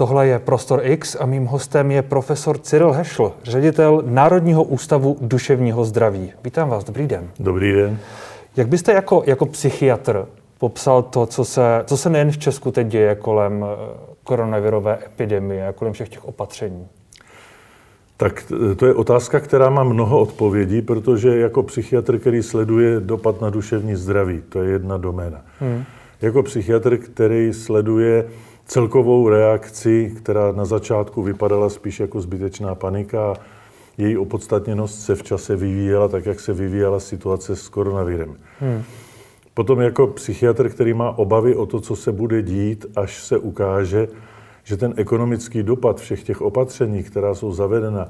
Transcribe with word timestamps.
Tohle 0.00 0.26
je 0.26 0.38
Prostor 0.38 0.80
X 0.82 1.16
a 1.20 1.26
mým 1.26 1.46
hostem 1.46 1.90
je 1.90 2.02
profesor 2.02 2.58
Cyril 2.58 2.92
Hešl, 2.92 3.32
ředitel 3.42 4.02
Národního 4.06 4.64
ústavu 4.64 5.16
duševního 5.20 5.84
zdraví. 5.84 6.32
Vítám 6.44 6.68
vás, 6.68 6.84
dobrý 6.84 7.06
den. 7.06 7.28
Dobrý 7.40 7.72
den. 7.72 7.98
Jak 8.56 8.68
byste 8.68 8.92
jako, 8.92 9.22
jako 9.26 9.46
psychiatr 9.46 10.26
popsal 10.58 11.02
to, 11.02 11.26
co 11.26 11.44
se, 11.44 11.82
co 11.86 11.96
se 11.96 12.10
nejen 12.10 12.30
v 12.30 12.38
Česku 12.38 12.70
teď 12.70 12.86
děje 12.86 13.14
kolem 13.14 13.64
eh, 13.64 13.96
koronavirové 14.24 14.98
epidemie 15.06 15.68
a 15.68 15.72
kolem 15.72 15.92
všech 15.92 16.08
těch 16.08 16.24
opatření? 16.24 16.88
Tak 18.16 18.52
to 18.76 18.86
je 18.86 18.94
otázka, 18.94 19.40
která 19.40 19.70
má 19.70 19.84
mnoho 19.84 20.20
odpovědí, 20.20 20.82
protože 20.82 21.38
jako 21.38 21.62
psychiatr, 21.62 22.18
který 22.18 22.42
sleduje 22.42 23.00
dopad 23.00 23.40
na 23.40 23.50
duševní 23.50 23.96
zdraví, 23.96 24.42
to 24.48 24.62
je 24.62 24.70
jedna 24.70 24.96
doména. 24.96 25.42
Hmm. 25.58 25.84
Jako 26.22 26.42
psychiatr, 26.42 26.96
který 26.96 27.52
sleduje 27.52 28.24
celkovou 28.70 29.28
reakci, 29.28 30.12
která 30.16 30.52
na 30.52 30.64
začátku 30.64 31.22
vypadala 31.22 31.70
spíš 31.70 32.00
jako 32.00 32.20
zbytečná 32.20 32.74
panika, 32.74 33.34
její 33.98 34.16
opodstatněnost 34.16 35.00
se 35.00 35.14
v 35.14 35.22
čase 35.22 35.56
vyvíjela 35.56 36.08
tak, 36.08 36.26
jak 36.26 36.40
se 36.40 36.52
vyvíjela 36.52 37.00
situace 37.00 37.56
s 37.56 37.68
koronavirem. 37.68 38.36
Hmm. 38.60 38.82
Potom 39.54 39.80
jako 39.80 40.06
psychiatr, 40.06 40.68
který 40.68 40.94
má 40.94 41.18
obavy 41.18 41.54
o 41.54 41.66
to, 41.66 41.80
co 41.80 41.96
se 41.96 42.12
bude 42.12 42.42
dít, 42.42 42.86
až 42.96 43.24
se 43.24 43.38
ukáže, 43.38 44.08
že 44.64 44.76
ten 44.76 44.94
ekonomický 44.96 45.62
dopad 45.62 46.00
všech 46.00 46.22
těch 46.24 46.40
opatření, 46.40 47.02
která 47.02 47.34
jsou 47.34 47.52
zavedena, 47.52 48.08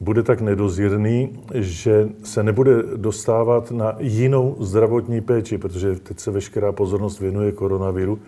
bude 0.00 0.22
tak 0.22 0.40
nedozírný, 0.40 1.38
že 1.54 2.08
se 2.22 2.42
nebude 2.42 2.82
dostávat 2.96 3.70
na 3.70 3.96
jinou 3.98 4.56
zdravotní 4.60 5.20
péči, 5.20 5.58
protože 5.58 5.96
teď 5.96 6.18
se 6.18 6.30
veškerá 6.30 6.72
pozornost 6.72 7.20
věnuje 7.20 7.52
koronaviru 7.52 8.18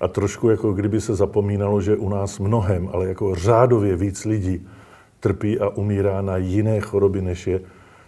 a 0.00 0.08
trošku 0.08 0.48
jako 0.48 0.72
kdyby 0.72 1.00
se 1.00 1.14
zapomínalo, 1.14 1.80
že 1.80 1.96
u 1.96 2.08
nás 2.08 2.38
mnohem, 2.38 2.88
ale 2.92 3.08
jako 3.08 3.34
řádově 3.34 3.96
víc 3.96 4.24
lidí 4.24 4.68
trpí 5.20 5.60
a 5.60 5.68
umírá 5.68 6.22
na 6.22 6.36
jiné 6.36 6.80
choroby, 6.80 7.22
než 7.22 7.46
je 7.46 7.60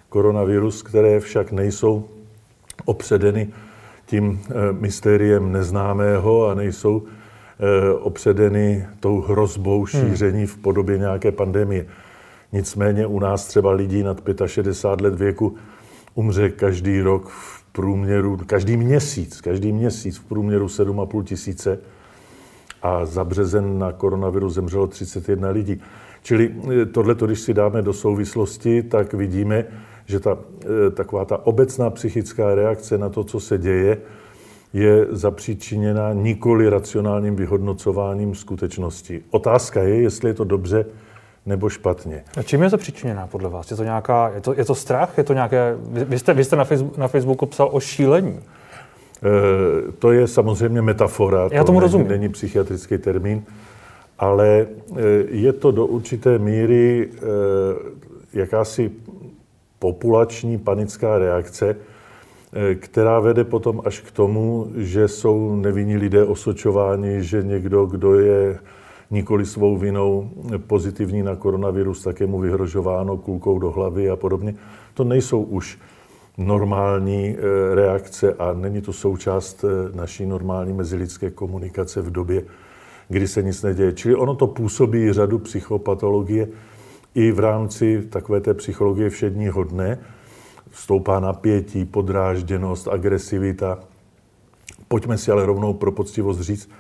koronavirus, 0.09 0.83
které 0.83 1.21
však 1.21 1.53
nejsou 1.53 2.05
opředeny 2.85 3.49
tím 4.07 4.41
eh, 4.41 4.53
mystériem 4.73 5.53
neznámého 5.53 6.49
a 6.49 6.55
nejsou 6.55 7.03
eh, 7.03 7.93
opředeny 7.93 8.87
tou 9.01 9.21
hrozbou 9.21 9.79
hmm. 9.79 9.87
šíření 9.87 10.47
v 10.47 10.57
podobě 10.57 10.99
nějaké 10.99 11.33
pandemie. 11.33 11.87
Nicméně 12.53 13.07
u 13.07 13.21
nás 13.21 13.47
třeba 13.47 13.73
lidí 13.73 14.03
nad 14.03 14.21
65 14.47 15.05
let 15.05 15.19
věku 15.19 15.57
umře 16.15 16.49
každý 16.51 17.01
rok 17.01 17.29
v 17.29 17.65
průměru, 17.77 18.39
každý 18.47 18.77
měsíc, 18.77 19.41
každý 19.41 19.73
měsíc 19.73 20.19
v 20.19 20.25
průměru 20.25 20.67
7,5 20.67 21.25
tisíce 21.25 21.79
a 22.83 23.05
za 23.05 23.25
březen 23.25 23.79
na 23.79 23.93
koronavirus 23.93 24.55
zemřelo 24.55 24.87
31 24.87 25.49
lidí. 25.49 25.81
Čili 26.23 26.55
eh, 26.83 26.87
tohle, 26.87 27.15
když 27.15 27.41
si 27.41 27.55
dáme 27.55 27.83
do 27.83 27.93
souvislosti, 27.93 28.83
tak 28.83 29.15
vidíme, 29.15 29.65
že 30.07 30.21
ta, 30.21 30.39
eh, 30.65 30.91
taková 30.91 31.25
ta 31.25 31.47
obecná 31.47 31.91
psychická 31.91 32.55
reakce 32.55 32.99
na 32.99 33.09
to, 33.09 33.25
co 33.25 33.41
se 33.41 33.59
děje, 33.59 33.99
je 34.73 35.07
zapříčiněna 35.11 36.13
nikoli 36.13 36.69
racionálním 36.69 37.37
vyhodnocováním 37.37 38.35
skutečnosti. 38.35 39.23
Otázka 39.31 39.83
je, 39.83 40.01
jestli 40.01 40.31
je 40.31 40.35
to 40.35 40.45
dobře 40.45 40.87
nebo 41.47 41.69
špatně. 41.69 42.25
A 42.37 42.43
čím 42.43 42.63
je 42.63 42.69
zapříčiněná 42.69 43.27
podle 43.27 43.49
vás? 43.51 43.71
Je 43.71 43.77
to, 43.77 43.85
nějaká, 43.85 44.31
je 44.35 44.41
to, 44.41 44.55
je 44.55 44.65
to 44.65 44.75
strach? 44.75 45.19
Je 45.19 45.25
to 45.25 45.33
nějaké, 45.33 45.75
vy 45.91 46.19
jste, 46.19 46.35
vy 46.35 46.45
jste 46.45 46.57
na, 46.57 46.65
Facebook, 46.65 46.97
na 46.97 47.09
Facebooku 47.09 47.47
psal 47.47 47.69
o 47.73 47.81
šílení. 47.81 48.39
E, 48.39 49.93
to 49.93 50.13
je 50.13 50.27
samozřejmě 50.27 50.83
metafora, 50.83 51.49
Já 51.53 51.65
tomu 51.65 51.79
to 51.79 51.83
rozumím. 51.83 52.09
není 52.09 52.29
psychiatrický 52.29 52.99
termín, 52.99 53.43
ale 54.19 54.49
e, 54.49 54.67
je 55.29 55.53
to 55.53 55.71
do 55.71 55.87
určité 55.87 56.39
míry 56.39 57.09
e, 57.13 58.39
jakási 58.39 58.91
populační 59.79 60.59
panická 60.59 61.19
reakce, 61.19 61.77
která 62.75 63.21
vede 63.21 63.45
potom 63.45 63.83
až 63.85 64.01
k 64.01 64.11
tomu, 64.11 64.73
že 64.77 65.09
jsou 65.09 65.57
nevinní 65.57 65.97
lidé 65.97 66.25
osočováni, 66.25 67.23
že 67.23 67.43
někdo, 67.43 67.87
kdo 67.87 68.21
je 68.21 68.59
nikoli 69.11 69.47
svou 69.47 69.77
vinou 69.77 70.31
pozitivní 70.67 71.23
na 71.23 71.37
koronavirus, 71.37 72.03
tak 72.03 72.21
je 72.21 72.27
mu 72.27 72.41
vyhrožováno 72.41 73.17
kulkou 73.17 73.59
do 73.59 73.71
hlavy 73.71 74.11
a 74.11 74.17
podobně. 74.17 74.55
To 74.95 75.05
nejsou 75.05 75.43
už 75.43 75.79
normální 76.39 77.37
eh, 77.37 77.75
reakce 77.75 78.35
a 78.35 78.53
není 78.53 78.81
to 78.81 78.93
součást 78.93 79.65
eh, 79.65 79.97
naší 79.97 80.27
normální 80.27 80.73
mezilidské 80.73 81.31
komunikace 81.31 82.03
v 82.03 82.11
době, 82.11 82.43
kdy 83.09 83.29
se 83.29 83.43
nic 83.43 83.63
neděje. 83.63 83.93
Čili 83.93 84.15
ono 84.15 84.35
to 84.35 84.47
působí 84.47 85.13
řadu 85.13 85.39
psychopatologie 85.39 86.49
i 87.15 87.33
v 87.33 87.39
rámci 87.39 88.03
takové 88.11 88.41
té 88.41 88.55
psychologie 88.55 89.11
všedního 89.11 89.65
dne. 89.65 89.99
Stoupá 90.73 91.21
napětí, 91.21 91.85
podrážděnost, 91.85 92.89
agresivita. 92.89 93.79
Pojďme 94.89 95.19
si 95.19 95.31
ale 95.31 95.47
rovnou 95.47 95.75
pro 95.75 95.93
poctivost 95.93 96.41
říct, 96.41 96.71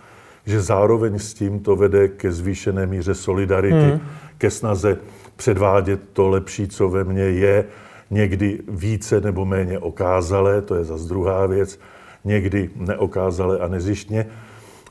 že 0.46 0.60
zároveň 0.60 1.18
s 1.18 1.34
tím 1.34 1.60
to 1.60 1.76
vede 1.76 2.08
ke 2.08 2.32
zvýšené 2.32 2.86
míře 2.86 3.14
solidarity, 3.14 3.90
hmm. 3.90 4.00
ke 4.38 4.50
snaze 4.50 4.98
předvádět 5.36 6.00
to 6.12 6.28
lepší, 6.28 6.68
co 6.68 6.88
ve 6.88 7.04
mně 7.04 7.22
je, 7.22 7.64
někdy 8.10 8.60
více 8.68 9.20
nebo 9.20 9.44
méně 9.44 9.78
okázalé, 9.78 10.62
to 10.62 10.74
je 10.74 10.84
zase 10.84 11.08
druhá 11.08 11.46
věc, 11.46 11.78
někdy 12.24 12.70
neokázalé 12.76 13.58
a 13.58 13.68
nezištně. 13.68 14.26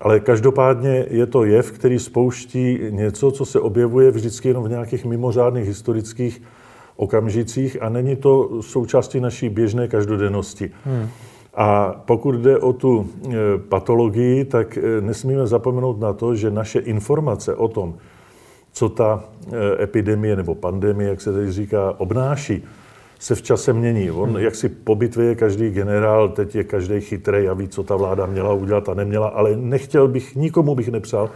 Ale 0.01 0.19
každopádně 0.19 1.05
je 1.09 1.25
to 1.25 1.43
jev, 1.43 1.71
který 1.71 1.99
spouští 1.99 2.79
něco, 2.89 3.31
co 3.31 3.45
se 3.45 3.59
objevuje 3.59 4.11
vždycky 4.11 4.47
jenom 4.47 4.63
v 4.63 4.69
nějakých 4.69 5.05
mimořádných 5.05 5.67
historických 5.67 6.41
okamžicích 6.95 7.81
a 7.81 7.89
není 7.89 8.15
to 8.15 8.61
součástí 8.61 9.19
naší 9.19 9.49
běžné 9.49 9.87
každodennosti. 9.87 10.71
Hmm. 10.85 11.09
A 11.55 12.01
pokud 12.05 12.35
jde 12.35 12.59
o 12.59 12.73
tu 12.73 13.07
e, 13.07 13.33
patologii, 13.69 14.45
tak 14.45 14.77
e, 14.77 15.01
nesmíme 15.01 15.47
zapomenout 15.47 15.99
na 15.99 16.13
to, 16.13 16.35
že 16.35 16.51
naše 16.51 16.79
informace 16.79 17.55
o 17.55 17.67
tom, 17.67 17.95
co 18.71 18.89
ta 18.89 19.23
e, 19.51 19.83
epidemie 19.83 20.35
nebo 20.35 20.55
pandemie, 20.55 21.09
jak 21.09 21.21
se 21.21 21.33
teď 21.33 21.49
říká, 21.49 21.95
obnáší, 21.97 22.63
se 23.19 23.35
v 23.35 23.41
čase 23.41 23.73
mění. 23.73 24.11
On, 24.11 24.29
hmm. 24.29 24.37
jak 24.37 24.55
si 24.55 24.69
po 24.69 24.95
bitvě 24.95 25.25
je 25.25 25.35
každý 25.35 25.69
generál, 25.69 26.29
teď 26.29 26.55
je 26.55 26.63
každý 26.63 27.01
chytrý 27.01 27.47
a 27.47 27.53
ví, 27.53 27.67
co 27.67 27.83
ta 27.83 27.95
vláda 27.95 28.25
měla 28.25 28.53
udělat 28.53 28.89
a 28.89 28.93
neměla, 28.93 29.27
ale 29.27 29.55
nechtěl 29.55 30.07
bych, 30.07 30.35
nikomu 30.35 30.75
bych 30.75 30.87
nepřál, 30.91 31.29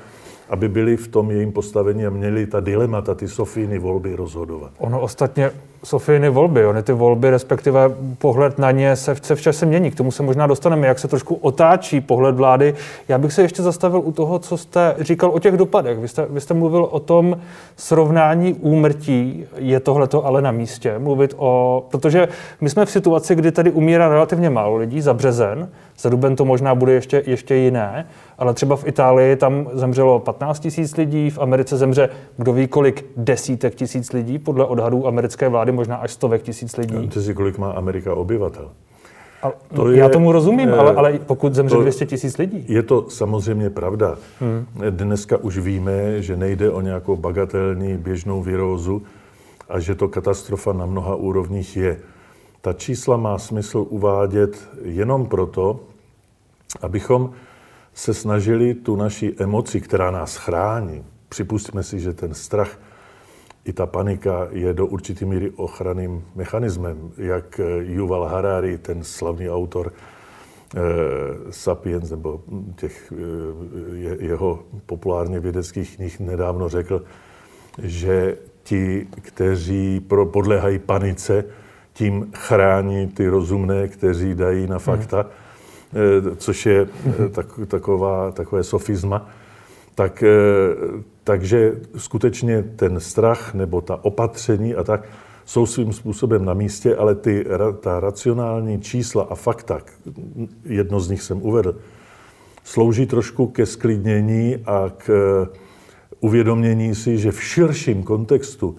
aby 0.50 0.70
byli 0.70 0.98
v 0.98 1.08
tom 1.08 1.32
jejím 1.32 1.52
postavení 1.52 2.06
a 2.06 2.10
měli 2.10 2.48
ta 2.48 2.60
dilemata, 2.60 3.16
ty 3.16 3.28
Sofíny 3.28 3.80
volby 3.80 4.16
rozhodovat. 4.16 4.72
Ono 4.78 5.02
ostatně, 5.02 5.52
Sofíny 5.84 6.30
volby, 6.30 6.66
ony 6.66 6.84
ty 6.84 6.94
volby, 6.94 7.30
respektive 7.30 7.92
pohled 8.18 8.60
na 8.60 8.72
ně 8.72 8.96
se, 8.96 9.16
se 9.22 9.36
v 9.36 9.42
čase 9.42 9.66
mění. 9.66 9.92
K 9.92 9.96
tomu 9.96 10.12
se 10.12 10.24
možná 10.24 10.48
dostaneme, 10.48 10.88
jak 10.88 11.00
se 11.00 11.08
trošku 11.08 11.36
otáčí 11.36 12.02
pohled 12.02 12.36
vlády. 12.36 12.74
Já 13.08 13.18
bych 13.18 13.34
se 13.34 13.42
ještě 13.42 13.64
zastavil 13.64 14.02
u 14.04 14.12
toho, 14.12 14.40
co 14.40 14.58
jste 14.58 14.96
říkal 15.00 15.30
o 15.30 15.40
těch 15.40 15.58
dopadech. 15.58 16.00
Vy 16.00 16.08
jste, 16.08 16.26
vy 16.30 16.42
jste 16.42 16.54
mluvil 16.54 16.88
o 16.92 17.00
tom 17.00 17.38
srovnání 17.78 18.54
úmrtí. 18.54 19.46
Je 19.56 19.80
tohleto 19.80 20.26
ale 20.26 20.42
na 20.42 20.52
místě 20.52 21.00
mluvit 21.00 21.34
o... 21.38 21.84
Protože 21.92 22.28
my 22.62 22.70
jsme 22.70 22.86
v 22.86 22.92
situaci, 22.92 23.36
kdy 23.36 23.52
tady 23.52 23.72
umírá 23.72 24.10
relativně 24.10 24.50
málo 24.50 24.76
lidí 24.76 25.02
za 25.02 25.14
březen. 25.14 25.70
Za 26.00 26.10
duben 26.10 26.36
to 26.36 26.46
možná 26.46 26.76
bude 26.76 26.94
ještě, 26.94 27.24
ještě 27.26 27.56
jiné 27.56 28.06
ale 28.40 28.54
třeba 28.54 28.76
v 28.76 28.88
Itálii 28.88 29.36
tam 29.36 29.68
zemřelo 29.74 30.20
15 30.20 30.60
tisíc 30.60 30.98
lidí, 30.98 31.30
v 31.30 31.40
Americe 31.40 31.78
zemře 31.78 32.10
kdo 32.38 32.54
ví 32.54 32.68
kolik 32.68 33.06
desítek 33.18 33.76
tisíc 33.76 34.14
lidí, 34.14 34.40
podle 34.40 34.66
odhadů 34.66 35.08
americké 35.08 35.50
vlády 35.50 35.69
možná 35.72 35.96
až 35.96 36.12
stovek 36.12 36.42
tisíc 36.42 36.78
lidí. 36.78 36.98
Víte 36.98 37.22
si, 37.22 37.34
kolik 37.34 37.58
má 37.58 37.72
Amerika 37.72 38.16
obyvatel? 38.16 38.72
A, 39.44 39.52
to 39.76 39.92
já 39.92 40.06
je, 40.06 40.10
tomu 40.10 40.32
rozumím, 40.32 40.74
ale, 40.74 40.96
ale 40.96 41.20
pokud 41.20 41.54
zemře 41.56 41.76
to, 41.76 41.82
200 41.82 42.06
tisíc 42.06 42.38
lidí. 42.38 42.66
Je 42.68 42.84
to 42.84 43.10
samozřejmě 43.10 43.70
pravda. 43.70 44.18
Hmm. 44.40 44.66
Dneska 44.90 45.38
už 45.38 45.58
víme, 45.58 46.22
že 46.22 46.38
nejde 46.38 46.72
o 46.72 46.82
nějakou 46.82 47.16
bagatelní 47.16 47.98
běžnou 47.98 48.42
virózu 48.42 49.02
a 49.70 49.80
že 49.80 49.96
to 49.96 50.08
katastrofa 50.08 50.74
na 50.74 50.86
mnoha 50.86 51.16
úrovních 51.16 51.78
je. 51.78 51.98
Ta 52.62 52.74
čísla 52.74 53.18
má 53.18 53.38
smysl 53.38 53.86
uvádět 53.90 54.70
jenom 54.84 55.26
proto, 55.26 55.80
abychom 56.82 57.32
se 57.94 58.14
snažili 58.14 58.74
tu 58.74 58.96
naši 58.96 59.36
emoci, 59.40 59.82
která 59.82 60.12
nás 60.12 60.36
chrání, 60.36 61.04
připustíme 61.30 61.84
si, 61.84 62.00
že 62.00 62.14
ten 62.14 62.34
strach 62.34 62.80
i 63.70 63.74
ta 63.74 63.86
panika 63.86 64.48
je 64.52 64.74
do 64.74 64.86
určitý 64.86 65.26
míry 65.26 65.52
ochranným 65.56 66.26
mechanismem, 66.36 67.12
jak 67.18 67.62
Yuval 67.80 68.26
Harari, 68.26 68.78
ten 68.78 69.04
slavný 69.04 69.50
autor 69.50 69.94
eh, 69.94 70.80
Sapiens, 71.50 72.12
nebo 72.12 72.42
těch 72.76 73.14
eh, 73.14 73.98
je, 73.98 74.18
jeho 74.20 74.64
populárně 74.86 75.40
vědeckých 75.40 75.96
knih 75.96 76.20
nedávno 76.20 76.70
řekl, 76.70 77.04
že 77.84 78.38
ti, 78.64 79.08
kteří 79.22 80.00
pro, 80.00 80.26
podléhají 80.26 80.80
panice, 80.80 81.46
tím 81.94 82.32
chrání 82.36 83.08
ty 83.08 83.28
rozumné, 83.28 83.88
kteří 83.88 84.36
dají 84.36 84.68
na 84.68 84.80
fakta. 84.80 85.22
Hmm 85.22 85.50
Eh, 85.94 86.36
což 86.36 86.66
je 86.66 86.88
eh, 87.26 87.30
tak, 87.30 87.46
taková, 87.68 88.32
takové 88.32 88.64
sofisma. 88.64 89.30
Tak, 90.00 90.24
eh, 90.24 90.30
takže 91.24 91.76
skutečně 91.98 92.64
ten 92.64 93.00
strach 93.00 93.54
nebo 93.54 93.82
ta 93.82 94.00
opatření 94.06 94.76
a 94.76 94.84
tak 94.84 95.08
jsou 95.46 95.66
svým 95.66 95.94
způsobem 95.94 96.46
na 96.46 96.54
místě, 96.54 96.96
ale 96.96 97.16
ty, 97.16 97.46
ta 97.80 98.00
racionální 98.00 98.82
čísla 98.82 99.24
a 99.30 99.36
fakta, 99.36 99.80
jedno 100.66 101.00
z 101.00 101.10
nich 101.10 101.22
jsem 101.22 101.42
uvedl, 101.42 101.76
slouží 102.64 103.06
trošku 103.06 103.48
ke 103.48 103.66
sklidnění 103.66 104.58
a 104.66 104.92
k 104.98 105.10
eh, 105.10 105.58
uvědomění 106.20 106.96
si, 106.96 107.18
že 107.18 107.32
v 107.32 107.44
širším 107.44 108.04
kontextu 108.04 108.78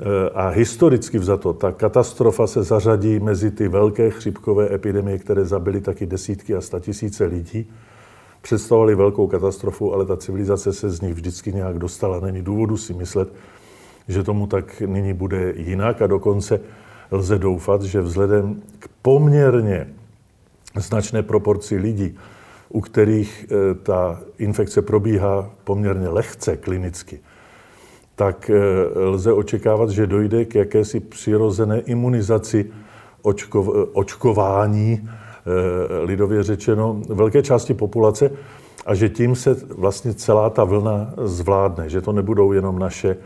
eh, 0.00 0.30
a 0.34 0.48
historicky 0.48 1.18
vzato, 1.18 1.52
ta 1.52 1.72
katastrofa 1.72 2.46
se 2.46 2.62
zařadí 2.62 3.20
mezi 3.20 3.50
ty 3.50 3.68
velké 3.68 4.10
chřipkové 4.10 4.74
epidemie, 4.74 5.18
které 5.18 5.44
zabily 5.44 5.80
taky 5.80 6.06
desítky 6.06 6.54
a 6.54 6.60
statisíce 6.60 7.24
lidí. 7.24 7.70
Představovaly 8.42 8.94
velkou 8.94 9.26
katastrofu, 9.26 9.94
ale 9.94 10.06
ta 10.06 10.16
civilizace 10.16 10.72
se 10.72 10.90
z 10.90 11.00
nich 11.00 11.14
vždycky 11.14 11.52
nějak 11.52 11.78
dostala. 11.78 12.20
Není 12.20 12.42
důvodu 12.42 12.76
si 12.76 12.94
myslet, 12.94 13.28
že 14.08 14.22
tomu 14.22 14.46
tak 14.46 14.80
nyní 14.80 15.14
bude 15.14 15.54
jinak 15.56 16.02
a 16.02 16.06
dokonce 16.06 16.60
lze 17.10 17.38
doufat, 17.38 17.82
že 17.82 18.00
vzhledem 18.00 18.62
k 18.78 18.88
poměrně 19.02 19.88
značné 20.76 21.22
proporci 21.22 21.76
lidí, 21.76 22.18
u 22.68 22.80
kterých 22.80 23.46
eh, 23.50 23.74
ta 23.74 24.20
infekce 24.38 24.82
probíhá 24.82 25.50
poměrně 25.64 26.08
lehce 26.08 26.56
klinicky, 26.56 27.20
tak 28.14 28.50
eh, 28.50 28.98
lze 28.98 29.32
očekávat, 29.32 29.90
že 29.90 30.06
dojde 30.06 30.44
k 30.44 30.54
jakési 30.54 31.00
přirozené 31.00 31.80
imunizaci 31.80 32.70
očkov, 33.22 33.68
očkování, 33.92 35.00
eh, 35.04 35.19
lidově 36.02 36.42
řečeno, 36.42 36.96
velké 37.08 37.42
části 37.42 37.74
populace 37.74 38.30
a 38.86 38.94
že 38.94 39.08
tím 39.08 39.36
se 39.36 39.56
vlastně 39.76 40.14
celá 40.14 40.50
ta 40.50 40.64
vlna 40.64 41.10
zvládne, 41.16 41.88
že 41.88 42.00
to 42.00 42.12
nebudou 42.12 42.52
jenom 42.52 42.78
naše 42.78 43.16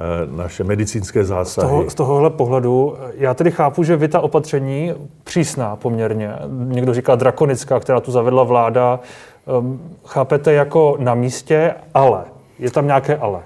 Eh, 0.00 0.26
naše 0.36 0.64
medicínské 0.64 1.24
zásahy. 1.24 1.68
Z, 1.68 1.70
toho, 1.70 1.90
z 1.90 1.94
tohohle 1.94 2.30
pohledu, 2.30 2.96
já 3.14 3.34
tedy 3.34 3.50
chápu, 3.50 3.82
že 3.82 3.96
vy 3.96 4.08
ta 4.08 4.20
opatření 4.20 4.94
přísná 5.24 5.76
poměrně, 5.76 6.32
někdo 6.48 6.94
říká 6.94 7.14
drakonická, 7.14 7.80
která 7.80 8.00
tu 8.00 8.12
zavedla 8.12 8.42
vláda, 8.42 9.00
um, 9.58 9.80
chápete 10.04 10.52
jako 10.52 10.96
na 10.98 11.14
místě, 11.14 11.74
ale. 11.94 12.24
Je 12.58 12.70
tam 12.70 12.86
nějaké 12.86 13.16
ale. 13.16 13.40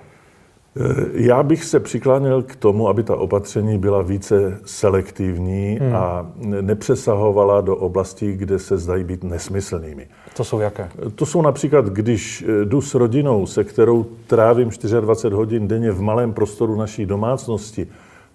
Eh, 0.76 1.04
já 1.12 1.42
bych 1.42 1.64
se 1.64 1.80
přikláněl 1.80 2.42
k 2.42 2.56
tomu, 2.56 2.88
aby 2.88 3.02
ta 3.02 3.16
opatření 3.16 3.78
byla 3.78 4.02
více 4.02 4.60
selektivní 4.64 5.78
hmm. 5.82 5.96
a 5.96 6.32
nepřesahovala 6.60 7.60
do 7.60 7.76
oblastí, 7.76 8.32
kde 8.32 8.58
se 8.58 8.78
zdají 8.78 9.04
být 9.04 9.24
nesmyslnými. 9.24 10.08
To 10.36 10.44
jsou 10.44 10.60
jaké? 10.60 10.88
To 11.14 11.26
jsou 11.26 11.42
například, 11.42 11.86
když 11.86 12.44
eh, 12.48 12.64
jdu 12.64 12.80
s 12.80 12.94
rodinou, 12.94 13.46
se 13.46 13.64
kterou 13.64 14.06
trávím 14.26 14.70
24 15.00 15.34
hodin 15.34 15.68
denně 15.68 15.90
v 15.90 16.00
malém 16.00 16.32
prostoru 16.32 16.76
naší 16.76 17.06
domácnosti 17.06 17.86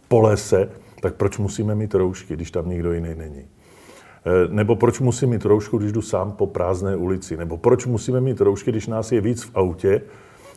po 0.07 0.21
lese, 0.21 0.69
tak 1.01 1.15
proč 1.15 1.38
musíme 1.38 1.75
mít 1.75 1.95
roušky, 1.95 2.33
když 2.33 2.51
tam 2.51 2.69
nikdo 2.69 2.94
jiný 2.94 3.15
není? 3.15 3.44
Eh, 3.44 4.47
nebo 4.50 4.75
proč 4.75 5.00
musím 5.00 5.30
mít 5.30 5.45
roušku, 5.45 5.77
když 5.77 5.91
jdu 5.91 6.01
sám 6.01 6.31
po 6.31 6.47
prázdné 6.47 6.95
ulici? 6.95 7.38
Nebo 7.38 7.57
proč 7.57 7.86
musíme 7.86 8.21
mít 8.21 8.41
roušky, 8.41 8.71
když 8.71 8.88
nás 8.88 9.12
je 9.12 9.21
víc 9.21 9.44
v 9.44 9.51
autě, 9.56 10.01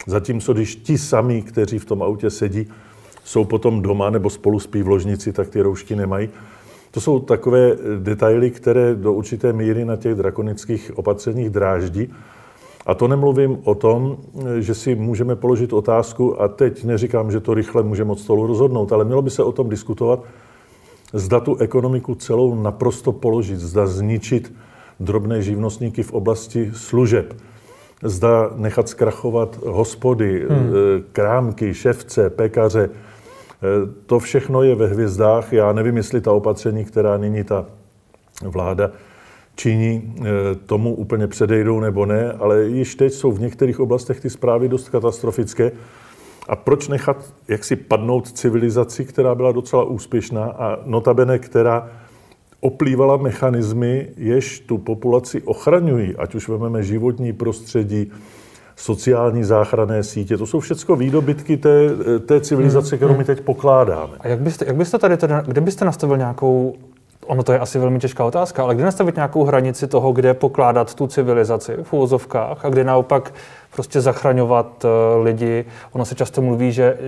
zatímco 0.06 0.52
když 0.52 0.76
ti 0.76 0.98
sami, 0.98 1.42
kteří 1.42 1.78
v 1.78 1.84
tom 1.84 2.02
autě 2.02 2.30
sedí, 2.30 2.68
jsou 3.24 3.44
potom 3.44 3.82
doma 3.82 4.10
nebo 4.10 4.30
spolu 4.30 4.60
spí 4.60 4.82
v 4.82 4.88
ložnici, 4.88 5.32
tak 5.32 5.48
ty 5.48 5.60
roušky 5.60 5.96
nemají. 5.96 6.28
To 6.90 7.00
jsou 7.00 7.20
takové 7.20 7.76
detaily, 7.98 8.50
které 8.50 8.94
do 8.94 9.12
určité 9.12 9.52
míry 9.52 9.84
na 9.84 9.96
těch 9.96 10.14
drakonických 10.14 10.90
opatřeních 10.94 11.50
dráždí. 11.50 12.12
A 12.86 12.94
to 12.94 13.08
nemluvím 13.08 13.58
o 13.64 13.74
tom, 13.74 14.16
že 14.58 14.74
si 14.74 14.94
můžeme 14.94 15.36
položit 15.36 15.72
otázku, 15.72 16.42
a 16.42 16.48
teď 16.48 16.84
neříkám, 16.84 17.30
že 17.30 17.40
to 17.40 17.54
rychle 17.54 17.82
můžeme 17.82 18.12
od 18.12 18.20
stolu 18.20 18.46
rozhodnout, 18.46 18.92
ale 18.92 19.04
mělo 19.04 19.22
by 19.22 19.30
se 19.30 19.42
o 19.42 19.52
tom 19.52 19.68
diskutovat, 19.68 20.24
zda 21.12 21.40
tu 21.40 21.56
ekonomiku 21.56 22.14
celou 22.14 22.54
naprosto 22.54 23.12
položit, 23.12 23.58
zda 23.58 23.86
zničit 23.86 24.52
drobné 25.00 25.42
živnostníky 25.42 26.02
v 26.02 26.12
oblasti 26.12 26.70
služeb, 26.74 27.34
zda 28.02 28.50
nechat 28.56 28.88
zkrachovat 28.88 29.58
hospody, 29.66 30.46
hmm. 30.48 30.72
krámky, 31.12 31.74
ševce, 31.74 32.30
pekaře, 32.30 32.90
Eh, 33.62 33.92
to 34.06 34.18
všechno 34.18 34.62
je 34.62 34.74
ve 34.74 34.86
hvězdách. 34.86 35.52
Já 35.52 35.72
nevím, 35.72 35.96
jestli 35.96 36.20
ta 36.20 36.32
opatření, 36.32 36.84
která 36.84 37.16
nyní 37.16 37.44
ta 37.44 37.66
vláda 38.42 38.90
činí, 39.54 40.14
eh, 40.20 40.24
tomu 40.66 40.94
úplně 40.94 41.26
předejdou 41.26 41.80
nebo 41.80 42.06
ne, 42.06 42.32
ale 42.32 42.64
již 42.64 42.94
teď 42.94 43.12
jsou 43.12 43.32
v 43.32 43.40
některých 43.40 43.80
oblastech 43.80 44.20
ty 44.20 44.30
zprávy 44.30 44.68
dost 44.68 44.88
katastrofické. 44.88 45.72
A 46.48 46.56
proč 46.56 46.88
nechat 46.88 47.16
jaksi 47.48 47.76
padnout 47.76 48.32
civilizaci, 48.32 49.04
která 49.04 49.34
byla 49.34 49.52
docela 49.52 49.84
úspěšná 49.84 50.44
a 50.44 50.78
notabene, 50.86 51.38
která 51.38 51.90
oplývala 52.62 53.16
mechanismy, 53.16 54.08
jež 54.16 54.60
tu 54.60 54.78
populaci 54.78 55.42
ochraňují, 55.42 56.16
ať 56.16 56.34
už 56.34 56.48
vezmeme 56.48 56.82
životní 56.82 57.32
prostředí, 57.32 58.10
sociální 58.76 59.44
záchranné 59.44 60.02
sítě. 60.02 60.38
To 60.38 60.46
jsou 60.46 60.60
všechno 60.60 60.96
výdobytky 60.96 61.56
té, 61.56 61.90
té 62.26 62.40
civilizace, 62.40 62.96
kterou 62.96 63.12
my 63.12 63.16
hmm. 63.16 63.24
teď 63.24 63.40
pokládáme. 63.40 64.12
A 64.20 64.28
jak 64.28 64.40
byste, 64.40 64.64
jak 64.64 64.76
byste 64.76 64.98
tady, 64.98 65.16
teda, 65.16 65.40
kde 65.40 65.60
byste 65.60 65.84
nastavil 65.84 66.16
nějakou 66.16 66.74
Ono 67.26 67.42
to 67.42 67.52
je 67.52 67.58
asi 67.58 67.78
velmi 67.78 67.98
těžká 67.98 68.24
otázka, 68.24 68.62
ale 68.62 68.74
kde 68.74 68.84
nastavit 68.84 69.14
nějakou 69.14 69.44
hranici 69.44 69.86
toho, 69.86 70.12
kde 70.12 70.34
pokládat 70.34 70.94
tu 70.94 71.06
civilizaci 71.06 71.76
v 71.82 71.92
úvozovkách 71.92 72.64
a 72.64 72.68
kde 72.68 72.84
naopak 72.84 73.34
prostě 73.74 74.00
zachraňovat 74.00 74.84
uh, 74.84 75.24
lidi. 75.24 75.64
Ono 75.92 76.04
se 76.04 76.14
často 76.14 76.42
mluví, 76.42 76.72
že 76.72 76.98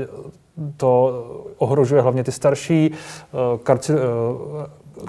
to 0.76 1.24
ohrožuje 1.58 2.02
hlavně 2.02 2.24
ty 2.24 2.32
starší, 2.32 2.90
uh, 2.90 3.58
karci, 3.58 3.92
uh, 3.92 3.98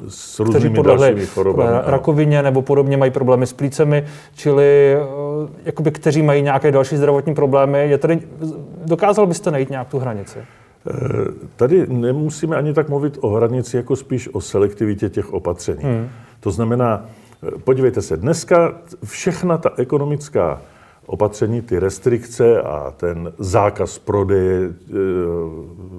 s 0.08 0.40
různými 0.40 0.84
dalšími 0.84 1.26
chorobami. 1.26 1.70
rakovině 1.86 2.44
nebo 2.44 2.62
podobně 2.62 2.98
mají 2.98 3.12
problémy 3.12 3.48
s 3.48 3.54
plícemi, 3.54 4.06
čili 4.36 4.96
eh, 4.96 5.00
jakoby, 5.66 5.92
kteří 5.92 6.22
mají 6.22 6.42
nějaké 6.42 6.72
další 6.72 6.98
zdravotní 6.98 7.36
problémy. 7.36 7.90
Je 7.90 7.98
tady, 7.98 8.22
dokázal 8.86 9.28
byste 9.28 9.52
najít 9.52 9.70
nějak 9.70 9.88
tu 9.88 10.00
hranici? 10.00 10.40
Eh, 10.40 10.94
tady 11.56 11.88
nemusíme 11.88 12.56
ani 12.56 12.74
tak 12.74 12.90
mluvit 12.90 13.18
o 13.22 13.30
hranici, 13.30 13.78
jako 13.78 13.96
spíš 13.96 14.30
o 14.34 14.42
selektivitě 14.42 15.10
těch 15.10 15.34
opatření. 15.34 15.84
Hmm. 15.84 16.10
To 16.40 16.52
znamená, 16.52 17.06
eh, 17.48 17.52
podívejte 17.64 18.02
se, 18.02 18.18
dneska 18.18 18.74
všechna 19.04 19.58
ta 19.58 19.72
ekonomická 19.78 20.62
opatření, 21.06 21.62
ty 21.62 21.80
restrikce 21.80 22.62
a 22.62 22.94
ten 22.98 23.34
zákaz 23.40 24.00
prodeje, 24.00 24.74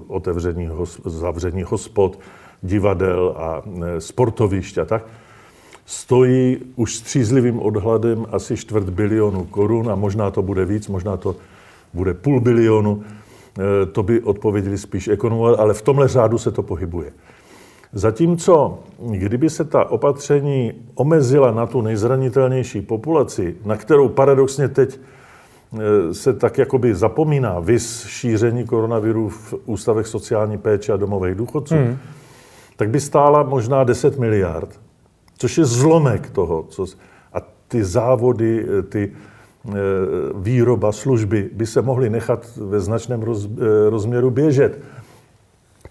otevření, 0.07 0.69
zavření 1.05 1.63
hospod, 1.63 2.19
divadel 2.63 3.33
a 3.37 3.61
e, 3.61 4.01
sportovišť 4.01 4.77
a 4.77 4.85
tak, 4.85 5.03
stojí 5.85 6.57
už 6.75 6.95
střízlivým 6.95 7.59
odhledem 7.59 8.25
asi 8.31 8.57
čtvrt 8.57 8.89
bilionu 8.89 9.43
korun 9.43 9.91
a 9.91 9.95
možná 9.95 10.31
to 10.31 10.41
bude 10.41 10.65
víc, 10.65 10.87
možná 10.87 11.17
to 11.17 11.35
bude 11.93 12.13
půl 12.13 12.39
bilionu. 12.39 13.03
E, 13.03 13.85
to 13.85 14.03
by 14.03 14.21
odpověděli 14.21 14.77
spíš 14.77 15.07
ekonomové, 15.07 15.57
ale 15.57 15.73
v 15.73 15.81
tomhle 15.81 16.07
řádu 16.07 16.37
se 16.37 16.51
to 16.51 16.63
pohybuje. 16.63 17.11
Zatímco, 17.93 18.79
kdyby 18.99 19.49
se 19.49 19.63
ta 19.63 19.85
opatření 19.85 20.73
omezila 20.95 21.51
na 21.51 21.65
tu 21.65 21.81
nejzranitelnější 21.81 22.81
populaci, 22.81 23.55
na 23.65 23.77
kterou 23.77 24.09
paradoxně 24.09 24.67
teď 24.67 24.99
e, 24.99 26.13
se 26.13 26.33
tak 26.33 26.57
jakoby 26.57 26.95
zapomíná 26.95 27.59
vys 27.59 28.05
šíření 28.07 28.65
koronaviru 28.65 29.29
v 29.29 29.53
ústavech 29.65 30.07
sociální 30.07 30.57
péče 30.57 30.93
a 30.93 30.97
domových 30.97 31.35
důchodců, 31.35 31.75
hmm 31.75 31.97
tak 32.77 32.89
by 32.89 32.99
stála 32.99 33.43
možná 33.43 33.83
10 33.83 34.19
miliard, 34.19 34.79
což 35.37 35.57
je 35.57 35.65
zlomek 35.65 36.29
toho. 36.29 36.65
Co, 36.69 36.85
a 37.33 37.37
ty 37.67 37.83
závody, 37.83 38.65
ty 38.89 39.11
e, 39.11 39.71
výroba, 40.35 40.91
služby 40.91 41.49
by 41.53 41.65
se 41.65 41.81
mohly 41.81 42.09
nechat 42.09 42.57
ve 42.57 42.79
značném 42.79 43.21
roz, 43.21 43.45
e, 43.45 43.89
rozměru 43.89 44.31
běžet. 44.31 44.79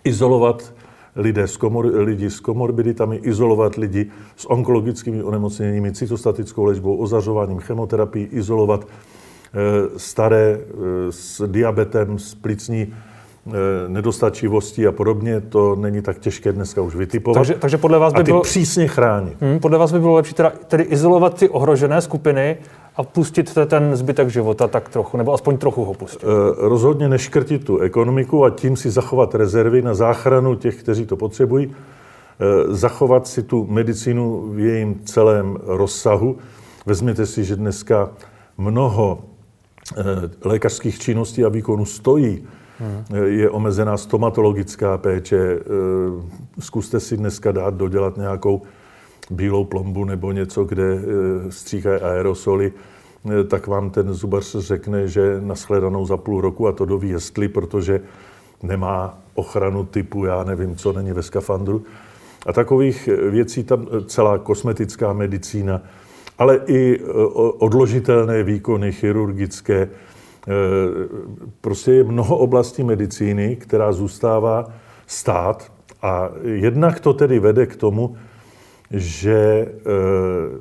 Izolovat 0.05 0.75
lidé 1.17 1.49
s 1.49 1.57
komor, 1.57 1.87
lidi 1.87 2.31
s 2.31 2.41
komorbiditami, 2.41 3.17
izolovat 3.17 3.75
lidi 3.75 4.11
s 4.37 4.51
onkologickými 4.51 5.23
onemocněními, 5.23 5.93
cytostatickou 5.93 6.65
léčbou, 6.65 6.97
ozařováním, 6.97 7.59
chemoterapií, 7.59 8.25
izolovat 8.25 8.89
staré 9.97 10.61
s 11.11 11.49
diabetem, 11.49 12.19
s 12.19 12.35
plicní 12.35 12.93
Eh, 12.93 13.16
nedostačivostí 13.89 14.87
a 14.87 14.93
podobně, 14.93 15.41
to 15.41 15.77
není 15.77 16.03
tak 16.03 16.19
těžké 16.19 16.53
dneska 16.53 16.83
už 16.83 16.95
vytipovat. 16.95 17.35
Takže, 17.35 17.55
takže 17.55 17.79
podle 17.79 17.99
vás 17.99 18.13
by 18.13 18.21
a 18.21 18.23
ty 18.23 18.31
bylo, 18.31 18.43
přísně 18.43 18.89
chránit. 18.89 19.37
Hmm, 19.41 19.59
podle 19.59 19.79
vás 19.79 19.93
by 19.93 20.01
bylo 20.01 20.15
lepší 20.15 20.35
teda, 20.35 20.53
tedy 20.67 20.83
izolovat 20.83 21.39
ty 21.39 21.49
ohrožené 21.49 22.01
skupiny 22.01 22.57
a 22.97 23.03
pustit 23.03 23.59
ten 23.67 23.97
zbytek 23.97 24.29
života 24.29 24.69
tak 24.69 24.89
trochu, 24.89 25.17
nebo 25.17 25.33
aspoň 25.33 25.59
trochu 25.59 25.85
ho 25.85 25.95
pustit? 25.95 26.25
E, 26.25 26.27
rozhodně 26.69 27.09
neškrtit 27.09 27.65
tu 27.65 27.79
ekonomiku 27.79 28.45
a 28.45 28.51
tím 28.51 28.77
si 28.77 28.91
zachovat 28.91 29.35
rezervy 29.35 29.83
na 29.83 29.95
záchranu 29.95 30.55
těch, 30.55 30.77
kteří 30.77 31.07
to 31.07 31.17
potřebují. 31.17 31.67
E, 31.67 32.75
zachovat 32.75 33.27
si 33.27 33.43
tu 33.43 33.67
medicínu 33.71 34.53
v 34.53 34.59
jejím 34.59 35.01
celém 35.05 35.59
rozsahu. 35.65 36.37
Vezměte 36.87 37.27
si, 37.27 37.45
že 37.45 37.57
dneska 37.57 38.11
mnoho 38.59 39.19
lékařských 40.45 40.99
činností 40.99 41.45
a 41.45 41.49
výkonů 41.49 41.85
stojí. 41.85 42.43
Hmm. 42.79 43.25
Je 43.25 43.51
omezená 43.51 43.97
stomatologická 43.97 44.99
péče. 44.99 45.59
Zkuste 46.59 47.01
si 47.01 47.17
dneska 47.17 47.53
dát 47.53 47.75
dodělat 47.75 48.17
nějakou 48.17 48.63
bílou 49.31 49.65
plombu 49.65 50.05
nebo 50.05 50.33
něco, 50.33 50.65
kde 50.65 51.01
stříkají 51.49 52.01
aerosoly 52.01 52.73
tak 53.49 53.67
vám 53.67 53.91
ten 53.91 54.15
zubař 54.15 54.57
řekne, 54.57 55.09
že 55.09 55.41
nashledanou 55.41 56.07
za 56.07 56.17
půl 56.17 56.41
roku 56.41 56.69
a 56.69 56.73
to 56.73 56.85
doví 56.85 57.09
jestli, 57.09 57.49
protože 57.49 58.01
nemá 58.63 59.19
ochranu 59.35 59.85
typu, 59.85 60.25
já 60.25 60.45
nevím, 60.45 60.77
co 60.77 60.93
není 60.93 61.13
ve 61.13 61.23
skafandru. 61.23 61.83
A 62.47 62.53
takových 62.53 63.09
věcí 63.31 63.65
tam 63.65 63.87
celá 64.07 64.39
kosmetická 64.39 65.13
medicína, 65.13 65.83
ale 66.39 66.61
i 66.67 67.05
odložitelné 67.59 68.43
výkony 68.43 68.93
chirurgické. 68.93 69.89
E, 70.47 71.09
prostě 71.61 71.93
je 71.93 72.05
mnoho 72.05 72.37
oblastí 72.37 72.85
medicíny, 72.85 73.57
která 73.57 73.93
zůstává 73.93 74.73
stát 75.07 75.73
a 76.03 76.31
jednak 76.43 77.01
to 77.01 77.13
tedy 77.13 77.39
vede 77.39 77.67
k 77.67 77.77
tomu, 77.77 78.17
že 78.91 79.35
e, 79.35 79.71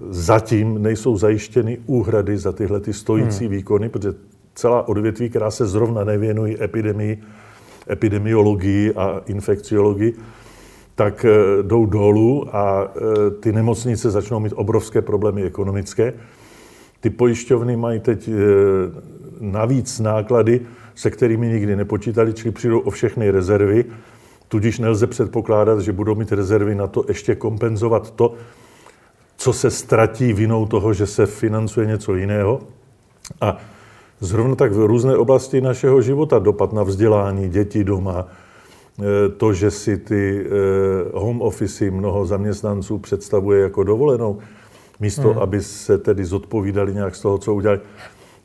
zatím 0.09 0.81
nejsou 0.81 1.17
zajištěny 1.17 1.77
úhrady 1.85 2.37
za 2.37 2.51
tyhle 2.51 2.79
ty 2.79 2.93
stojící 2.93 3.45
hmm. 3.45 3.55
výkony, 3.55 3.89
protože 3.89 4.13
celá 4.55 4.87
odvětví, 4.87 5.29
která 5.29 5.51
se 5.51 5.67
zrovna 5.67 6.03
nevěnují 6.03 6.63
epidemii, 6.63 7.21
epidemiologii 7.89 8.93
a 8.93 9.21
infekciologii, 9.25 10.13
tak 10.95 11.25
e, 11.25 11.29
jdou 11.63 11.85
dolů 11.85 12.55
a 12.55 12.91
ty 13.39 13.51
nemocnice 13.51 14.11
začnou 14.11 14.39
mít 14.39 14.53
obrovské 14.55 15.01
problémy 15.01 15.43
ekonomické. 15.43 16.13
Ty 16.99 17.09
pojišťovny 17.09 17.77
mají 17.77 17.99
teď 17.99 18.29
navíc 19.39 19.99
náklady, 19.99 20.61
se 20.95 21.11
kterými 21.11 21.47
nikdy 21.47 21.75
nepočítali, 21.75 22.33
čili 22.33 22.51
přijdou 22.51 22.79
o 22.79 22.89
všechny 22.89 23.31
rezervy 23.31 23.85
Tudíž 24.47 24.79
nelze 24.79 25.07
předpokládat, 25.07 25.79
že 25.79 25.91
budou 25.91 26.15
mít 26.15 26.31
rezervy 26.31 26.75
na 26.75 26.87
to 26.87 27.05
ještě 27.07 27.35
kompenzovat 27.35 28.11
to, 28.11 28.33
co 29.37 29.53
se 29.53 29.71
ztratí 29.71 30.33
vinou 30.33 30.65
toho, 30.65 30.93
že 30.93 31.07
se 31.07 31.25
financuje 31.25 31.87
něco 31.87 32.15
jiného. 32.15 32.61
A 33.41 33.57
zrovna 34.19 34.55
tak 34.55 34.71
v 34.71 34.85
různé 34.85 35.17
oblasti 35.17 35.61
našeho 35.61 36.01
života, 36.01 36.39
dopad 36.39 36.73
na 36.73 36.83
vzdělání 36.83 37.49
dětí 37.49 37.83
doma, 37.83 38.27
e, 38.27 39.29
to, 39.29 39.53
že 39.53 39.71
si 39.71 39.97
ty 39.97 40.45
e, 40.45 40.49
home 41.13 41.41
office 41.41 41.91
mnoho 41.91 42.25
zaměstnanců 42.25 42.97
představuje 42.97 43.61
jako 43.61 43.83
dovolenou, 43.83 44.37
místo, 44.99 45.29
hmm. 45.29 45.39
aby 45.39 45.61
se 45.61 45.97
tedy 45.97 46.25
zodpovídali 46.25 46.93
nějak 46.93 47.15
z 47.15 47.21
toho, 47.21 47.37
co 47.37 47.53
udělali. 47.53 47.79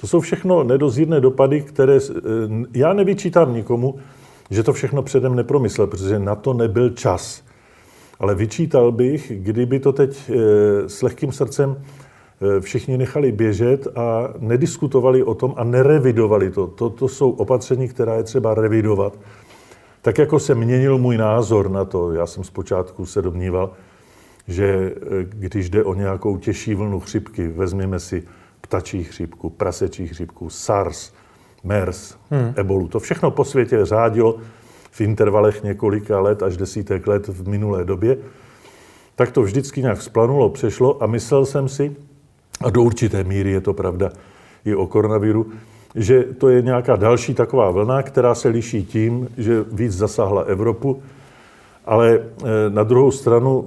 To 0.00 0.06
jsou 0.06 0.20
všechno 0.20 0.64
nedozírné 0.64 1.20
dopady, 1.20 1.60
které 1.60 1.96
e, 1.96 2.00
já 2.74 2.92
nevyčítám 2.92 3.54
nikomu, 3.54 3.98
že 4.50 4.62
to 4.62 4.72
všechno 4.72 5.02
předem 5.02 5.34
nepromyslel, 5.34 5.86
protože 5.86 6.18
na 6.18 6.34
to 6.34 6.54
nebyl 6.54 6.90
čas. 6.90 7.42
Ale 8.20 8.34
vyčítal 8.34 8.92
bych, 8.92 9.32
kdyby 9.34 9.80
to 9.80 9.92
teď 9.92 10.30
eh, 10.30 10.88
s 10.88 11.02
lehkým 11.02 11.32
srdcem 11.32 11.76
eh, 11.76 12.60
všichni 12.60 12.98
nechali 12.98 13.32
běžet 13.32 13.86
a 13.96 14.34
nediskutovali 14.38 15.22
o 15.22 15.34
tom 15.34 15.54
a 15.56 15.64
nerevidovali 15.64 16.50
to. 16.50 16.66
To, 16.66 17.08
jsou 17.08 17.30
opatření, 17.30 17.88
která 17.88 18.14
je 18.14 18.22
třeba 18.22 18.54
revidovat. 18.54 19.18
Tak 20.02 20.18
jako 20.18 20.38
se 20.38 20.54
měnil 20.54 20.98
můj 20.98 21.16
názor 21.16 21.70
na 21.70 21.84
to, 21.84 22.12
já 22.12 22.26
jsem 22.26 22.44
zpočátku 22.44 23.06
se 23.06 23.22
domníval, 23.22 23.70
že 24.48 24.94
když 25.22 25.70
jde 25.70 25.84
o 25.84 25.94
nějakou 25.94 26.36
těžší 26.36 26.74
vlnu 26.74 27.00
chřipky, 27.00 27.48
vezměme 27.48 28.00
si 28.00 28.22
ptačí 28.70 29.04
chřipku, 29.04 29.50
prasečí 29.50 30.06
chřipku, 30.06 30.50
SARS, 30.50 31.12
MERS, 31.64 32.14
hmm. 32.30 32.54
ebolu. 32.56 32.88
To 32.88 33.00
všechno 33.00 33.30
po 33.30 33.44
světě 33.44 33.84
řádilo 33.84 34.36
v 34.90 35.00
intervalech 35.00 35.62
několika 35.62 36.20
let 36.20 36.42
až 36.42 36.56
desítek 36.56 37.06
let 37.06 37.28
v 37.28 37.48
minulé 37.48 37.84
době. 37.84 38.16
Tak 39.14 39.32
to 39.32 39.42
vždycky 39.42 39.82
nějak 39.82 40.02
splanulo, 40.02 40.50
přešlo 40.50 41.02
a 41.02 41.06
myslel 41.06 41.46
jsem 41.46 41.68
si, 41.68 41.96
a 42.60 42.70
do 42.70 42.82
určité 42.82 43.24
míry 43.24 43.50
je 43.50 43.60
to 43.60 43.74
pravda 43.74 44.10
i 44.64 44.74
o 44.74 44.86
koronaviru, 44.86 45.46
že 45.94 46.22
to 46.22 46.48
je 46.48 46.62
nějaká 46.62 46.96
další 46.96 47.34
taková 47.34 47.70
vlna, 47.70 48.02
která 48.02 48.34
se 48.34 48.48
liší 48.48 48.84
tím, 48.84 49.28
že 49.36 49.64
víc 49.72 49.92
zasáhla 49.92 50.42
Evropu, 50.42 51.02
ale 51.86 52.18
eh, 52.18 52.44
na 52.68 52.82
druhou 52.82 53.10
stranu 53.10 53.66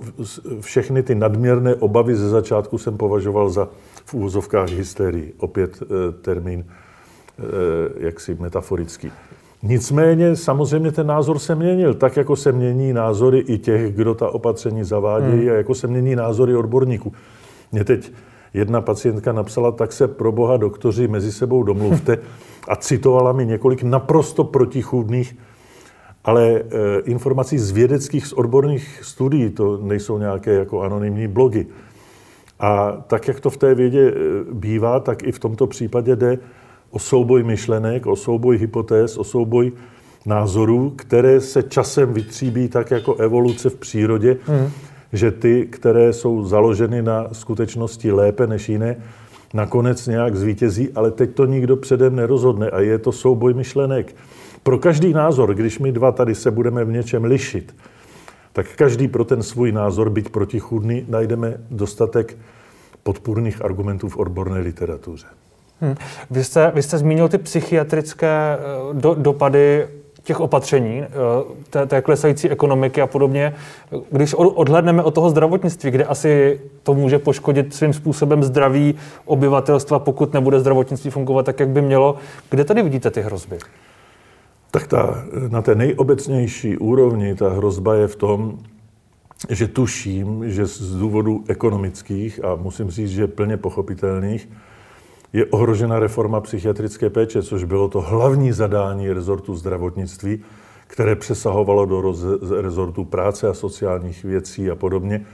všechny 0.62 1.04
ty 1.04 1.16
nadměrné 1.16 1.76
obavy 1.76 2.16
ze 2.16 2.30
začátku 2.30 2.78
jsem 2.78 2.98
považoval 2.98 3.50
za 3.50 3.68
v 4.06 4.14
úvozovkách 4.14 4.70
hysterii. 4.70 5.34
Opět 5.38 5.80
eh, 5.82 6.12
termín 6.22 6.66
Eh, 7.40 8.06
jaksi 8.06 8.38
metaforický. 8.40 9.12
Nicméně 9.64 10.36
samozřejmě 10.36 10.92
ten 10.92 11.08
názor 11.08 11.40
se 11.40 11.56
měnil, 11.56 11.94
tak 11.94 12.18
jako 12.18 12.36
se 12.36 12.52
mění 12.52 12.94
názory 12.94 13.40
i 13.40 13.58
těch, 13.58 13.96
kdo 13.96 14.14
ta 14.16 14.30
opatření 14.30 14.84
zavádějí 14.84 15.42
hmm. 15.42 15.50
a 15.50 15.54
jako 15.54 15.76
se 15.76 15.88
mění 15.88 16.16
názory 16.16 16.56
odborníků. 16.56 17.14
Mě 17.72 17.84
teď 17.84 18.12
jedna 18.54 18.82
pacientka 18.82 19.32
napsala, 19.32 19.72
tak 19.72 19.94
se 19.94 20.08
pro 20.08 20.32
boha 20.32 20.58
doktoři 20.58 21.08
mezi 21.08 21.32
sebou 21.32 21.64
domluvte 21.64 22.18
a 22.68 22.76
citovala 22.76 23.32
mi 23.32 23.46
několik 23.46 23.84
naprosto 23.84 24.44
protichůdných, 24.44 25.38
ale 26.24 26.50
e, 26.52 26.62
informací 27.04 27.58
z 27.58 27.72
vědeckých, 27.72 28.28
z 28.28 28.34
odborných 28.34 29.00
studií, 29.04 29.50
to 29.50 29.78
nejsou 29.78 30.18
nějaké 30.18 30.54
jako 30.54 30.82
anonymní 30.82 31.28
blogy. 31.28 31.68
A 32.64 33.04
tak, 33.08 33.28
jak 33.28 33.40
to 33.40 33.50
v 33.50 33.58
té 33.58 33.76
vědě 33.76 34.14
eh, 34.16 34.20
bývá, 34.54 35.00
tak 35.00 35.24
i 35.24 35.32
v 35.32 35.40
tomto 35.40 35.68
případě 35.68 36.16
jde 36.16 36.38
o 36.92 37.00
souboj 37.00 37.44
myšlenek, 37.44 38.06
o 38.06 38.16
souboj 38.16 38.58
hypotéz, 38.58 39.18
o 39.18 39.24
souboj 39.24 39.72
názorů, 40.26 40.94
které 40.96 41.42
se 41.42 41.64
časem 41.64 42.14
vytříbí 42.14 42.68
tak 42.68 42.92
jako 42.92 43.16
evoluce 43.16 43.70
v 43.70 43.76
přírodě, 43.76 44.38
mm. 44.48 44.70
že 45.14 45.32
ty, 45.32 45.68
které 45.70 46.14
jsou 46.14 46.46
založeny 46.46 47.02
na 47.02 47.28
skutečnosti 47.32 48.12
lépe 48.12 48.48
než 48.48 48.70
jiné, 48.70 48.96
nakonec 49.54 50.08
nějak 50.08 50.36
zvítězí, 50.36 50.90
ale 50.96 51.12
teď 51.12 51.34
to 51.34 51.46
nikdo 51.46 51.76
předem 51.76 52.16
nerozhodne 52.16 52.70
a 52.70 52.80
je 52.80 52.98
to 53.00 53.12
souboj 53.12 53.54
myšlenek. 53.54 54.16
Pro 54.64 54.80
každý 54.80 55.14
názor, 55.14 55.56
když 55.56 55.80
my 55.80 55.92
dva 55.92 56.12
tady 56.12 56.36
se 56.36 56.52
budeme 56.52 56.86
v 56.86 56.92
něčem 56.92 57.24
lišit, 57.24 57.76
tak 58.54 58.66
každý 58.76 59.08
pro 59.08 59.26
ten 59.26 59.44
svůj 59.44 59.72
názor, 59.72 60.10
byť 60.10 60.30
protichůdný, 60.30 61.06
najdeme 61.10 61.58
dostatek 61.70 62.38
podpůrných 63.04 63.66
argumentů 63.66 64.10
v 64.10 64.18
odborné 64.18 64.60
literatuře. 64.60 65.28
Hmm. 65.82 65.96
Vy, 66.32 66.44
jste, 66.44 66.72
vy 66.76 66.84
jste 66.84 66.98
zmínil 66.98 67.30
ty 67.30 67.38
psychiatrické 67.38 68.58
eh, 68.58 68.94
do, 68.94 69.14
dopady 69.14 69.88
těch 70.24 70.40
opatření, 70.40 71.02
eh, 71.02 71.08
té, 71.70 71.86
té 71.86 72.02
klesající 72.02 72.50
ekonomiky 72.50 73.02
a 73.02 73.08
podobně. 73.08 73.56
Když 74.12 74.34
odhledneme 74.34 75.04
od 75.04 75.16
toho 75.16 75.30
zdravotnictví, 75.30 75.92
kde 75.92 76.06
asi 76.06 76.62
to 76.84 76.94
může 76.94 77.20
poškodit 77.20 77.74
svým 77.74 77.94
způsobem 77.94 78.44
zdraví 78.44 78.96
obyvatelstva, 79.26 80.00
pokud 80.00 80.34
nebude 80.34 80.60
zdravotnictví 80.60 81.12
fungovat 81.12 81.46
tak, 81.46 81.60
jak 81.60 81.70
by 81.70 81.82
mělo, 81.82 82.16
kde 82.50 82.64
tady 82.64 82.84
vidíte 82.84 83.12
ty 83.12 83.22
hrozby? 83.22 83.58
Tak 84.74 84.88
ta, 84.88 85.26
na 85.50 85.62
té 85.62 85.76
nejobecnější 85.76 86.78
úrovni 86.78 87.36
ta 87.36 87.50
hrozba 87.50 87.96
je 87.96 88.08
v 88.08 88.16
tom, 88.16 88.58
že 89.50 89.68
tuším, 89.68 90.50
že 90.50 90.66
z 90.66 90.96
důvodů 90.96 91.44
ekonomických 91.48 92.46
a 92.46 92.56
musím 92.56 92.90
říct, 92.90 93.10
že 93.10 93.28
plně 93.28 93.58
pochopitelných, 93.58 94.50
je 95.34 95.46
ohrožena 95.46 96.00
reforma 96.00 96.42
psychiatrické 96.42 97.10
péče, 97.10 97.44
což 97.44 97.64
bylo 97.64 97.88
to 97.88 98.02
hlavní 98.02 98.52
zadání 98.52 99.14
rezortu 99.14 99.56
zdravotnictví, 99.56 100.42
které 100.88 101.16
přesahovalo 101.16 101.86
do 101.86 102.14
rezortu 102.62 103.06
práce 103.06 103.48
a 103.48 103.54
sociálních 103.54 104.24
věcí 104.24 104.70
a 104.70 104.76
podobně, 104.76 105.26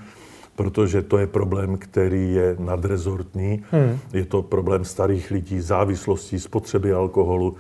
protože 0.56 1.02
to 1.02 1.18
je 1.18 1.28
problém, 1.28 1.78
který 1.78 2.34
je 2.34 2.56
nadrezortní. 2.60 3.64
Hmm. 3.72 4.00
Je 4.14 4.26
to 4.26 4.42
problém 4.42 4.86
starých 4.86 5.32
lidí, 5.32 5.62
závislostí, 5.62 6.40
spotřeby 6.40 6.94
alkoholu, 6.94 7.56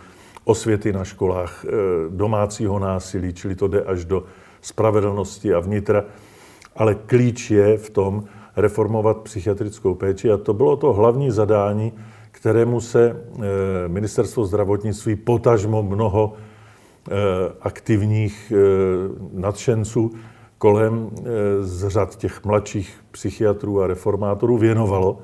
osvěty 0.50 0.94
na 0.94 1.04
školách, 1.04 1.66
eh, 1.66 1.70
domácího 2.10 2.80
násilí, 2.80 3.34
čili 3.34 3.56
to 3.56 3.68
jde 3.68 3.82
až 3.82 4.06
do 4.06 4.24
spravedlnosti 4.62 5.54
a 5.54 5.60
vnitra. 5.60 6.04
Ale 6.76 6.96
klíč 6.96 7.52
je 7.52 7.78
v 7.78 7.90
tom 7.90 8.24
reformovat 8.56 9.18
psychiatrickou 9.18 9.94
péči 9.94 10.32
a 10.32 10.38
to 10.38 10.54
bylo 10.54 10.76
to 10.76 10.94
hlavní 10.94 11.32
zadání, 11.32 11.94
kterému 12.32 12.82
se 12.82 13.14
eh, 13.14 13.44
ministerstvo 13.88 14.46
zdravotnictví 14.46 15.16
potažmo 15.16 15.84
mnoho 15.84 16.34
eh, 16.34 17.14
aktivních 17.62 18.54
nadšenců 19.34 20.12
kolem 20.58 21.10
z 21.62 21.88
řad 21.88 22.16
těch 22.16 22.46
mladších 22.46 22.94
psychiatrů 23.12 23.82
a 23.82 23.88
reformátorů 23.88 24.58
věnovalo. 24.58 25.20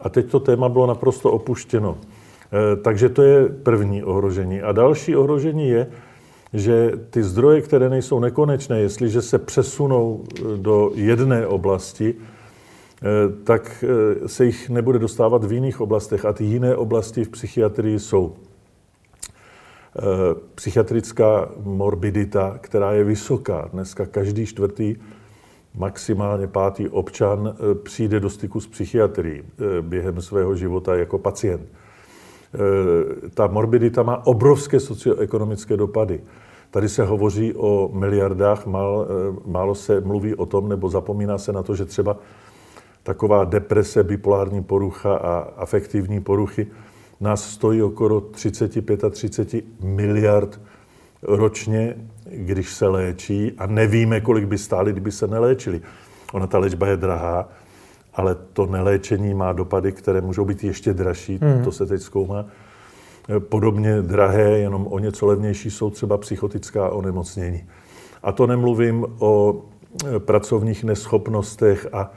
A 0.00 0.08
teď 0.08 0.30
to 0.30 0.40
téma 0.40 0.68
bylo 0.68 0.86
naprosto 0.86 1.32
opuštěno. 1.32 1.98
Takže 2.82 3.08
to 3.08 3.22
je 3.22 3.48
první 3.48 4.04
ohrožení. 4.04 4.62
A 4.62 4.72
další 4.72 5.16
ohrožení 5.16 5.68
je, 5.68 5.86
že 6.52 6.92
ty 7.10 7.22
zdroje, 7.22 7.60
které 7.60 7.88
nejsou 7.88 8.20
nekonečné, 8.20 8.80
jestliže 8.80 9.22
se 9.22 9.38
přesunou 9.38 10.24
do 10.56 10.90
jedné 10.94 11.46
oblasti, 11.46 12.14
tak 13.44 13.84
se 14.26 14.44
jich 14.44 14.70
nebude 14.70 14.98
dostávat 14.98 15.44
v 15.44 15.52
jiných 15.52 15.80
oblastech. 15.80 16.24
A 16.24 16.32
ty 16.32 16.44
jiné 16.44 16.76
oblasti 16.76 17.24
v 17.24 17.28
psychiatrii 17.28 17.98
jsou 17.98 18.34
psychiatrická 20.54 21.48
morbidita, 21.64 22.58
která 22.60 22.92
je 22.92 23.04
vysoká. 23.04 23.68
Dneska 23.72 24.06
každý 24.06 24.46
čtvrtý, 24.46 24.96
maximálně 25.74 26.46
pátý 26.46 26.88
občan 26.88 27.56
přijde 27.82 28.20
do 28.20 28.30
styku 28.30 28.60
s 28.60 28.66
psychiatrií 28.66 29.42
během 29.80 30.20
svého 30.20 30.56
života 30.56 30.96
jako 30.96 31.18
pacient. 31.18 31.68
Ta 33.34 33.46
morbidita 33.46 34.02
má 34.02 34.26
obrovské 34.26 34.80
socioekonomické 34.80 35.76
dopady. 35.76 36.20
Tady 36.70 36.88
se 36.88 37.04
hovoří 37.04 37.54
o 37.54 37.90
miliardách, 37.92 38.66
málo, 38.66 39.06
málo 39.46 39.74
se 39.74 40.00
mluví 40.00 40.34
o 40.34 40.46
tom, 40.46 40.68
nebo 40.68 40.88
zapomíná 40.88 41.38
se 41.38 41.52
na 41.52 41.62
to, 41.62 41.74
že 41.74 41.84
třeba 41.84 42.16
taková 43.02 43.44
deprese, 43.44 44.02
bipolární 44.02 44.62
porucha 44.62 45.16
a 45.16 45.38
afektivní 45.56 46.20
poruchy 46.20 46.66
nás 47.20 47.50
stojí 47.50 47.82
okolo 47.82 48.20
30-35 48.20 49.62
miliard 49.82 50.60
ročně, 51.22 51.96
když 52.24 52.72
se 52.72 52.88
léčí 52.88 53.52
a 53.58 53.66
nevíme, 53.66 54.20
kolik 54.20 54.44
by 54.44 54.58
stály, 54.58 54.92
kdyby 54.92 55.12
se 55.12 55.26
neléčili. 55.26 55.80
Ona 56.32 56.46
ta 56.46 56.58
léčba 56.58 56.86
je 56.86 56.96
drahá, 56.96 57.48
ale 58.14 58.36
to 58.52 58.66
neléčení 58.66 59.34
má 59.34 59.52
dopady, 59.52 59.92
které 59.92 60.20
můžou 60.20 60.44
být 60.44 60.64
ještě 60.64 60.94
dražší, 60.94 61.38
hmm. 61.42 61.64
to 61.64 61.72
se 61.72 61.86
teď 61.86 62.02
zkoumá. 62.02 62.44
Podobně 63.38 64.02
drahé, 64.02 64.58
jenom 64.58 64.86
o 64.90 64.98
něco 64.98 65.26
levnější 65.26 65.70
jsou 65.70 65.90
třeba 65.90 66.18
psychotická 66.18 66.88
onemocnění. 66.88 67.64
A 68.22 68.32
to 68.32 68.46
nemluvím 68.46 69.06
o 69.18 69.62
pracovních 70.18 70.84
neschopnostech 70.84 71.86
a 71.92 72.10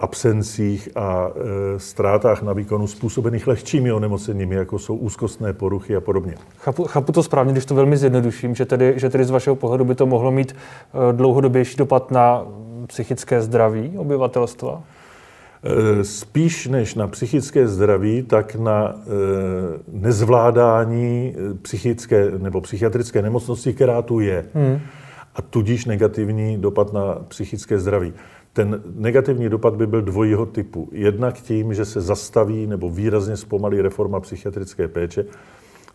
absencích 0.00 0.88
a 0.96 1.28
e, 1.28 1.78
ztrátách 1.78 2.42
na 2.42 2.52
výkonu 2.52 2.86
způsobených 2.86 3.46
lehčími 3.46 3.92
onemocněními, 3.92 4.54
jako 4.54 4.78
jsou 4.78 4.96
úzkostné 4.96 5.52
poruchy 5.52 5.96
a 5.96 6.00
podobně. 6.00 6.34
Chápu, 6.58 6.84
chápu 6.84 7.12
to 7.12 7.22
správně, 7.22 7.52
když 7.52 7.64
to 7.64 7.74
velmi 7.74 7.96
zjednoduším, 7.96 8.54
že 8.54 8.64
tedy, 8.64 8.94
že 8.96 9.10
tedy 9.10 9.24
z 9.24 9.30
vašeho 9.30 9.56
pohledu 9.56 9.84
by 9.84 9.94
to 9.94 10.06
mohlo 10.06 10.30
mít 10.30 10.52
e, 10.52 11.12
dlouhodobější 11.12 11.76
dopad 11.76 12.10
na 12.10 12.46
psychické 12.86 13.40
zdraví 13.40 13.98
obyvatelstva? 13.98 14.82
E, 15.64 16.04
spíš 16.04 16.66
než 16.66 16.94
na 16.94 17.08
psychické 17.08 17.68
zdraví, 17.68 18.22
tak 18.22 18.54
na 18.54 18.88
e, 18.88 18.94
nezvládání 19.92 21.34
psychické 21.62 22.30
nebo 22.38 22.60
psychiatrické 22.60 23.22
nemocnosti, 23.22 23.72
která 23.72 24.02
tu 24.02 24.20
je. 24.20 24.46
Hmm. 24.54 24.80
A 25.34 25.42
tudíž 25.42 25.84
negativní 25.84 26.58
dopad 26.58 26.92
na 26.92 27.18
psychické 27.28 27.78
zdraví. 27.78 28.12
Ten 28.52 28.82
negativní 28.94 29.48
dopad 29.48 29.74
by 29.74 29.86
byl 29.86 30.02
dvojího 30.02 30.46
typu. 30.46 30.88
Jednak 30.92 31.34
tím, 31.34 31.74
že 31.74 31.84
se 31.84 32.00
zastaví 32.00 32.66
nebo 32.66 32.90
výrazně 32.90 33.36
zpomalí 33.36 33.80
reforma 33.80 34.20
psychiatrické 34.20 34.88
péče, 34.88 35.24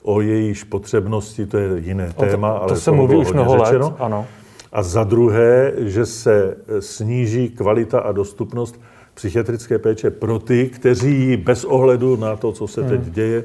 o 0.03 0.21
jejíž 0.21 0.63
potřebnosti, 0.63 1.45
to 1.45 1.57
je 1.57 1.79
jiné 1.79 2.09
o 2.09 2.13
to, 2.13 2.25
téma, 2.25 2.53
to 2.53 2.61
ale 2.61 2.69
to 2.69 2.75
se 2.75 2.91
mluví 2.91 3.15
už 3.15 3.31
mnoho 3.31 3.65
řečeno. 3.65 3.85
let, 3.85 3.95
ano. 3.99 4.25
A 4.71 4.83
za 4.83 5.03
druhé, 5.03 5.73
že 5.77 6.05
se 6.05 6.57
sníží 6.79 7.49
kvalita 7.49 7.99
a 7.99 8.11
dostupnost 8.11 8.81
psychiatrické 9.19 9.79
péče 9.79 10.09
pro 10.09 10.39
ty, 10.39 10.69
kteří 10.69 11.37
bez 11.37 11.63
ohledu 11.65 12.15
na 12.15 12.35
to, 12.35 12.51
co 12.51 12.67
se 12.67 12.81
hmm. 12.81 12.89
teď 12.89 13.13
děje, 13.13 13.43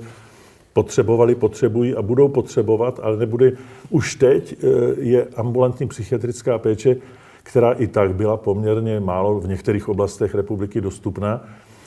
potřebovali, 0.73 1.35
potřebují 1.35 1.95
a 1.95 2.03
budou 2.03 2.29
potřebovat, 2.29 3.01
ale 3.03 3.17
nebude. 3.17 3.53
Už 3.91 4.15
teď 4.15 4.55
eh, 4.55 4.67
je 4.99 5.27
ambulantní 5.37 5.89
psychiatrická 5.89 6.59
péče 6.59 6.97
která 7.45 7.73
i 7.73 7.87
tak 7.87 8.15
byla 8.15 8.37
poměrně 8.37 9.01
málo 9.01 9.41
v 9.41 9.49
některých 9.49 9.89
oblastech 9.89 10.35
republiky 10.35 10.81
dostupná. 10.81 11.41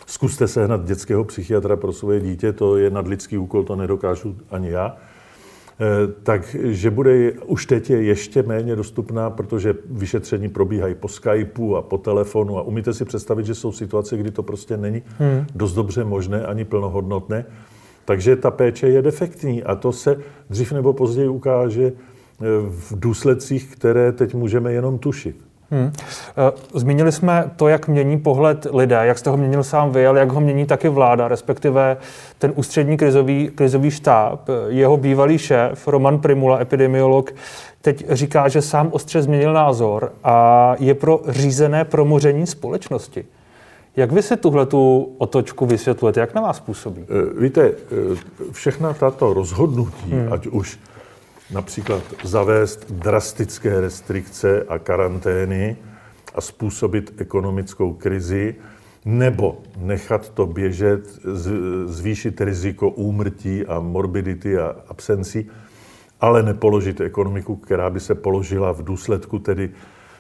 Zkuste 0.06 0.48
sehnat 0.48 0.86
dětského 0.86 1.24
psychiatra 1.24 1.76
pro 1.76 1.94
svoje 1.94 2.20
dítě, 2.20 2.54
to 2.54 2.78
je 2.78 2.90
nadlidský 2.90 3.38
úkol, 3.38 3.64
to 3.64 3.76
nedokážu 3.76 4.38
ani 4.52 4.70
já. 4.70 4.98
Eh, 5.80 6.14
takže 6.24 6.92
bude 6.92 7.32
už 7.32 7.66
teď 7.66 7.90
je 7.90 8.04
ještě 8.04 8.44
méně 8.44 8.76
dostupná, 8.76 9.30
protože 9.30 9.76
vyšetření 9.86 10.50
probíhají 10.50 10.96
po 10.96 11.08
Skypeu 11.08 11.76
a 11.76 11.82
po 11.82 11.98
telefonu 11.98 12.58
a 12.58 12.62
umíte 12.62 12.94
si 12.94 13.06
představit, 13.06 13.46
že 13.46 13.56
jsou 13.56 13.72
situace, 13.72 14.18
kdy 14.18 14.32
to 14.32 14.44
prostě 14.44 14.78
není 14.78 15.02
hmm. 15.18 15.46
dost 15.56 15.74
dobře 15.74 16.04
možné 16.04 16.46
ani 16.46 16.66
plnohodnotné. 16.66 17.46
Takže 18.06 18.36
ta 18.36 18.52
péče 18.52 18.88
je 18.88 19.02
defektní 19.02 19.64
a 19.64 19.76
to 19.76 19.92
se 19.92 20.20
dřív 20.50 20.72
nebo 20.72 20.94
později 20.94 21.28
ukáže 21.28 21.86
eh, 21.86 22.46
v 22.70 23.00
důsledcích, 23.00 23.76
které 23.76 24.12
teď 24.12 24.34
můžeme 24.34 24.74
jenom 24.74 25.00
tušit. 25.00 25.47
Hmm. 25.72 25.94
Zmínili 26.74 27.12
jsme 27.12 27.52
to, 27.56 27.68
jak 27.68 27.88
mění 27.88 28.18
pohled 28.18 28.68
lidé, 28.74 29.00
jak 29.04 29.18
jste 29.18 29.30
ho 29.30 29.38
měnil 29.38 29.64
sám 29.64 29.92
vy, 29.92 30.08
ale 30.08 30.20
jak 30.20 30.32
ho 30.32 30.42
mění 30.42 30.66
taky 30.66 30.90
vláda, 30.90 31.28
respektive 31.28 31.98
ten 32.38 32.54
ústřední 32.56 32.98
krizový, 32.98 33.52
krizový 33.56 33.92
štáb. 33.92 34.50
Jeho 34.68 34.98
bývalý 34.98 35.38
šéf, 35.38 35.88
Roman 35.88 36.20
Primula, 36.20 36.62
epidemiolog, 36.62 37.34
teď 37.82 38.06
říká, 38.10 38.48
že 38.48 38.62
sám 38.62 38.90
ostře 38.92 39.22
změnil 39.22 39.54
názor 39.54 40.12
a 40.24 40.76
je 40.80 40.94
pro 40.94 41.22
řízené 41.28 41.86
promoření 41.86 42.48
společnosti. 42.48 43.26
Jak 43.96 44.12
vy 44.12 44.22
si 44.22 44.38
tuhle 44.38 44.66
tu 44.66 45.14
otočku 45.18 45.66
vysvětlujete? 45.66 46.20
Jak 46.20 46.34
na 46.34 46.42
vás 46.42 46.60
působí? 46.60 47.06
Eh, 47.10 47.40
víte, 47.42 47.62
eh, 47.62 48.52
všechna 48.52 48.94
tato 48.94 49.34
rozhodnutí, 49.34 50.12
hmm. 50.12 50.34
ať 50.34 50.48
už 50.48 50.80
například 51.52 52.04
zavést 52.24 52.92
drastické 52.92 53.82
restrikce 53.82 54.64
a 54.64 54.80
karantény 54.80 55.78
a 56.36 56.42
způsobit 56.42 57.14
ekonomickou 57.18 57.94
krizi, 57.94 58.56
nebo 59.06 59.58
nechat 59.78 60.30
to 60.30 60.46
běžet, 60.46 61.20
zvýšit 61.86 62.42
riziko 62.42 62.90
úmrtí 62.90 63.66
a 63.66 63.80
morbidity 63.80 64.58
a 64.58 64.76
absencí, 64.88 65.50
ale 66.22 66.44
nepoložit 66.44 67.02
ekonomiku, 67.02 67.56
která 67.56 67.90
by 67.90 68.00
se 68.00 68.16
položila 68.16 68.72
v 68.72 68.84
důsledku 68.84 69.40
tedy 69.40 69.70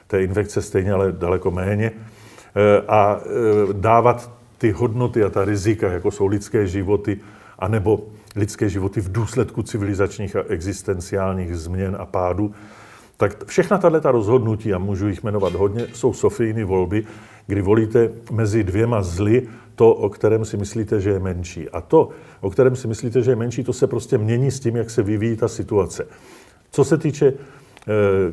té 0.08 0.24
infekce 0.24 0.62
stejně, 0.62 0.94
ale 0.94 1.12
daleko 1.12 1.52
méně, 1.52 1.92
e, 1.92 2.82
a 2.88 3.20
e, 3.20 3.74
dávat 3.74 4.32
ty 4.58 4.72
hodnoty 4.72 5.24
a 5.24 5.30
ta 5.30 5.46
rizika, 5.46 5.92
jako 5.92 6.12
jsou 6.12 6.28
lidské 6.28 6.68
životy, 6.68 7.20
anebo 7.60 8.08
lidské 8.38 8.70
životy 8.70 9.02
v 9.02 9.12
důsledku 9.12 9.64
civilizačních 9.64 10.36
a 10.36 10.44
existenciálních 10.48 11.58
změn 11.58 11.98
a 12.00 12.06
pádů, 12.06 12.52
tak 13.18 13.46
všechna 13.46 13.78
tato 13.78 14.12
rozhodnutí, 14.12 14.74
a 14.74 14.78
můžu 14.78 15.08
jich 15.08 15.24
jmenovat 15.24 15.54
hodně, 15.54 15.88
jsou 15.94 16.14
Sofijny 16.14 16.64
volby, 16.64 17.04
kdy 17.48 17.62
volíte 17.62 18.10
mezi 18.32 18.64
dvěma 18.64 19.02
zly 19.02 19.48
to, 19.76 19.94
o 19.94 20.10
kterém 20.10 20.46
si 20.46 20.58
myslíte, 20.58 21.02
že 21.02 21.10
je 21.10 21.20
menší. 21.20 21.70
A 21.70 21.82
to, 21.82 22.10
o 22.42 22.50
kterém 22.50 22.76
si 22.76 22.88
myslíte, 22.88 23.22
že 23.22 23.32
je 23.32 23.36
menší, 23.36 23.64
to 23.64 23.74
se 23.74 23.88
prostě 23.88 24.18
mění 24.18 24.52
s 24.52 24.60
tím, 24.60 24.76
jak 24.76 24.90
se 24.90 25.04
vyvíjí 25.04 25.36
ta 25.36 25.48
situace. 25.48 26.08
Co 26.72 26.84
se 26.84 26.98
týče 26.98 27.28
e, 27.28 27.34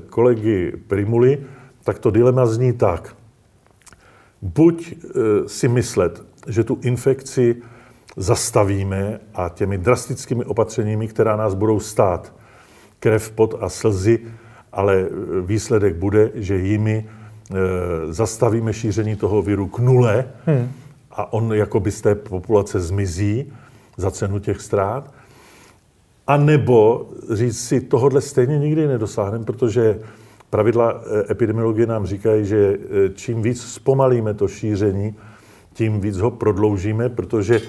kolegy 0.08 0.72
Primuly, 0.86 1.38
tak 1.84 1.98
to 1.98 2.10
dilema 2.10 2.46
zní 2.46 2.72
tak. 2.72 3.16
Buď 4.42 4.92
e, 4.92 4.98
si 5.48 5.68
myslet, 5.68 6.22
že 6.48 6.64
tu 6.64 6.78
infekci 6.82 7.56
zastavíme 8.16 9.20
a 9.34 9.48
těmi 9.48 9.78
drastickými 9.78 10.44
opatřeními, 10.44 11.08
která 11.08 11.36
nás 11.36 11.54
budou 11.54 11.80
stát 11.80 12.32
krev, 13.00 13.30
pot 13.30 13.54
a 13.60 13.68
slzy, 13.68 14.18
ale 14.72 15.06
výsledek 15.44 15.96
bude, 15.96 16.30
že 16.34 16.56
jimi 16.56 17.04
e, 17.04 18.12
zastavíme 18.12 18.72
šíření 18.72 19.16
toho 19.16 19.42
viru 19.42 19.66
k 19.66 19.78
nule 19.78 20.24
hmm. 20.46 20.72
a 21.10 21.32
on 21.32 21.52
jakoby 21.52 21.90
z 21.90 22.00
té 22.00 22.14
populace 22.14 22.80
zmizí 22.80 23.52
za 23.96 24.10
cenu 24.10 24.38
těch 24.38 24.60
ztrát. 24.60 25.12
A 26.26 26.36
nebo 26.36 27.08
říct 27.32 27.60
si, 27.60 27.80
tohodle 27.80 28.20
stejně 28.20 28.58
nikdy 28.58 28.86
nedosáhneme, 28.86 29.44
protože 29.44 29.98
pravidla 30.50 30.92
e, 30.92 31.32
epidemiologie 31.32 31.86
nám 31.86 32.06
říkají, 32.06 32.44
že 32.46 32.56
e, 32.56 33.08
čím 33.14 33.42
víc 33.42 33.62
zpomalíme 33.62 34.34
to 34.34 34.48
šíření, 34.48 35.14
tím 35.72 36.00
víc 36.00 36.16
ho 36.18 36.30
prodloužíme, 36.30 37.08
protože 37.08 37.60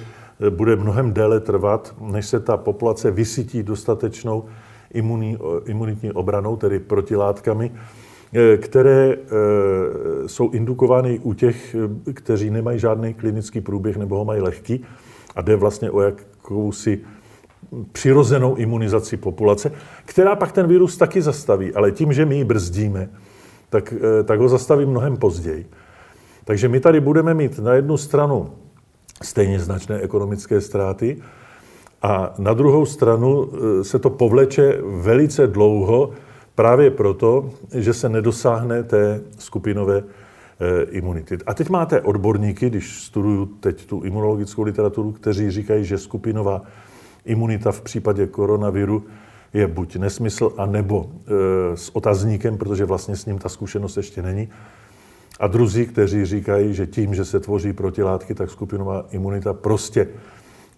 bude 0.50 0.76
mnohem 0.76 1.14
déle 1.14 1.40
trvat, 1.40 1.96
než 2.02 2.26
se 2.26 2.40
ta 2.40 2.58
populace 2.58 3.12
vysytí 3.12 3.64
dostatečnou 3.64 4.46
imunní, 4.94 5.38
imunitní 5.66 6.12
obranou, 6.12 6.56
tedy 6.56 6.80
protilátkami, 6.80 7.72
eh, 8.34 8.58
které 8.58 9.14
eh, 9.14 10.28
jsou 10.28 10.50
indukovány 10.52 11.20
u 11.20 11.34
těch, 11.34 11.76
eh, 11.76 12.14
kteří 12.14 12.50
nemají 12.50 12.80
žádný 12.80 13.14
klinický 13.14 13.62
průběh 13.62 13.98
nebo 13.98 14.18
ho 14.18 14.26
mají 14.26 14.42
lehký 14.42 14.86
a 15.36 15.42
jde 15.42 15.56
vlastně 15.56 15.92
o 15.92 16.02
jakousi 16.02 17.00
přirozenou 17.92 18.56
imunizaci 18.56 19.18
populace, 19.18 19.72
která 20.06 20.36
pak 20.36 20.52
ten 20.52 20.68
virus 20.68 20.98
taky 20.98 21.22
zastaví, 21.22 21.74
ale 21.74 21.92
tím, 21.92 22.14
že 22.14 22.26
my 22.26 22.36
ji 22.36 22.44
brzdíme, 22.44 23.10
tak, 23.70 23.94
tak 24.24 24.40
ho 24.40 24.50
zastaví 24.50 24.86
mnohem 24.86 25.18
později. 25.18 25.66
Takže 26.46 26.68
my 26.68 26.80
tady 26.80 27.00
budeme 27.00 27.34
mít 27.34 27.60
na 27.60 27.74
jednu 27.74 27.98
stranu 27.98 28.52
stejně 29.24 29.60
značné 29.60 30.00
ekonomické 30.00 30.62
ztráty. 30.62 31.18
A 32.02 32.34
na 32.38 32.54
druhou 32.54 32.86
stranu 32.86 33.50
e, 33.50 33.84
se 33.84 34.00
to 34.00 34.10
povleče 34.10 34.78
velice 34.84 35.48
dlouho 35.48 36.12
právě 36.56 36.92
proto, 36.92 37.50
že 37.74 37.94
se 37.94 38.10
nedosáhne 38.10 38.84
té 38.84 39.22
skupinové 39.38 40.04
imunity. 40.90 41.38
A 41.46 41.54
teď 41.54 41.70
máte 41.70 42.02
odborníky, 42.02 42.70
když 42.70 43.04
studuju 43.04 43.46
teď 43.46 43.86
tu 43.86 44.02
imunologickou 44.02 44.64
literaturu, 44.64 45.12
kteří 45.12 45.52
říkají, 45.52 45.86
že 45.86 45.98
skupinová 45.98 46.62
imunita 47.26 47.72
v 47.72 47.82
případě 47.82 48.28
koronaviru 48.28 49.04
je 49.54 49.68
buď 49.68 49.96
nesmysl, 49.96 50.54
anebo 50.58 51.10
e, 51.10 51.78
s 51.78 51.96
otazníkem, 51.96 52.58
protože 52.58 52.86
vlastně 52.86 53.16
s 53.16 53.26
ním 53.26 53.40
ta 53.40 53.50
zkušenost 53.50 53.98
ještě 53.98 54.22
není. 54.22 54.50
A 55.40 55.48
druzí, 55.48 55.86
kteří 55.86 56.26
říkají, 56.26 56.74
že 56.74 56.88
tím, 56.88 57.16
že 57.16 57.26
se 57.26 57.40
tvoří 57.40 57.74
protilátky, 57.74 58.34
tak 58.36 58.50
skupinová 58.50 59.06
imunita 59.12 59.54
prostě 59.54 60.08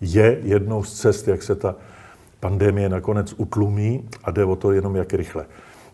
je 0.01 0.39
jednou 0.43 0.83
z 0.83 0.93
cest, 0.93 1.27
jak 1.27 1.43
se 1.43 1.55
ta 1.55 1.75
pandemie 2.39 2.89
nakonec 2.89 3.33
utlumí 3.37 4.09
a 4.23 4.31
jde 4.31 4.45
o 4.45 4.55
to 4.55 4.71
jenom, 4.71 4.95
jak 4.95 5.13
rychle. 5.13 5.45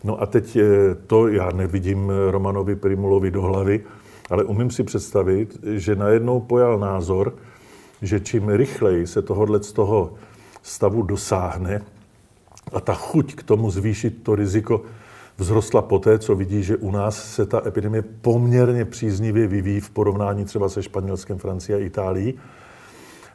No 0.04 0.22
a 0.22 0.26
teď 0.26 0.58
to, 1.06 1.28
já 1.28 1.50
nevidím 1.50 2.12
Romanovi 2.30 2.76
Primulovi 2.76 3.30
do 3.30 3.42
hlavy, 3.42 3.84
ale 4.30 4.44
umím 4.44 4.70
si 4.70 4.82
představit, 4.82 5.58
že 5.62 5.96
najednou 5.96 6.40
pojal 6.40 6.78
názor, 6.78 7.34
že 8.02 8.20
čím 8.20 8.48
rychleji 8.48 9.06
se 9.06 9.22
tohohle 9.22 9.62
z 9.62 9.72
toho 9.72 10.14
stavu 10.62 11.02
dosáhne 11.02 11.82
a 12.72 12.80
ta 12.80 12.94
chuť 12.94 13.34
k 13.34 13.42
tomu 13.42 13.70
zvýšit 13.70 14.22
to 14.22 14.34
riziko 14.34 14.82
vzrostla 15.36 15.82
poté, 15.82 16.18
co 16.18 16.34
vidí, 16.34 16.62
že 16.62 16.76
u 16.76 16.90
nás 16.90 17.34
se 17.34 17.46
ta 17.46 17.62
epidemie 17.66 18.02
poměrně 18.02 18.84
příznivě 18.84 19.46
vyvíjí 19.46 19.80
v 19.80 19.90
porovnání 19.90 20.44
třeba 20.44 20.68
se 20.68 20.82
Španělskem, 20.82 21.38
Francií 21.38 21.74
a 21.76 21.78
Itálií. 21.78 22.34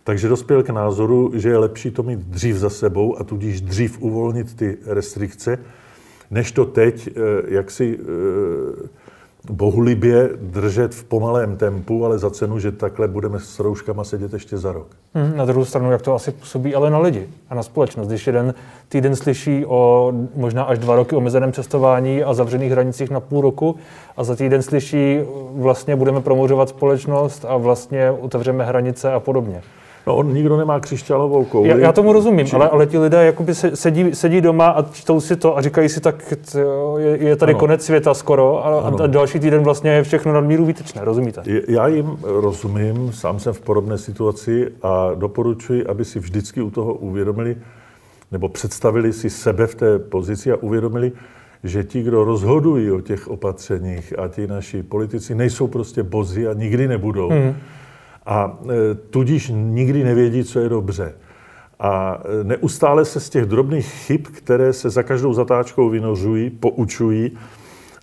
Takže 0.04 0.28
dospěl 0.28 0.64
k 0.64 0.70
názoru, 0.70 1.32
že 1.34 1.50
je 1.50 1.58
lepší 1.58 1.92
to 1.92 2.04
mít 2.04 2.20
dřív 2.20 2.56
za 2.56 2.70
sebou 2.70 3.20
a 3.20 3.24
tudíž 3.24 3.62
dřív 3.62 4.02
uvolnit 4.02 4.56
ty 4.56 4.78
restrikce, 4.86 5.60
než 6.32 6.52
to 6.52 6.66
teď, 6.66 7.08
eh, 7.08 7.22
jak 7.48 7.72
si 7.72 8.00
eh, 8.00 8.88
bohulibě 9.50 10.30
držet 10.42 10.96
v 10.96 11.04
pomalém 11.04 11.58
tempu, 11.58 12.06
ale 12.06 12.20
za 12.20 12.30
cenu, 12.30 12.60
že 12.60 12.72
takhle 12.72 13.08
budeme 13.08 13.40
s 13.40 13.60
rouškama 13.60 14.04
sedět 14.04 14.34
ještě 14.34 14.58
za 14.58 14.72
rok. 14.72 14.88
Hmm, 15.14 15.38
na 15.38 15.46
druhou 15.46 15.66
stranu, 15.66 15.92
jak 15.92 16.02
to 16.02 16.14
asi 16.14 16.32
působí 16.32 16.76
ale 16.76 16.90
na 16.90 17.00
lidi 17.00 17.30
a 17.50 17.56
na 17.56 17.64
společnost. 17.64 18.08
Když 18.08 18.28
jeden 18.28 18.54
týden 18.90 19.16
slyší 19.16 19.66
o 19.66 20.14
možná 20.36 20.64
až 20.64 20.80
dva 20.80 20.96
roky 20.96 21.16
omezeném 21.16 21.54
cestování 21.54 22.24
a 22.24 22.34
zavřených 22.34 22.72
hranicích 22.72 23.10
na 23.10 23.20
půl 23.20 23.42
roku 23.42 23.76
a 24.18 24.24
za 24.24 24.36
týden 24.36 24.62
slyší 24.62 25.20
vlastně 25.52 25.96
budeme 25.96 26.22
promořovat 26.22 26.70
společnost 26.70 27.46
a 27.48 27.58
vlastně 27.58 28.12
otevřeme 28.12 28.66
hranice 28.66 29.12
a 29.12 29.20
podobně. 29.20 29.62
No 30.08 30.16
on 30.16 30.34
nikdo 30.34 30.58
nemá 30.58 30.80
křišťálovou 30.80 31.46
kouli. 31.46 31.70
Já, 31.70 31.78
já 31.78 31.92
tomu 31.92 32.14
rozumím, 32.14 32.46
Či... 32.48 32.56
ale, 32.56 32.70
ale 32.70 32.86
ti 32.86 32.98
lidé 32.98 33.26
jakoby 33.26 33.56
sedí, 33.56 34.16
sedí 34.16 34.42
doma 34.42 34.68
a 34.68 34.86
čtou 34.92 35.20
si 35.20 35.36
to 35.36 35.58
a 35.58 35.62
říkají 35.62 35.90
si, 35.90 36.02
tak 36.02 36.34
je, 36.98 37.18
je 37.28 37.36
tady 37.36 37.52
ano. 37.52 37.60
konec 37.60 37.86
světa 37.86 38.14
skoro 38.14 38.66
a, 38.66 38.80
a 38.80 39.08
další 39.08 39.40
týden 39.40 39.64
vlastně 39.64 39.92
je 39.92 40.04
všechno 40.04 40.34
nadmíru 40.34 40.66
výtečné, 40.66 41.06
rozumíte? 41.06 41.44
Já 41.68 41.88
jim 41.88 42.18
rozumím, 42.24 43.12
sám 43.14 43.40
jsem 43.40 43.54
v 43.54 43.62
podobné 43.62 43.98
situaci 43.98 44.72
a 44.82 45.12
doporučuji, 45.16 45.86
aby 45.86 46.06
si 46.06 46.20
vždycky 46.20 46.62
u 46.62 46.70
toho 46.70 46.94
uvědomili, 46.94 47.58
nebo 48.32 48.50
představili 48.50 49.14
si 49.14 49.30
sebe 49.30 49.68
v 49.68 49.76
té 49.76 50.00
pozici 50.00 50.52
a 50.52 50.56
uvědomili, 50.56 51.12
že 51.64 51.84
ti, 51.84 52.04
kdo 52.04 52.24
rozhodují 52.24 52.92
o 52.92 53.02
těch 53.02 53.28
opatřeních 53.28 54.20
a 54.20 54.28
ti 54.28 54.48
naši 54.48 54.84
politici 54.84 55.36
nejsou 55.36 55.68
prostě 55.68 56.04
bozy 56.04 56.48
a 56.48 56.54
nikdy 56.54 56.88
nebudou. 56.88 57.30
Hmm 57.30 57.56
a 58.30 58.60
e, 58.70 58.96
tudíž 58.96 59.52
nikdy 59.54 60.04
nevědí, 60.04 60.44
co 60.44 60.60
je 60.60 60.70
dobře. 60.70 61.14
A 61.80 62.22
e, 62.42 62.44
neustále 62.44 63.06
se 63.06 63.20
z 63.20 63.30
těch 63.30 63.46
drobných 63.46 63.88
chyb, 63.88 64.22
které 64.32 64.74
se 64.74 64.90
za 64.90 65.04
každou 65.04 65.34
zatáčkou 65.34 65.90
vynořují, 65.90 66.50
poučují 66.50 67.38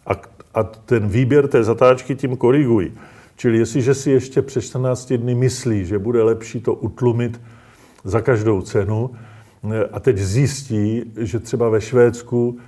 a, 0.06 0.12
a 0.54 0.62
ten 0.62 1.08
výběr 1.08 1.48
té 1.48 1.64
zatáčky 1.64 2.14
tím 2.14 2.36
korigují. 2.36 2.92
Čili 3.36 3.58
jestliže 3.58 3.94
si 3.94 4.10
ještě 4.10 4.42
přes 4.42 4.64
14 4.64 5.12
dny 5.12 5.34
myslí, 5.34 5.84
že 5.84 5.98
bude 5.98 6.22
lepší 6.22 6.60
to 6.60 6.74
utlumit 6.74 7.40
za 8.04 8.20
každou 8.20 8.62
cenu 8.62 9.10
e, 9.70 9.84
a 9.84 10.00
teď 10.00 10.18
zjistí, 10.18 11.02
že 11.16 11.38
třeba 11.38 11.68
ve 11.68 11.80
Švédsku 11.80 12.58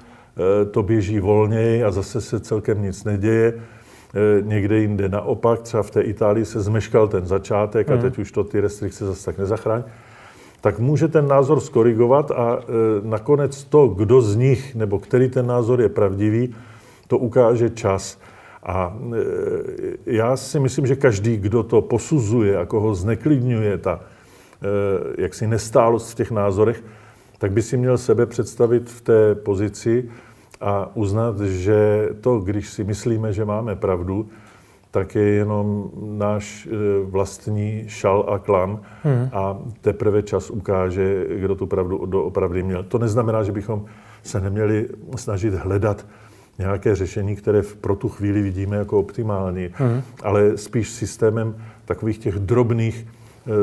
to 0.71 0.83
běží 0.83 1.21
volněji 1.21 1.85
a 1.85 1.91
zase 1.91 2.21
se 2.21 2.41
celkem 2.41 2.83
nic 2.83 3.05
neděje, 3.05 3.55
někde 4.43 4.79
jinde 4.79 5.09
naopak, 5.09 5.63
třeba 5.63 5.83
v 5.83 5.91
té 5.91 6.01
Itálii 6.01 6.45
se 6.45 6.61
zmeškal 6.61 7.09
ten 7.09 7.27
začátek 7.27 7.91
a 7.91 7.93
hmm. 7.93 8.03
teď 8.03 8.19
už 8.19 8.33
to 8.33 8.45
ty 8.45 8.61
restrikce 8.61 9.07
zase 9.07 9.25
tak 9.25 9.39
nezachrání, 9.39 9.85
tak 10.61 10.79
může 10.79 11.09
ten 11.09 11.29
názor 11.29 11.61
skorigovat 11.61 12.31
a 12.31 12.59
eh, 12.61 12.65
nakonec 13.03 13.65
to, 13.65 13.89
kdo 13.89 14.23
z 14.23 14.37
nich 14.37 14.75
nebo 14.75 14.99
který 14.99 15.29
ten 15.29 15.47
názor 15.47 15.81
je 15.81 15.89
pravdivý, 15.89 16.55
to 17.07 17.19
ukáže 17.19 17.71
čas. 17.71 18.19
A 18.63 18.99
eh, 19.13 19.97
já 20.07 20.37
si 20.37 20.61
myslím, 20.61 20.87
že 20.87 20.97
každý, 20.97 21.37
kdo 21.37 21.63
to 21.63 21.81
posuzuje 21.81 22.59
a 22.59 22.67
koho 22.67 22.95
zneklidňuje 22.95 23.79
ta 23.79 24.01
jaksi 25.19 25.47
nestálost 25.47 26.11
v 26.11 26.15
těch 26.15 26.31
názorech, 26.31 26.83
tak 27.39 27.53
by 27.53 27.63
si 27.63 27.77
měl 27.77 27.99
sebe 27.99 28.27
představit 28.27 28.91
v 28.91 29.01
té 29.01 29.35
pozici, 29.35 30.09
a 30.61 30.97
uznat, 30.97 31.41
že 31.41 32.09
to, 32.21 32.39
když 32.41 32.69
si 32.69 32.85
myslíme, 32.85 33.33
že 33.33 33.45
máme 33.45 33.77
pravdu, 33.77 34.29
tak 34.91 35.15
je 35.15 35.23
jenom 35.23 35.91
náš 36.01 36.67
e, 36.67 36.71
vlastní 37.05 37.85
šal 37.87 38.27
a 38.29 38.39
klam 38.39 38.81
hmm. 39.03 39.29
a 39.33 39.59
teprve 39.81 40.23
čas 40.23 40.51
ukáže, 40.51 41.27
kdo 41.37 41.55
tu 41.55 41.67
pravdu 41.67 42.07
doopravdy 42.07 42.63
měl. 42.63 42.83
To 42.83 42.99
neznamená, 42.99 43.43
že 43.43 43.53
bychom 43.53 43.85
se 44.23 44.41
neměli 44.41 44.89
snažit 45.17 45.55
hledat 45.55 46.07
nějaké 46.59 46.95
řešení, 46.95 47.37
které 47.37 47.63
pro 47.81 47.97
tu 47.97 48.09
chvíli 48.09 48.43
vidíme 48.43 48.77
jako 48.77 48.99
optimální, 48.99 49.71
hmm. 49.73 50.03
ale 50.23 50.57
spíš 50.57 50.89
systémem 50.89 51.57
takových 51.85 52.19
těch 52.19 52.35
drobných 52.35 53.07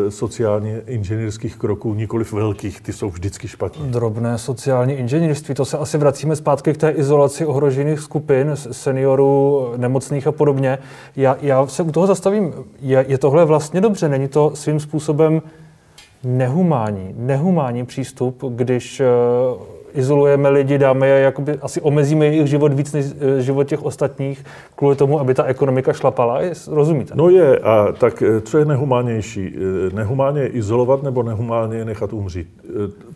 sociálně 0.10 0.82
inženýrských 0.88 1.56
kroků, 1.56 1.94
nikoliv 1.94 2.34
velkých, 2.34 2.82
ty 2.82 2.94
jsou 2.94 3.10
vždycky 3.10 3.48
špatné. 3.48 3.88
Drobné 3.88 4.38
sociální 4.38 4.94
inženýrství, 4.94 5.56
to 5.56 5.66
se 5.66 5.78
asi 5.78 5.98
vracíme 5.98 6.36
zpátky 6.36 6.74
k 6.74 6.78
té 6.78 6.90
izolaci 6.90 7.46
ohrožených 7.46 8.00
skupin, 8.00 8.52
seniorů, 8.54 9.74
nemocných 9.78 10.28
a 10.28 10.32
podobně. 10.32 10.78
Já, 11.16 11.38
já 11.42 11.68
se 11.68 11.84
u 11.84 11.92
toho 11.92 12.08
zastavím, 12.08 12.54
je, 12.82 13.06
je 13.08 13.18
tohle 13.18 13.46
vlastně 13.46 13.82
dobře, 13.82 14.10
není 14.10 14.28
to 14.28 14.52
svým 14.54 14.80
způsobem 14.80 15.42
nehumání, 16.24 17.14
nehumání 17.18 17.86
přístup, 17.86 18.44
když 18.50 19.00
eh, 19.00 19.06
izolujeme 19.96 20.50
lidi, 20.50 20.78
dáme 20.78 21.08
je, 21.08 21.22
jakoby, 21.22 21.60
asi 21.62 21.82
omezíme 21.82 22.26
jejich 22.26 22.48
život 22.48 22.74
víc 22.74 22.94
než 22.94 23.06
eh, 23.06 23.42
život 23.42 23.64
těch 23.64 23.84
ostatních, 23.84 24.44
kvůli 24.76 24.96
tomu, 24.96 25.20
aby 25.20 25.34
ta 25.34 25.44
ekonomika 25.44 25.94
šlapala. 25.94 26.40
Rozumíte? 26.68 27.14
No 27.16 27.30
je, 27.30 27.60
a 27.60 27.92
tak 27.92 28.22
eh, 28.22 28.42
co 28.42 28.58
je 28.58 28.66
nehumánnější? 28.66 29.56
Eh, 29.56 29.96
nehumánně 29.96 30.42
je 30.42 30.48
izolovat 30.48 31.04
nebo 31.04 31.24
nehumánně 31.24 31.78
je 31.78 31.86
nechat 31.86 32.14
umřít? 32.14 32.48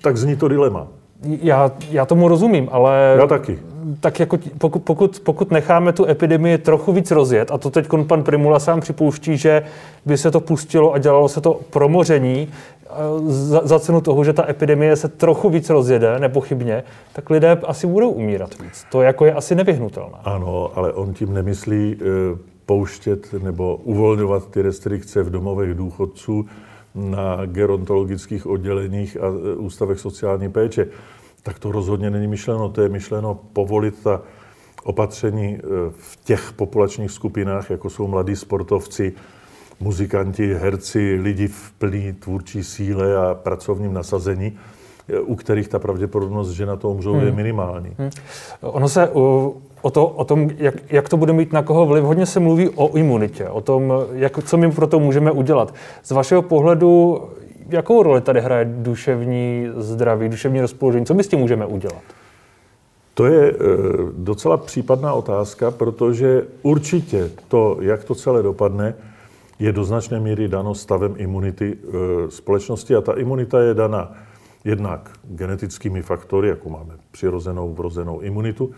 Tak 0.01 0.17
zní 0.17 0.35
to 0.35 0.47
dilema. 0.47 0.87
Já, 1.23 1.71
já 1.91 2.05
tomu 2.05 2.27
rozumím, 2.27 2.69
ale... 2.71 3.15
Já 3.19 3.27
taky. 3.27 3.59
Tak 3.99 4.19
jako 4.19 4.37
pokud, 4.57 4.83
pokud, 4.83 5.19
pokud 5.23 5.51
necháme 5.51 5.93
tu 5.93 6.05
epidemii 6.05 6.57
trochu 6.57 6.91
víc 6.91 7.11
rozjet, 7.11 7.51
a 7.51 7.57
to 7.57 7.69
teď 7.69 7.87
pan 8.07 8.23
Primula 8.23 8.59
sám 8.59 8.79
připouští, 8.79 9.37
že 9.37 9.63
by 10.05 10.17
se 10.17 10.31
to 10.31 10.39
pustilo 10.39 10.93
a 10.93 10.97
dělalo 10.97 11.29
se 11.29 11.41
to 11.41 11.59
promoření, 11.69 12.47
za, 13.27 13.61
za 13.63 13.79
cenu 13.79 14.01
toho, 14.01 14.23
že 14.23 14.33
ta 14.33 14.49
epidemie 14.49 14.95
se 14.95 15.07
trochu 15.07 15.49
víc 15.49 15.69
rozjede, 15.69 16.19
nepochybně, 16.19 16.83
tak 17.13 17.29
lidé 17.29 17.57
asi 17.63 17.87
budou 17.87 18.09
umírat 18.09 18.59
víc. 18.61 18.85
To 18.91 19.01
jako 19.01 19.25
je 19.25 19.33
asi 19.33 19.55
nevyhnutelné. 19.55 20.17
Ano, 20.23 20.71
ale 20.75 20.93
on 20.93 21.13
tím 21.13 21.33
nemyslí 21.33 21.95
e, 21.95 22.05
pouštět 22.65 23.33
nebo 23.43 23.75
uvolňovat 23.75 24.49
ty 24.49 24.61
restrikce 24.61 25.23
v 25.23 25.29
domovech 25.29 25.73
důchodců 25.73 26.45
na 26.99 27.45
gerontologických 27.45 28.47
odděleních 28.47 29.17
a 29.17 29.25
e, 29.27 29.55
ústavech 29.55 29.99
sociální 29.99 30.49
péče. 30.49 30.87
Tak 31.43 31.59
to 31.59 31.71
rozhodně 31.71 32.09
není 32.09 32.27
myšleno. 32.27 32.69
To 32.69 32.81
je 32.81 32.89
myšleno 32.89 33.39
povolit 33.53 34.03
ta 34.03 34.21
opatření 34.83 35.55
e, 35.55 35.59
v 35.97 36.19
těch 36.23 36.53
populačních 36.53 37.11
skupinách, 37.11 37.69
jako 37.69 37.89
jsou 37.89 38.07
mladí 38.07 38.35
sportovci, 38.35 39.13
muzikanti, 39.79 40.53
herci, 40.53 41.19
lidi 41.21 41.47
v 41.47 41.71
plný 41.71 42.13
tvůrčí 42.13 42.63
síle 42.63 43.17
a 43.17 43.33
pracovním 43.33 43.93
nasazení, 43.93 44.57
u 45.21 45.35
kterých 45.35 45.67
ta 45.67 45.79
pravděpodobnost, 45.79 46.49
že 46.49 46.65
na 46.65 46.75
to 46.75 46.89
umřou, 46.89 47.13
hmm. 47.13 47.25
je 47.25 47.31
minimální. 47.31 47.95
Hmm. 47.97 48.09
Ono 48.61 48.89
se 48.89 49.09
o, 49.81 49.89
to, 49.89 50.07
o 50.07 50.25
tom, 50.25 50.49
jak, 50.57 50.75
jak 50.89 51.09
to 51.09 51.17
bude 51.17 51.33
mít 51.33 51.53
na 51.53 51.63
koho 51.63 51.85
vliv, 51.85 52.03
hodně 52.03 52.25
se 52.25 52.39
mluví 52.39 52.69
o 52.69 52.97
imunitě, 52.97 53.49
o 53.49 53.61
tom, 53.61 53.93
jak, 54.13 54.43
co 54.43 54.57
my 54.57 54.71
pro 54.71 54.87
to 54.87 54.99
můžeme 54.99 55.31
udělat. 55.31 55.73
Z 56.03 56.11
vašeho 56.11 56.41
pohledu, 56.41 57.21
jakou 57.69 58.03
roli 58.03 58.21
tady 58.21 58.41
hraje 58.41 58.65
duševní 58.65 59.67
zdraví, 59.77 60.29
duševní 60.29 60.61
rozpoložení? 60.61 61.05
Co 61.05 61.13
my 61.13 61.23
s 61.23 61.27
tím 61.27 61.39
můžeme 61.39 61.65
udělat? 61.65 62.01
To 63.13 63.25
je 63.25 63.49
e, 63.49 63.55
docela 64.17 64.57
případná 64.57 65.13
otázka, 65.13 65.71
protože 65.71 66.43
určitě 66.61 67.29
to, 67.47 67.77
jak 67.81 68.03
to 68.03 68.15
celé 68.15 68.43
dopadne, 68.43 68.95
je 69.59 69.71
do 69.71 69.83
značné 69.83 70.19
míry 70.19 70.47
dano 70.47 70.75
stavem 70.75 71.15
imunity 71.17 71.77
e, 71.77 72.31
společnosti 72.31 72.95
a 72.95 73.01
ta 73.01 73.13
imunita 73.13 73.61
je 73.61 73.73
dana 73.73 74.13
jednak 74.63 75.11
genetickými 75.23 76.01
faktory, 76.01 76.49
jako 76.49 76.69
máme 76.69 76.93
přirozenou 77.11 77.73
vrozenou 77.73 78.19
imunitu, 78.19 78.71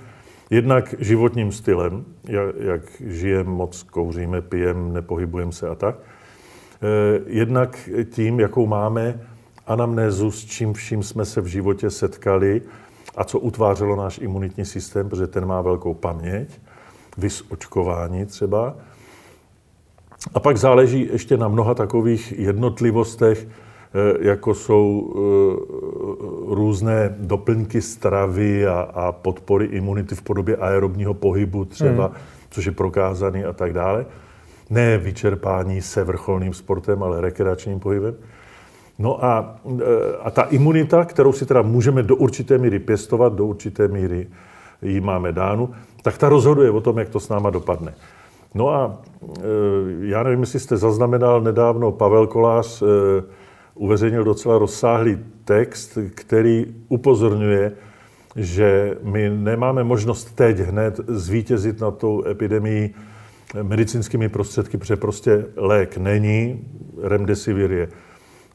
Jednak 0.52 0.96
životním 1.00 1.52
stylem, 1.52 2.06
jak, 2.24 2.56
jak 2.60 2.82
žijeme, 3.00 3.50
moc 3.50 3.84
kouříme, 3.84 4.42
pijeme, 4.42 4.94
nepohybujeme 4.94 5.52
se 5.52 5.70
a 5.70 5.76
tak. 5.76 5.96
Eh, 5.96 7.22
jednak 7.26 7.90
tím, 8.10 8.40
jakou 8.40 8.68
máme 8.68 9.20
anamnézu, 9.68 10.32
s 10.32 10.46
čím 10.46 10.74
vším 10.74 11.04
jsme 11.04 11.26
se 11.26 11.42
v 11.42 11.46
životě 11.46 11.90
setkali 11.90 12.62
a 13.16 13.24
co 13.24 13.40
utvářelo 13.40 13.96
náš 13.96 14.18
imunitní 14.18 14.66
systém, 14.66 15.10
protože 15.10 15.28
ten 15.28 15.46
má 15.46 15.62
velkou 15.62 15.94
paměť, 15.94 16.60
vys 17.18 17.44
očkování 17.50 18.26
třeba. 18.26 18.76
A 20.34 20.40
pak 20.40 20.58
záleží 20.58 21.10
ještě 21.12 21.38
na 21.38 21.48
mnoha 21.48 21.76
takových 21.76 22.34
jednotlivostech, 22.38 23.48
jako 24.20 24.54
jsou 24.54 25.14
eh, 25.16 26.56
různé 26.56 27.16
doplňky 27.20 27.82
stravy 27.82 28.68
a, 28.68 28.80
a 28.80 29.12
podpory 29.12 29.66
imunity 29.66 30.16
v 30.16 30.22
podobě 30.22 30.56
aerobního 30.56 31.14
pohybu 31.14 31.66
třeba, 31.66 32.06
hmm. 32.06 32.16
což 32.50 32.66
je 32.66 32.72
prokázaný 32.72 33.46
a 33.46 33.54
tak 33.54 33.74
dále. 33.74 34.06
Ne 34.70 34.98
vyčerpání 34.98 35.82
se 35.82 36.04
vrcholným 36.04 36.54
sportem, 36.54 37.04
ale 37.04 37.22
rekreačním 37.22 37.80
pohybem. 37.80 38.16
No 39.00 39.26
a, 39.26 39.56
eh, 39.80 39.84
a 40.24 40.32
ta 40.32 40.42
imunita, 40.42 41.06
kterou 41.06 41.34
si 41.34 41.46
teda 41.46 41.62
můžeme 41.62 42.04
do 42.04 42.16
určité 42.16 42.58
míry 42.58 42.80
pěstovat, 42.80 43.34
do 43.34 43.46
určité 43.46 43.88
míry 43.88 44.28
ji 44.82 45.02
máme 45.02 45.32
dánu, 45.32 45.70
tak 46.04 46.18
ta 46.18 46.30
rozhoduje 46.30 46.72
o 46.72 46.82
tom, 46.82 46.98
jak 46.98 47.10
to 47.10 47.20
s 47.20 47.30
náma 47.30 47.50
dopadne. 47.50 47.94
No 48.56 48.70
a 48.70 48.98
já 50.00 50.24
nevím, 50.24 50.40
jestli 50.40 50.60
jste 50.60 50.78
zaznamenal 50.78 51.42
nedávno, 51.42 51.92
Pavel 51.92 52.28
Kolář 52.28 52.84
uveřejnil 53.76 54.24
docela 54.24 54.58
rozsáhlý 54.58 55.18
text, 55.46 55.98
který 56.16 56.66
upozorňuje, 56.90 57.72
že 58.36 58.98
my 59.04 59.30
nemáme 59.30 59.84
možnost 59.84 60.36
teď 60.36 60.60
hned 60.60 61.00
zvítězit 61.08 61.82
na 61.82 61.92
tou 61.92 62.24
epidemii 62.28 62.94
medicínskými 63.64 64.30
prostředky, 64.30 64.78
protože 64.78 64.96
prostě 64.96 65.46
lék 65.56 65.98
není, 65.98 66.68
remdesivir 67.02 67.72
je 67.72 67.88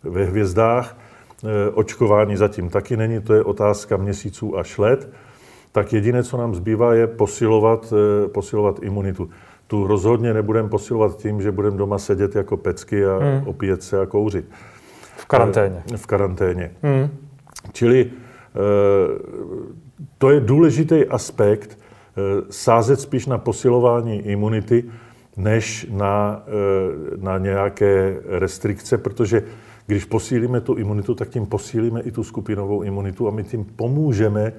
ve 0.02 0.24
hvězdách, 0.24 0.98
e, 1.44 1.70
očkování 1.70 2.36
zatím 2.36 2.68
taky 2.68 2.96
není, 2.96 3.20
to 3.20 3.34
je 3.34 3.44
otázka 3.44 3.96
měsíců 3.96 4.58
až 4.58 4.78
let, 4.78 5.10
tak 5.72 5.92
jediné, 5.92 6.22
co 6.22 6.36
nám 6.36 6.54
zbývá, 6.54 6.94
je 6.94 7.06
posilovat, 7.06 7.92
posilovat 8.32 8.82
imunitu. 8.82 9.30
Tu 9.66 9.86
rozhodně 9.86 10.34
nebudeme 10.34 10.68
posilovat 10.68 11.16
tím, 11.16 11.42
že 11.42 11.52
budeme 11.52 11.76
doma 11.76 11.98
sedět 11.98 12.36
jako 12.36 12.56
pecky 12.56 13.06
a 13.06 13.18
hmm. 13.18 13.48
opíjet 13.48 13.82
se 13.82 14.00
a 14.00 14.06
kouřit. 14.06 14.44
V 15.16 15.26
karanténě. 15.26 15.82
Eh, 15.92 15.96
v 15.96 16.06
karanténě. 16.06 16.70
Hmm. 16.82 17.08
Čili 17.72 18.10
eh, 18.10 18.58
to 20.18 20.30
je 20.30 20.40
důležitý 20.40 21.06
aspekt, 21.06 21.78
eh, 21.78 22.22
sázet 22.50 23.00
spíš 23.00 23.26
na 23.26 23.38
posilování 23.38 24.20
imunity, 24.20 24.84
než 25.36 25.86
na, 25.90 26.42
na 27.16 27.38
nějaké 27.38 28.16
restrikce, 28.28 28.98
protože 28.98 29.42
když 29.86 30.04
posílíme 30.04 30.60
tu 30.60 30.74
imunitu, 30.74 31.14
tak 31.14 31.28
tím 31.28 31.46
posílíme 31.46 32.00
i 32.00 32.10
tu 32.10 32.24
skupinovou 32.24 32.82
imunitu 32.82 33.28
a 33.28 33.30
my 33.30 33.44
tím 33.44 33.64
pomůžeme 33.64 34.52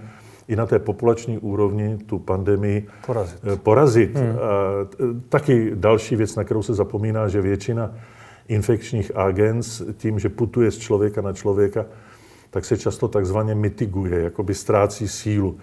i 0.48 0.56
na 0.56 0.65
té 0.65 0.80
populační 0.80 1.38
úrovni 1.38 1.98
tu 2.06 2.20
pandemii 2.20 2.88
porazit. 3.06 3.39
Eh, 3.54 3.56
porazit. 3.56 4.17
Hmm. 4.17 4.30
A 4.30 4.39
taky 5.30 5.72
další 5.76 6.15
věc, 6.15 6.36
na 6.36 6.43
kterou 6.43 6.63
se 6.63 6.74
zapomíná, 6.74 7.28
že 7.28 7.41
většina 7.41 7.91
infekčních 8.47 9.12
agens 9.15 9.81
tím, 9.97 10.19
že 10.19 10.29
putuje 10.29 10.71
z 10.71 10.77
člověka 10.77 11.21
na 11.21 11.33
člověka, 11.33 11.86
tak 12.49 12.65
se 12.65 12.77
často 12.77 13.07
takzvaně 13.07 13.55
mitiguje, 13.55 14.21
jakoby 14.21 14.53
ztrácí 14.53 15.07
sílu. 15.07 15.57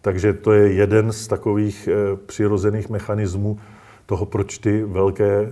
Takže 0.00 0.32
to 0.32 0.52
je 0.52 0.72
jeden 0.72 1.12
z 1.12 1.26
takových 1.26 1.88
e, 1.88 2.16
přirozených 2.16 2.88
mechanismů 2.88 3.58
toho, 4.06 4.26
proč 4.26 4.58
ty 4.58 4.84
velké 4.84 5.42
e, 5.42 5.48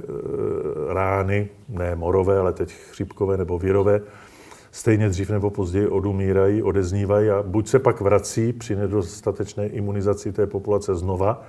rány, 0.95 1.49
ne 1.69 1.95
morové, 1.95 2.39
ale 2.39 2.53
teď 2.53 2.73
chřipkové 2.73 3.37
nebo 3.37 3.59
virové, 3.59 4.01
stejně 4.71 5.09
dřív 5.09 5.31
nebo 5.31 5.51
později 5.51 5.89
odumírají, 5.89 6.63
odeznívají 6.63 7.31
a 7.31 7.43
buď 7.43 7.69
se 7.69 7.79
pak 7.79 8.01
vrací 8.01 8.53
při 8.53 8.77
nedostatečné 8.77 9.67
imunizaci 9.67 10.33
té 10.33 10.47
populace 10.47 10.95
znova, 10.95 11.43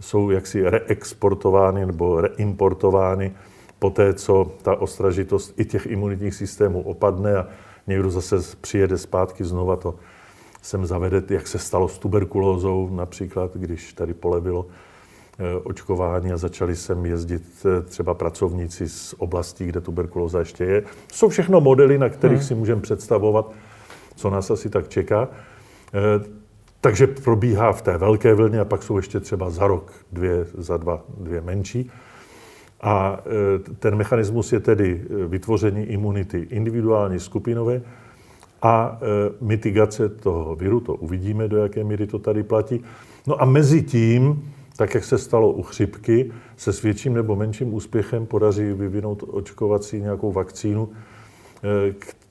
jsou 0.00 0.30
jaksi 0.30 0.70
reexportovány 0.70 1.86
nebo 1.86 2.20
reimportovány 2.20 3.32
po 3.82 3.90
té, 3.90 4.14
co 4.14 4.52
ta 4.62 4.76
ostražitost 4.76 5.60
i 5.60 5.64
těch 5.64 5.86
imunitních 5.86 6.34
systémů 6.34 6.82
opadne 6.82 7.36
a 7.36 7.46
někdo 7.86 8.10
zase 8.10 8.36
přijede 8.60 8.98
zpátky 8.98 9.44
znova, 9.44 9.76
to 9.76 9.94
sem 10.62 10.86
zavede, 10.86 11.22
jak 11.28 11.46
se 11.46 11.58
stalo 11.58 11.88
s 11.88 11.98
tuberkulózou 11.98 12.88
například, 12.94 13.56
když 13.56 13.92
tady 13.92 14.14
polevilo 14.14 14.66
Eh, 15.38 15.60
očkování 15.64 16.32
a 16.32 16.36
začali 16.36 16.76
sem 16.76 17.06
jezdit 17.06 17.42
eh, 17.64 17.82
třeba 17.82 18.14
pracovníci 18.14 18.88
z 18.88 19.14
oblastí, 19.18 19.66
kde 19.66 19.80
tuberkulóza 19.80 20.38
ještě 20.38 20.64
je. 20.64 20.82
Jsou 21.12 21.28
všechno 21.28 21.60
modely, 21.60 21.98
na 21.98 22.08
kterých 22.08 22.38
hmm. 22.38 22.46
si 22.46 22.54
můžeme 22.54 22.80
představovat, 22.80 23.52
co 24.16 24.30
nás 24.30 24.50
asi 24.50 24.70
tak 24.70 24.88
čeká. 24.88 25.28
Eh, 25.94 26.24
takže 26.80 27.06
probíhá 27.06 27.72
v 27.72 27.82
té 27.82 27.98
velké 27.98 28.34
vlně 28.34 28.60
a 28.60 28.64
pak 28.64 28.82
jsou 28.82 28.96
ještě 28.96 29.20
třeba 29.20 29.50
za 29.50 29.66
rok 29.66 29.92
dvě, 30.12 30.46
za 30.54 30.76
dva, 30.76 31.04
dvě 31.18 31.40
menší. 31.40 31.90
A 32.82 33.20
ten 33.78 33.96
mechanismus 33.96 34.52
je 34.52 34.60
tedy 34.60 35.02
vytvoření 35.26 35.82
imunity 35.84 36.46
individuální, 36.50 37.20
skupinové 37.20 37.82
a 38.62 39.00
mitigace 39.40 40.08
toho 40.08 40.56
viru, 40.56 40.80
to 40.80 40.94
uvidíme, 40.94 41.48
do 41.48 41.56
jaké 41.56 41.84
míry 41.84 42.06
to 42.06 42.18
tady 42.18 42.42
platí. 42.42 42.84
No 43.26 43.42
a 43.42 43.44
mezi 43.44 43.82
tím 43.82 44.52
tak 44.76 44.94
jak 44.94 45.04
se 45.04 45.18
stalo 45.18 45.52
u 45.52 45.62
chřipky, 45.62 46.32
se 46.56 46.72
s 46.72 46.82
větším 46.82 47.14
nebo 47.14 47.36
menším 47.36 47.74
úspěchem 47.74 48.26
podaří 48.26 48.72
vyvinout 48.72 49.24
očkovací 49.26 50.00
nějakou 50.00 50.32
vakcínu, 50.32 50.88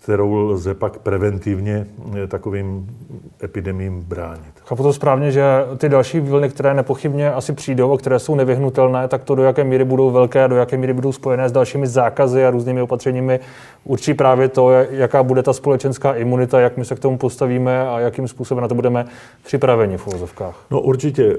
kterou 0.02 0.36
lze 0.36 0.74
pak 0.74 1.00
preventivně 1.00 1.88
takovým 2.28 2.98
epidemím 3.44 4.02
bránit. 4.02 4.52
Chápu 4.66 4.84
to 4.84 4.94
správně, 4.94 5.32
že 5.32 5.44
ty 5.78 5.90
další 5.90 6.20
vlny, 6.20 6.50
které 6.50 6.74
nepochybně 6.74 7.34
asi 7.34 7.54
přijdou 7.54 7.94
a 7.94 7.98
které 7.98 8.20
jsou 8.20 8.36
nevyhnutelné, 8.36 9.08
tak 9.08 9.24
to 9.24 9.36
do 9.36 9.44
jaké 9.44 9.64
míry 9.64 9.86
budou 9.86 10.12
velké 10.12 10.44
a 10.44 10.48
do 10.48 10.56
jaké 10.56 10.78
míry 10.78 10.94
budou 10.94 11.12
spojené 11.12 11.50
s 11.50 11.52
dalšími 11.52 11.88
zákazy 11.88 12.46
a 12.46 12.52
různými 12.52 12.82
opatřeními, 12.82 13.40
určí 13.84 14.14
právě 14.14 14.48
to, 14.48 14.72
jaká 14.72 15.24
bude 15.24 15.44
ta 15.44 15.54
společenská 15.54 16.14
imunita, 16.14 16.60
jak 16.60 16.78
my 16.78 16.86
se 16.86 16.96
k 16.96 17.00
tomu 17.00 17.18
postavíme 17.18 17.88
a 17.88 18.00
jakým 18.00 18.28
způsobem 18.28 18.62
na 18.62 18.68
to 18.68 18.76
budeme 18.76 19.06
připraveni 19.44 19.98
v 19.98 20.08
uvozovkách. 20.08 20.66
No 20.72 20.82
určitě, 20.82 21.38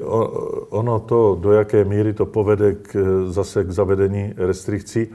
ono 0.71 1.01
to, 1.01 1.39
do 1.41 1.53
jaké 1.53 1.85
míry 1.85 2.13
to 2.13 2.27
povede 2.27 2.73
k, 2.73 2.97
zase 3.27 3.65
k 3.65 3.71
zavedení 3.71 4.35
restrikcí, 4.37 5.09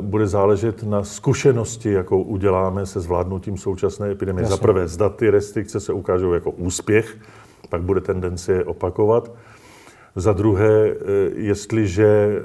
bude 0.00 0.26
záležet 0.26 0.82
na 0.82 1.04
zkušenosti, 1.04 1.92
jakou 1.92 2.22
uděláme 2.22 2.86
se 2.86 3.00
zvládnutím 3.00 3.58
současné 3.58 4.10
epidemie. 4.10 4.46
Za 4.46 4.56
prvé, 4.56 4.88
zda 4.88 5.08
ty 5.08 5.30
restrikce 5.30 5.80
se 5.80 5.92
ukážou 5.92 6.32
jako 6.32 6.50
úspěch, 6.50 7.16
pak 7.68 7.82
bude 7.82 8.00
tendence 8.00 8.52
je 8.52 8.64
opakovat. 8.64 9.32
Za 10.16 10.32
druhé, 10.32 10.88
eh, 10.88 10.94
jestliže 11.36 12.06
eh, 12.06 12.44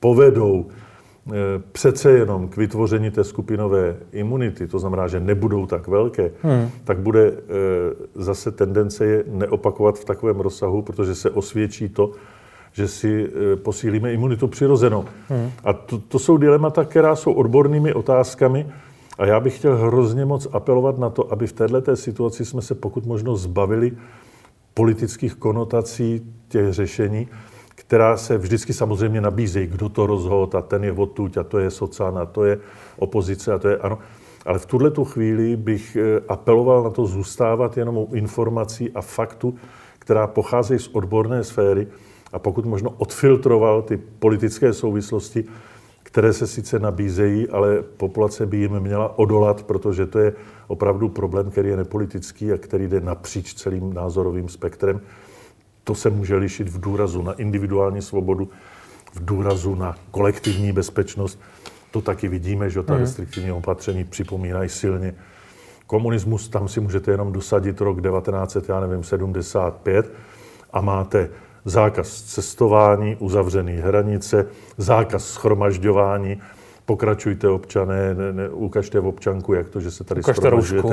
povedou 0.00 0.66
přece 1.72 2.10
jenom 2.10 2.48
k 2.48 2.56
vytvoření 2.56 3.10
té 3.10 3.24
skupinové 3.24 3.96
imunity, 4.12 4.66
to 4.66 4.78
znamená, 4.78 5.08
že 5.08 5.20
nebudou 5.20 5.66
tak 5.66 5.88
velké, 5.88 6.30
hmm. 6.42 6.70
tak 6.84 6.98
bude 6.98 7.32
zase 8.14 8.50
tendence 8.52 9.06
je 9.06 9.24
neopakovat 9.26 9.98
v 9.98 10.04
takovém 10.04 10.40
rozsahu, 10.40 10.82
protože 10.82 11.14
se 11.14 11.30
osvědčí 11.30 11.88
to, 11.88 12.12
že 12.76 12.88
si 12.88 13.24
eh, 13.24 13.56
posílíme 13.56 14.12
imunitu 14.12 14.48
přirozenou. 14.48 15.04
Hmm. 15.28 15.50
A 15.64 15.72
to, 15.72 15.98
to 15.98 16.18
jsou 16.18 16.36
dilemata, 16.36 16.84
která 16.84 17.16
jsou 17.16 17.32
odbornými 17.32 17.94
otázkami. 17.94 18.66
A 19.18 19.26
já 19.26 19.40
bych 19.40 19.58
chtěl 19.58 19.76
hrozně 19.76 20.24
moc 20.24 20.46
apelovat 20.52 20.98
na 20.98 21.10
to, 21.10 21.32
aby 21.32 21.46
v 21.46 21.52
této 21.52 21.96
situaci 21.96 22.44
jsme 22.44 22.62
se 22.62 22.74
pokud 22.74 23.06
možno 23.06 23.36
zbavili 23.36 23.92
politických 24.74 25.34
konotací 25.34 26.20
těch 26.48 26.72
řešení, 26.72 27.28
která 27.74 28.16
se 28.16 28.38
vždycky 28.38 28.72
samozřejmě 28.72 29.20
nabízejí, 29.20 29.66
kdo 29.66 29.88
to 29.88 30.06
rozhodl 30.06 30.58
a 30.58 30.62
ten 30.62 30.84
je 30.84 30.92
odtuď 30.92 31.36
a 31.36 31.44
to 31.44 31.58
je 31.58 31.70
sociálna, 31.70 32.22
a 32.22 32.26
to 32.26 32.44
je 32.44 32.58
opozice 32.98 33.52
a 33.52 33.58
to 33.58 33.68
je 33.68 33.76
ano. 33.76 33.98
Ale 34.46 34.58
v 34.58 34.66
tuhle 34.66 34.90
tu 34.90 35.04
chvíli 35.04 35.56
bych 35.56 35.96
eh, 35.96 36.20
apeloval 36.28 36.82
na 36.82 36.90
to 36.90 37.06
zůstávat 37.06 37.76
jenom 37.76 37.96
u 37.96 38.08
informací 38.12 38.90
a 38.94 39.00
faktu, 39.00 39.54
která 39.98 40.26
pocházejí 40.26 40.80
z 40.80 40.88
odborné 40.92 41.44
sféry, 41.44 41.86
a 42.36 42.38
pokud 42.38 42.66
možno 42.66 42.90
odfiltroval 42.90 43.82
ty 43.82 43.96
politické 43.96 44.72
souvislosti, 44.72 45.44
které 46.02 46.32
se 46.32 46.46
sice 46.46 46.78
nabízejí, 46.78 47.48
ale 47.48 47.82
populace 47.82 48.46
by 48.46 48.56
jim 48.56 48.80
měla 48.80 49.18
odolat, 49.18 49.62
protože 49.62 50.06
to 50.06 50.18
je 50.18 50.32
opravdu 50.66 51.08
problém, 51.08 51.50
který 51.50 51.68
je 51.68 51.76
nepolitický 51.76 52.52
a 52.52 52.58
který 52.58 52.88
jde 52.88 53.00
napříč 53.00 53.54
celým 53.54 53.94
názorovým 53.94 54.48
spektrem. 54.48 55.00
To 55.84 55.94
se 55.94 56.10
může 56.10 56.36
lišit 56.36 56.68
v 56.68 56.80
důrazu 56.80 57.22
na 57.22 57.32
individuální 57.32 58.02
svobodu, 58.02 58.48
v 59.14 59.24
důrazu 59.24 59.74
na 59.74 59.96
kolektivní 60.10 60.72
bezpečnost. 60.72 61.40
To 61.90 62.00
taky 62.00 62.28
vidíme, 62.28 62.70
že 62.70 62.82
ta 62.82 62.92
mhm. 62.92 63.02
restriktivní 63.02 63.52
opatření 63.52 64.04
připomínají 64.04 64.68
silně 64.68 65.14
Komunismus, 65.86 66.48
tam 66.48 66.68
si 66.68 66.80
můžete 66.80 67.10
jenom 67.10 67.32
dosadit 67.32 67.80
rok 67.80 68.00
19, 68.00 68.56
já 68.68 68.80
nevím, 68.80 69.04
75 69.04 70.12
a 70.72 70.80
máte 70.80 71.30
zákaz 71.66 72.22
cestování, 72.22 73.16
uzavřený 73.18 73.76
hranice, 73.76 74.46
zákaz 74.78 75.24
schromažďování, 75.24 76.40
pokračujte 76.84 77.48
občané, 77.48 78.14
ne, 78.14 78.32
ne, 78.32 78.48
ukažte 78.48 79.00
v 79.00 79.06
občanku, 79.06 79.54
jak 79.54 79.68
to, 79.68 79.80
že 79.80 79.90
se 79.90 80.04
tady 80.04 80.20
ukažte 80.20 80.50
roušku. 80.50 80.92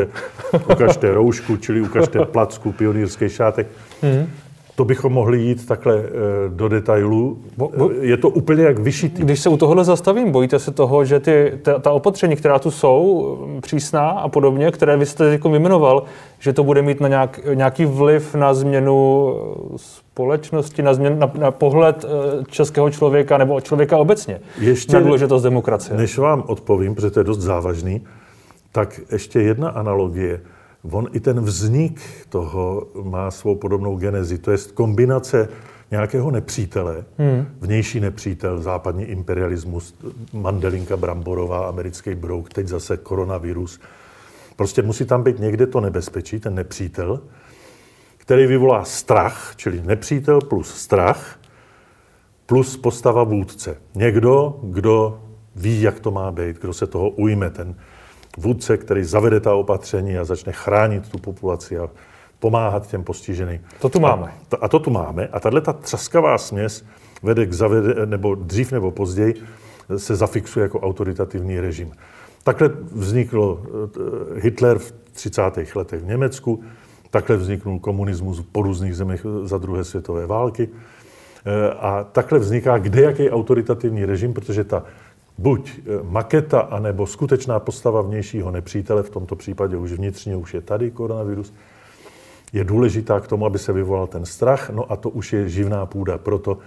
ukažte 0.71 1.13
roušku, 1.13 1.57
čili 1.57 1.81
ukažte 1.81 2.25
placku, 2.25 2.71
pionýrský 2.71 3.29
šátek. 3.29 3.67
Mm-hmm. 4.01 4.27
To 4.75 4.85
bychom 4.85 5.13
mohli 5.13 5.39
jít 5.39 5.65
takhle 5.65 5.97
e, 5.97 6.03
do 6.49 6.67
detailů. 6.67 7.37
Bo, 7.57 7.71
bo, 7.77 7.91
je 7.91 8.17
to 8.17 8.29
úplně 8.29 8.63
jak 8.63 8.79
vyšitý. 8.79 9.21
Když 9.21 9.39
se 9.39 9.49
u 9.49 9.57
tohohle 9.57 9.83
zastavím, 9.83 10.31
bojíte 10.31 10.59
se 10.59 10.71
toho, 10.71 11.05
že 11.05 11.19
ty, 11.19 11.59
ta, 11.61 11.79
ta 11.79 11.91
opatření, 11.91 12.35
která 12.35 12.59
tu 12.59 12.71
jsou, 12.71 13.37
přísná 13.61 14.09
a 14.09 14.29
podobně, 14.29 14.71
které 14.71 14.97
vy 14.97 15.05
jste 15.05 15.25
jako 15.25 15.49
vyjmenoval, 15.49 16.03
že 16.39 16.53
to 16.53 16.63
bude 16.63 16.81
mít 16.81 16.99
na 16.99 17.07
nějak, 17.07 17.39
nějaký 17.53 17.85
vliv 17.85 18.35
na 18.35 18.53
změnu 18.53 19.33
společnosti, 19.75 20.81
na, 20.81 20.93
změn, 20.93 21.19
na, 21.19 21.31
na 21.37 21.51
pohled 21.51 22.05
eh, 22.05 22.43
českého 22.49 22.89
člověka 22.89 23.37
nebo 23.37 23.61
člověka 23.61 23.97
obecně 23.97 24.39
ještě, 24.59 24.93
na 24.93 24.99
důležitost 24.99 25.43
demokracie. 25.43 25.97
Než 25.97 26.17
vám 26.17 26.43
odpovím, 26.47 26.95
protože 26.95 27.11
to 27.11 27.19
je 27.19 27.23
dost 27.23 27.39
závažný, 27.39 28.01
tak 28.71 28.99
ještě 29.11 29.41
jedna 29.41 29.69
analogie. 29.69 30.41
On 30.91 31.07
i 31.13 31.19
ten 31.19 31.41
vznik 31.41 32.01
toho 32.29 32.87
má 33.03 33.31
svou 33.31 33.55
podobnou 33.55 33.97
genezi. 33.97 34.37
To 34.37 34.51
je 34.51 34.57
kombinace 34.73 35.49
nějakého 35.91 36.31
nepřítele, 36.31 37.05
hmm. 37.17 37.45
vnější 37.61 37.99
nepřítel, 37.99 38.61
západní 38.61 39.03
imperialismus, 39.03 39.95
Mandelinka 40.33 40.97
Bramborová, 40.97 41.67
americký 41.67 42.15
brouk, 42.15 42.53
teď 42.53 42.67
zase 42.67 42.97
koronavirus. 42.97 43.79
Prostě 44.55 44.81
musí 44.81 45.05
tam 45.05 45.23
být 45.23 45.39
někde 45.39 45.67
to 45.67 45.81
nebezpečí, 45.81 46.39
ten 46.39 46.55
nepřítel, 46.55 47.19
který 48.17 48.47
vyvolá 48.47 48.85
strach, 48.85 49.53
čili 49.55 49.81
nepřítel 49.85 50.41
plus 50.41 50.75
strach, 50.75 51.39
plus 52.45 52.77
postava 52.77 53.23
vůdce. 53.23 53.77
Někdo, 53.95 54.59
kdo 54.63 55.19
ví, 55.55 55.81
jak 55.81 55.99
to 55.99 56.11
má 56.11 56.31
být, 56.31 56.59
kdo 56.61 56.73
se 56.73 56.87
toho 56.87 57.09
ujme, 57.09 57.49
ten 57.49 57.75
vůdce, 58.37 58.77
který 58.77 59.03
zavede 59.03 59.39
ta 59.39 59.55
opatření 59.55 60.17
a 60.17 60.25
začne 60.25 60.51
chránit 60.51 61.09
tu 61.09 61.17
populaci 61.17 61.77
a 61.77 61.89
pomáhat 62.39 62.87
těm 62.87 63.03
postiženým. 63.03 63.61
To 63.81 63.89
tu 63.89 63.99
máme. 63.99 64.27
A, 64.27 64.45
to, 64.49 64.63
a 64.63 64.67
to 64.67 64.79
tu 64.79 64.91
máme. 64.91 65.27
A 65.27 65.39
tahle 65.39 65.61
ta 65.61 65.73
třaskavá 65.73 66.37
směs 66.37 66.85
vede 67.23 67.45
k 67.45 67.53
zavede, 67.53 68.05
nebo 68.05 68.35
dřív 68.35 68.71
nebo 68.71 68.91
později 68.91 69.35
se 69.97 70.15
zafixuje 70.15 70.63
jako 70.63 70.79
autoritativní 70.79 71.59
režim. 71.59 71.91
Takhle 72.43 72.69
vznikl 72.91 73.63
eh, 73.63 74.39
Hitler 74.39 74.79
v 74.79 74.93
30. 75.11 75.41
letech 75.75 76.01
v 76.01 76.05
Německu, 76.05 76.63
takhle 77.09 77.37
vzniknul 77.37 77.79
komunismus 77.79 78.41
po 78.51 78.61
různých 78.61 78.95
zemích 78.95 79.25
za 79.43 79.57
druhé 79.57 79.83
světové 79.83 80.25
války. 80.25 80.69
Eh, 81.45 81.73
a 81.73 82.03
takhle 82.03 82.39
vzniká 82.39 82.77
kdejaký 82.77 83.29
autoritativní 83.29 84.05
režim, 84.05 84.33
protože 84.33 84.63
ta 84.63 84.83
buď 85.37 85.71
eh, 85.77 85.99
maketa, 86.03 86.59
anebo 86.59 87.07
skutečná 87.07 87.59
postava 87.59 88.01
vnějšího 88.01 88.51
nepřítele, 88.51 89.03
v 89.03 89.09
tomto 89.09 89.35
případě 89.35 89.77
už 89.77 89.91
vnitřně 89.91 90.35
už 90.35 90.53
je 90.53 90.61
tady 90.61 90.91
koronavirus, 90.91 91.53
je 92.53 92.63
důležitá 92.63 93.19
k 93.19 93.27
tomu, 93.27 93.45
aby 93.45 93.59
se 93.59 93.73
vyvolal 93.73 94.07
ten 94.07 94.25
strach, 94.25 94.69
no 94.69 94.91
a 94.91 94.95
to 94.95 95.09
už 95.09 95.33
je 95.33 95.49
živná 95.49 95.85
půda 95.85 96.17
proto 96.17 96.57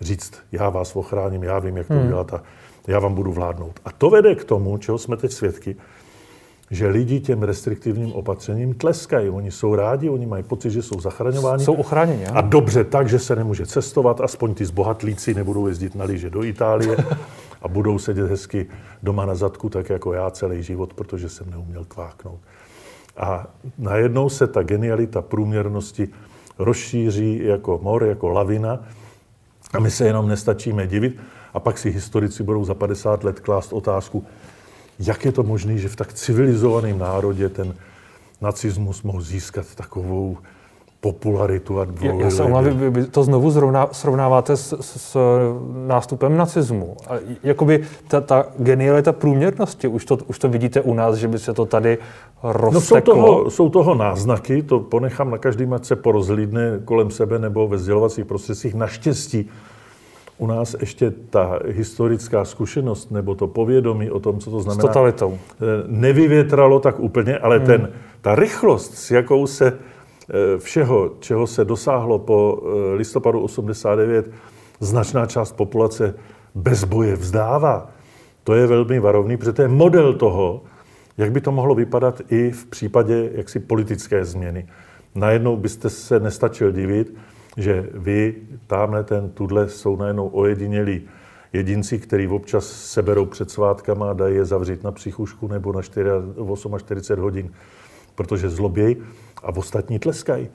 říct, 0.00 0.32
já 0.52 0.70
vás 0.70 0.96
ochráním, 0.96 1.42
já 1.42 1.58
vím, 1.58 1.76
jak 1.76 1.86
to 1.86 1.94
hmm. 1.94 2.04
udělat 2.04 2.34
a 2.34 2.42
já 2.86 2.98
vám 2.98 3.14
budu 3.14 3.32
vládnout. 3.32 3.80
A 3.84 3.92
to 3.92 4.10
vede 4.10 4.34
k 4.34 4.44
tomu, 4.44 4.78
čeho 4.78 4.98
jsme 4.98 5.16
teď 5.16 5.32
svědky, 5.32 5.76
že 6.70 6.88
lidi 6.88 7.20
těm 7.20 7.42
restriktivním 7.42 8.12
opatřením 8.12 8.74
tleskají. 8.74 9.28
Oni 9.30 9.50
jsou 9.50 9.74
rádi, 9.74 10.08
oni 10.08 10.26
mají 10.26 10.42
pocit, 10.42 10.70
že 10.70 10.82
jsou 10.82 11.00
zachraňováni. 11.00 11.64
Jsou 11.64 11.74
ochráněni. 11.74 12.26
A 12.26 12.40
dobře 12.40 12.84
tak, 12.84 13.08
že 13.08 13.18
se 13.18 13.36
nemůže 13.36 13.66
cestovat, 13.66 14.20
aspoň 14.20 14.54
ty 14.54 14.64
zbohatlíci 14.64 15.34
nebudou 15.34 15.66
jezdit 15.66 15.94
na 15.94 16.04
lyže 16.04 16.30
do 16.30 16.44
Itálie 16.44 16.96
a 17.64 17.68
budou 17.68 17.98
sedět 17.98 18.30
hezky 18.30 18.66
doma 19.02 19.26
na 19.26 19.34
zadku, 19.34 19.68
tak 19.68 19.90
jako 19.90 20.12
já 20.12 20.30
celý 20.30 20.62
život, 20.62 20.94
protože 20.94 21.28
jsem 21.28 21.50
neuměl 21.50 21.84
kváknout. 21.84 22.40
A 23.16 23.46
najednou 23.78 24.28
se 24.28 24.46
ta 24.46 24.62
genialita 24.62 25.22
průměrnosti 25.22 26.08
rozšíří 26.58 27.40
jako 27.44 27.80
mor, 27.82 28.04
jako 28.04 28.28
lavina 28.28 28.80
a 29.72 29.78
my 29.78 29.90
se 29.90 30.06
jenom 30.06 30.28
nestačíme 30.28 30.86
divit 30.86 31.16
a 31.54 31.60
pak 31.60 31.78
si 31.78 31.90
historici 31.90 32.42
budou 32.42 32.64
za 32.64 32.74
50 32.74 33.24
let 33.24 33.40
klást 33.40 33.72
otázku, 33.72 34.26
jak 34.98 35.24
je 35.24 35.32
to 35.32 35.42
možné, 35.42 35.78
že 35.78 35.88
v 35.88 35.96
tak 35.96 36.12
civilizovaném 36.12 36.98
národě 36.98 37.48
ten 37.48 37.74
nacismus 38.40 39.02
mohl 39.02 39.20
získat 39.20 39.74
takovou 39.74 40.38
popularitu 41.04 41.80
a 41.80 41.84
dvou. 41.84 42.20
Já 42.20 42.30
se 42.30 42.42
omluvím, 42.42 42.78
vy, 42.78 42.90
vy 42.90 43.04
to 43.04 43.22
znovu 43.22 43.50
zrovna, 43.50 43.88
srovnáváte 43.92 44.56
s, 44.56 44.76
s, 44.80 44.96
s 44.96 45.16
nástupem 45.86 46.36
nacismu. 46.36 46.96
A 47.08 47.14
jakoby 47.42 47.84
ta, 48.08 48.20
ta 48.20 48.46
genialita 48.58 49.12
průměrnosti, 49.12 49.88
už 49.88 50.04
to, 50.04 50.18
už 50.26 50.38
to 50.38 50.48
vidíte 50.48 50.80
u 50.80 50.94
nás, 50.94 51.16
že 51.16 51.28
by 51.28 51.38
se 51.38 51.52
to 51.52 51.66
tady 51.66 51.98
rozteklo? 52.42 52.72
No 52.72 52.80
jsou 52.80 53.00
toho, 53.00 53.50
jsou 53.50 53.68
toho 53.68 53.94
náznaky, 53.94 54.62
to 54.62 54.80
ponechám 54.80 55.30
na 55.30 55.38
každý, 55.38 55.64
ať 55.64 55.84
se 55.84 55.96
porozlídne 55.96 56.80
kolem 56.84 57.10
sebe 57.10 57.38
nebo 57.38 57.68
ve 57.68 57.78
sdělovacích 57.78 58.24
prostředcích. 58.24 58.74
Naštěstí 58.74 59.50
u 60.38 60.46
nás 60.46 60.76
ještě 60.80 61.12
ta 61.30 61.58
historická 61.66 62.44
zkušenost 62.44 63.10
nebo 63.10 63.34
to 63.34 63.46
povědomí 63.46 64.10
o 64.10 64.20
tom, 64.20 64.38
co 64.38 64.50
to 64.50 64.60
znamená, 64.60 64.80
s 64.80 64.86
totalitou. 64.86 65.38
Eh, 65.38 65.64
nevyvětralo 65.86 66.80
tak 66.80 67.00
úplně, 67.00 67.38
ale 67.38 67.56
hmm. 67.56 67.66
ten, 67.66 67.92
ta 68.20 68.34
rychlost, 68.34 68.94
s 68.94 69.10
jakou 69.10 69.46
se 69.46 69.66
eh, 69.66 69.93
všeho, 70.58 71.10
čeho 71.20 71.46
se 71.46 71.64
dosáhlo 71.64 72.18
po 72.18 72.62
eh, 72.62 72.94
listopadu 72.94 73.40
89, 73.40 74.30
značná 74.80 75.26
část 75.26 75.52
populace 75.52 76.14
bez 76.54 76.84
boje 76.84 77.16
vzdává, 77.16 77.90
to 78.44 78.54
je 78.54 78.66
velmi 78.66 79.00
varovný, 79.00 79.36
protože 79.36 79.52
to 79.52 79.62
je 79.62 79.68
model 79.68 80.14
toho, 80.14 80.62
jak 81.18 81.32
by 81.32 81.40
to 81.40 81.52
mohlo 81.52 81.74
vypadat 81.74 82.20
i 82.28 82.50
v 82.50 82.66
případě 82.66 83.30
jaksi 83.34 83.60
politické 83.60 84.24
změny. 84.24 84.68
Najednou 85.14 85.56
byste 85.56 85.90
se 85.90 86.20
nestačil 86.20 86.72
divit, 86.72 87.14
že 87.56 87.88
vy, 87.94 88.34
tamhle 88.66 89.04
ten, 89.04 89.30
tudle 89.30 89.68
jsou 89.68 89.96
najednou 89.96 90.28
ojedinělí 90.28 91.02
jedinci, 91.52 91.98
který 91.98 92.28
občas 92.28 92.66
seberou 92.66 93.26
před 93.26 93.50
svátkama 93.50 94.10
a 94.10 94.12
dají 94.12 94.36
je 94.36 94.44
zavřít 94.44 94.82
na 94.82 94.92
psychušku 94.92 95.48
nebo 95.48 95.72
na 95.72 95.82
4, 95.82 96.10
48 96.78 97.22
hodin, 97.22 97.50
protože 98.14 98.50
zloběj 98.50 98.96
a 99.42 99.52
v 99.52 99.58
ostatní 99.58 99.98
tleskají. 99.98 100.48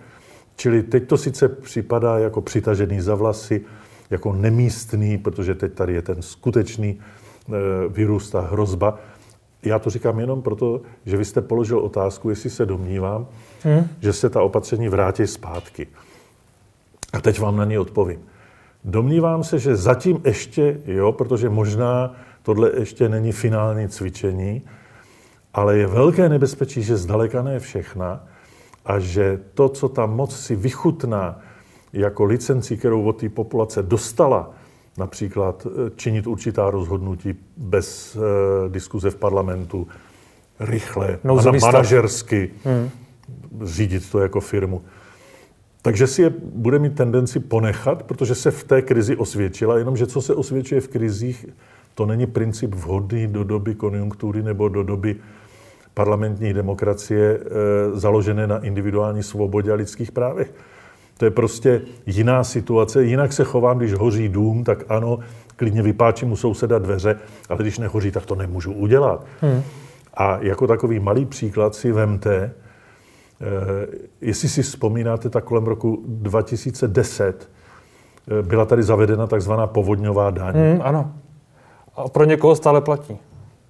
Čili 0.55 0.83
teď 0.83 1.07
to 1.07 1.17
sice 1.17 1.49
připadá 1.49 2.19
jako 2.19 2.41
přitažený 2.41 3.01
za 3.01 3.15
vlasy, 3.15 3.61
jako 4.09 4.33
nemístný, 4.33 5.17
protože 5.17 5.55
teď 5.55 5.73
tady 5.73 5.93
je 5.93 6.01
ten 6.01 6.21
skutečný 6.21 6.99
e, 6.99 7.53
virus, 7.89 8.29
ta 8.29 8.41
hrozba. 8.41 8.99
Já 9.63 9.79
to 9.79 9.89
říkám 9.89 10.19
jenom 10.19 10.41
proto, 10.41 10.81
že 11.05 11.17
vy 11.17 11.25
jste 11.25 11.41
položil 11.41 11.79
otázku, 11.79 12.29
jestli 12.29 12.49
se 12.49 12.65
domnívám, 12.65 13.27
hmm. 13.63 13.87
že 13.99 14.13
se 14.13 14.29
ta 14.29 14.41
opatření 14.41 14.89
vrátí 14.89 15.27
zpátky. 15.27 15.87
A 17.13 17.21
teď 17.21 17.39
vám 17.39 17.57
na 17.57 17.65
ní 17.65 17.77
odpovím. 17.77 18.19
Domnívám 18.83 19.43
se, 19.43 19.59
že 19.59 19.75
zatím 19.75 20.21
ještě, 20.25 20.79
jo, 20.85 21.11
protože 21.11 21.49
možná 21.49 22.15
tohle 22.43 22.71
ještě 22.79 23.09
není 23.09 23.31
finální 23.31 23.87
cvičení, 23.87 24.61
ale 25.53 25.77
je 25.77 25.87
velké 25.87 26.29
nebezpečí, 26.29 26.83
že 26.83 26.97
zdaleka 26.97 27.41
ne 27.41 27.59
všechna 27.59 28.27
a 28.85 28.99
že 28.99 29.39
to, 29.53 29.69
co 29.69 29.89
ta 29.89 30.05
moc 30.05 30.35
si 30.35 30.55
vychutná 30.55 31.39
jako 31.93 32.23
licenci, 32.23 32.77
kterou 32.77 33.03
od 33.03 33.17
té 33.19 33.29
populace 33.29 33.83
dostala, 33.83 34.51
například 34.97 35.67
eh, 35.67 35.91
činit 35.95 36.27
určitá 36.27 36.69
rozhodnutí 36.69 37.35
bez 37.57 38.15
uh, 38.15 38.71
diskuze 38.71 39.09
v 39.09 39.15
parlamentu, 39.15 39.87
rychle, 40.59 41.19
no, 41.23 41.35
manažersky, 41.61 42.49
hmm. 42.63 42.89
řídit 43.63 44.11
to 44.11 44.19
jako 44.19 44.41
firmu, 44.41 44.81
takže 45.81 46.07
si 46.07 46.21
je 46.21 46.33
bude 46.39 46.79
mít 46.79 46.95
tendenci 46.95 47.39
ponechat, 47.39 48.03
protože 48.03 48.35
se 48.35 48.51
v 48.51 48.63
té 48.63 48.81
krizi 48.81 49.15
osvědčila, 49.15 49.77
jenomže 49.77 50.07
co 50.07 50.21
se 50.21 50.33
osvědčuje 50.33 50.81
v 50.81 50.87
krizích, 50.87 51.45
to 51.95 52.05
není 52.05 52.27
princip 52.27 52.75
vhodný 52.75 53.27
do 53.27 53.43
doby 53.43 53.75
konjunktury 53.75 54.43
nebo 54.43 54.69
do 54.69 54.83
doby 54.83 55.15
parlamentní 55.93 56.53
demokracie 56.53 57.39
e, 57.39 57.39
založené 57.99 58.47
na 58.47 58.57
individuální 58.57 59.23
svobodě 59.23 59.71
a 59.71 59.75
lidských 59.75 60.11
právech. 60.11 60.53
To 61.17 61.25
je 61.25 61.31
prostě 61.31 61.81
jiná 62.05 62.43
situace. 62.43 63.03
Jinak 63.03 63.33
se 63.33 63.43
chovám, 63.43 63.77
když 63.77 63.93
hoří 63.93 64.29
dům, 64.29 64.63
tak 64.63 64.83
ano, 64.89 65.19
klidně 65.55 65.81
vypáčím 65.81 66.31
u 66.31 66.35
souseda 66.35 66.79
dveře, 66.79 67.19
ale 67.49 67.59
když 67.59 67.77
nehoří, 67.77 68.11
tak 68.11 68.25
to 68.25 68.35
nemůžu 68.35 68.73
udělat. 68.73 69.25
Hmm. 69.41 69.63
A 70.13 70.37
jako 70.41 70.67
takový 70.67 70.99
malý 70.99 71.25
příklad 71.25 71.75
si 71.75 71.91
vemte, 71.91 72.51
Eh, 73.41 73.87
jestli 74.21 74.49
si 74.49 74.61
vzpomínáte, 74.61 75.29
tak 75.29 75.43
kolem 75.43 75.63
roku 75.63 76.03
2010 76.07 77.49
eh, 78.27 78.43
byla 78.43 78.65
tady 78.65 78.83
zavedena 78.83 79.27
takzvaná 79.27 79.67
povodňová 79.67 80.31
daň. 80.31 80.55
Mm, 80.55 80.81
ano. 80.83 81.13
A 81.99 82.09
pro 82.09 82.25
někoho 82.25 82.55
stále 82.55 82.81
platí. 82.81 83.19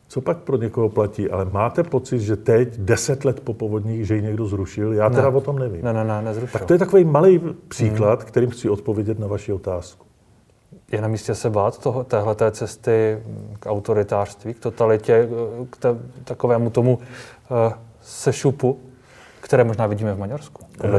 co 0.07 0.21
pak 0.21 0.37
pro 0.37 0.57
někoho 0.57 0.89
platí, 0.89 1.29
ale 1.29 1.45
máte 1.45 1.83
pocit, 1.83 2.19
že 2.19 2.35
teď, 2.35 2.77
deset 2.77 3.25
let 3.25 3.39
po 3.39 3.53
povodních, 3.53 4.07
že 4.07 4.15
ji 4.15 4.21
někdo 4.21 4.45
zrušil? 4.45 4.93
Já 4.93 5.09
teda 5.09 5.29
ne. 5.29 5.35
o 5.35 5.41
tom 5.41 5.59
nevím. 5.59 5.85
Ne, 5.85 5.93
ne, 5.93 6.03
ne, 6.03 6.21
nezrušil. 6.21 6.59
Tak 6.59 6.67
to 6.67 6.73
je 6.73 6.79
takový 6.79 7.03
malý 7.03 7.41
příklad, 7.67 8.19
hmm. 8.19 8.27
kterým 8.27 8.49
chci 8.49 8.69
odpovědět 8.69 9.19
na 9.19 9.27
vaši 9.27 9.53
otázku. 9.53 10.05
Je 10.91 11.01
na 11.01 11.07
místě 11.07 11.35
se 11.35 11.49
bát 11.49 11.77
toho, 11.77 12.03
téhleté 12.03 12.51
cesty 12.51 13.23
k 13.59 13.65
autoritářství, 13.69 14.53
k 14.53 14.59
totalitě, 14.59 15.29
k 15.69 15.77
te, 15.77 15.95
takovému 16.23 16.69
tomu 16.69 16.95
uh, 16.95 17.73
sešupu, 18.01 18.79
které 19.49 19.63
možná 19.63 19.87
vidíme 19.87 20.13
v 20.13 20.19
Maďarsku? 20.19 20.65
E, 20.83 20.89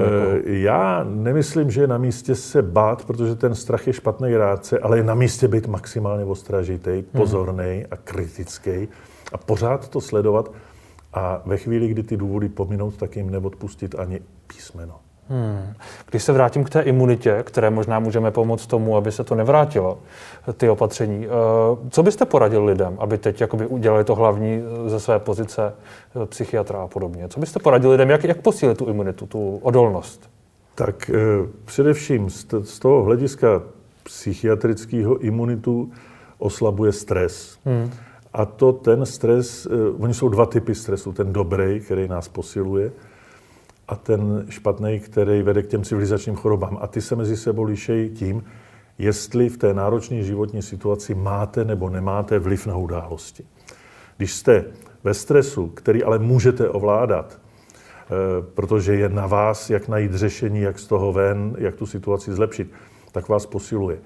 já 0.44 1.04
nemyslím, 1.04 1.70
že 1.70 1.80
je 1.80 1.86
na 1.86 1.98
místě 1.98 2.34
se 2.34 2.62
bát, 2.62 3.04
protože 3.04 3.34
ten 3.34 3.54
strach 3.54 3.86
je 3.86 3.92
špatný 3.92 4.36
rádce, 4.36 4.78
ale 4.78 4.96
je 4.96 5.02
na 5.04 5.14
místě 5.14 5.48
být 5.48 5.66
maximálně 5.66 6.24
ostražitý, 6.24 7.02
pozorný 7.12 7.84
a 7.90 7.96
kritický 7.96 8.88
a 9.32 9.38
pořád 9.38 9.88
to 9.88 10.00
sledovat 10.00 10.52
a 11.12 11.42
ve 11.46 11.56
chvíli, 11.56 11.88
kdy 11.88 12.02
ty 12.02 12.16
důvody 12.16 12.48
pominout, 12.48 12.96
tak 12.96 13.16
jim 13.16 13.30
neodpustit 13.30 13.94
ani 13.98 14.20
písmeno. 14.46 15.00
Hmm. 15.30 15.74
Když 16.10 16.22
se 16.22 16.32
vrátím 16.32 16.64
k 16.64 16.70
té 16.70 16.80
imunitě, 16.80 17.42
které 17.46 17.70
možná 17.70 17.98
můžeme 17.98 18.30
pomoct 18.30 18.66
tomu, 18.66 18.96
aby 18.96 19.12
se 19.12 19.24
to 19.24 19.34
nevrátilo, 19.34 19.98
ty 20.56 20.68
opatření, 20.68 21.26
eh, 21.26 21.30
co 21.90 22.02
byste 22.02 22.24
poradil 22.24 22.64
lidem, 22.64 22.96
aby 22.98 23.18
teď 23.18 23.40
jakoby 23.40 23.66
udělali 23.66 24.04
to 24.04 24.14
hlavní 24.14 24.62
ze 24.86 25.00
své 25.00 25.18
pozice 25.18 25.72
eh, 26.22 26.26
psychiatra 26.26 26.82
a 26.82 26.86
podobně? 26.86 27.28
Co 27.28 27.40
byste 27.40 27.58
poradil 27.58 27.90
lidem, 27.90 28.10
jak, 28.10 28.24
jak 28.24 28.40
posílit 28.40 28.78
tu 28.78 28.86
imunitu, 28.86 29.26
tu 29.26 29.60
odolnost? 29.62 30.30
Tak 30.74 31.10
eh, 31.10 31.14
především 31.64 32.30
z 32.62 32.78
toho 32.78 33.02
hlediska 33.02 33.62
psychiatrického 34.02 35.18
imunitu 35.18 35.90
oslabuje 36.38 36.92
stres. 36.92 37.58
Hmm. 37.64 37.90
A 38.32 38.44
to 38.44 38.72
ten 38.72 39.06
stres, 39.06 39.68
oni 39.98 40.14
jsou 40.14 40.28
dva 40.28 40.46
typy 40.46 40.74
stresu. 40.74 41.12
Ten 41.12 41.32
dobrý, 41.32 41.80
který 41.80 42.08
nás 42.08 42.28
posiluje, 42.28 42.90
a 43.90 43.96
ten 43.96 44.46
špatný, 44.48 45.00
který 45.00 45.42
vede 45.42 45.62
k 45.62 45.66
těm 45.66 45.84
civilizačním 45.84 46.36
chorobám. 46.36 46.78
A 46.80 46.86
ty 46.86 47.00
se 47.00 47.16
mezi 47.16 47.36
sebou 47.36 47.62
lišejí 47.62 48.10
tím, 48.10 48.44
jestli 48.98 49.48
v 49.48 49.58
té 49.58 49.74
náročné 49.74 50.22
životní 50.22 50.62
situaci 50.62 51.14
máte 51.14 51.64
nebo 51.64 51.90
nemáte 51.90 52.38
vliv 52.38 52.66
na 52.66 52.76
události. 52.76 53.44
Když 54.16 54.34
jste 54.34 54.64
ve 55.04 55.14
stresu, 55.14 55.66
který 55.66 56.04
ale 56.04 56.18
můžete 56.18 56.68
ovládat, 56.68 57.38
eh, 57.38 58.06
protože 58.54 58.94
je 58.94 59.08
na 59.08 59.26
vás, 59.26 59.70
jak 59.70 59.88
najít 59.88 60.14
řešení, 60.14 60.60
jak 60.60 60.78
z 60.78 60.86
toho 60.86 61.12
ven, 61.12 61.56
jak 61.58 61.74
tu 61.74 61.86
situaci 61.86 62.32
zlepšit, 62.32 62.70
tak 63.12 63.28
vás 63.28 63.46
posiluje. 63.46 63.98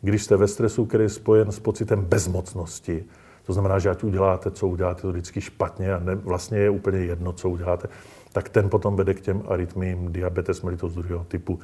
Když 0.00 0.22
jste 0.22 0.36
ve 0.36 0.48
stresu, 0.48 0.86
který 0.86 1.04
je 1.04 1.08
spojen 1.08 1.52
s 1.52 1.58
pocitem 1.58 2.04
bezmocnosti, 2.04 3.04
to 3.46 3.52
znamená, 3.52 3.78
že 3.78 3.90
ať 3.90 4.04
uděláte, 4.04 4.50
co 4.50 4.68
uděláte, 4.68 5.02
to 5.02 5.12
vždycky 5.12 5.40
špatně 5.40 5.94
a 5.94 5.98
ne, 5.98 6.14
vlastně 6.14 6.58
je 6.58 6.70
úplně 6.70 6.98
jedno, 6.98 7.32
co 7.32 7.48
uděláte, 7.48 7.88
tak 8.34 8.48
ten 8.48 8.70
potom 8.70 8.96
vede 8.96 9.14
k 9.14 9.20
těm 9.20 9.42
arytmím, 9.48 10.12
diabetes 10.12 10.62
mellitus 10.62 10.94
druhého 10.94 11.24
typu, 11.24 11.58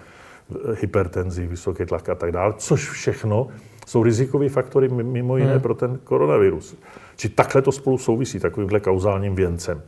hypertenzi, 0.80 1.46
vysoký 1.46 1.86
tlak 1.86 2.08
a 2.08 2.14
tak 2.14 2.32
dále, 2.32 2.54
což 2.58 2.90
všechno 2.90 3.48
jsou 3.86 4.02
rizikové 4.02 4.48
faktory 4.48 4.88
mimo 4.88 5.36
jiné 5.36 5.52
hmm. 5.52 5.60
pro 5.60 5.74
ten 5.74 5.98
koronavirus. 6.04 6.76
Či 7.16 7.28
takhle 7.28 7.62
to 7.62 7.72
spolu 7.72 7.98
souvisí, 7.98 8.40
takovýmhle 8.40 8.80
kauzálním 8.80 9.34
věncem. 9.34 9.82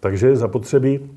Takže 0.00 0.28
je 0.28 0.36
zapotřebí 0.36 1.10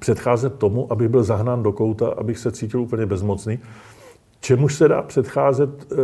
předcházet 0.00 0.58
tomu, 0.58 0.92
abych 0.92 1.08
byl 1.08 1.22
zahnán 1.22 1.62
do 1.62 1.72
kouta, 1.72 2.08
abych 2.08 2.38
se 2.38 2.52
cítil 2.52 2.80
úplně 2.80 3.06
bezmocný, 3.06 3.58
čemuž 4.40 4.74
se 4.74 4.88
dá 4.88 5.02
předcházet 5.02 5.92
e, 5.92 5.96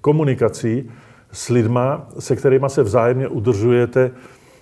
komunikací 0.00 0.90
s 1.32 1.48
lidma, 1.48 2.08
se 2.18 2.36
kterými 2.36 2.66
se 2.68 2.82
vzájemně 2.82 3.28
udržujete 3.28 4.10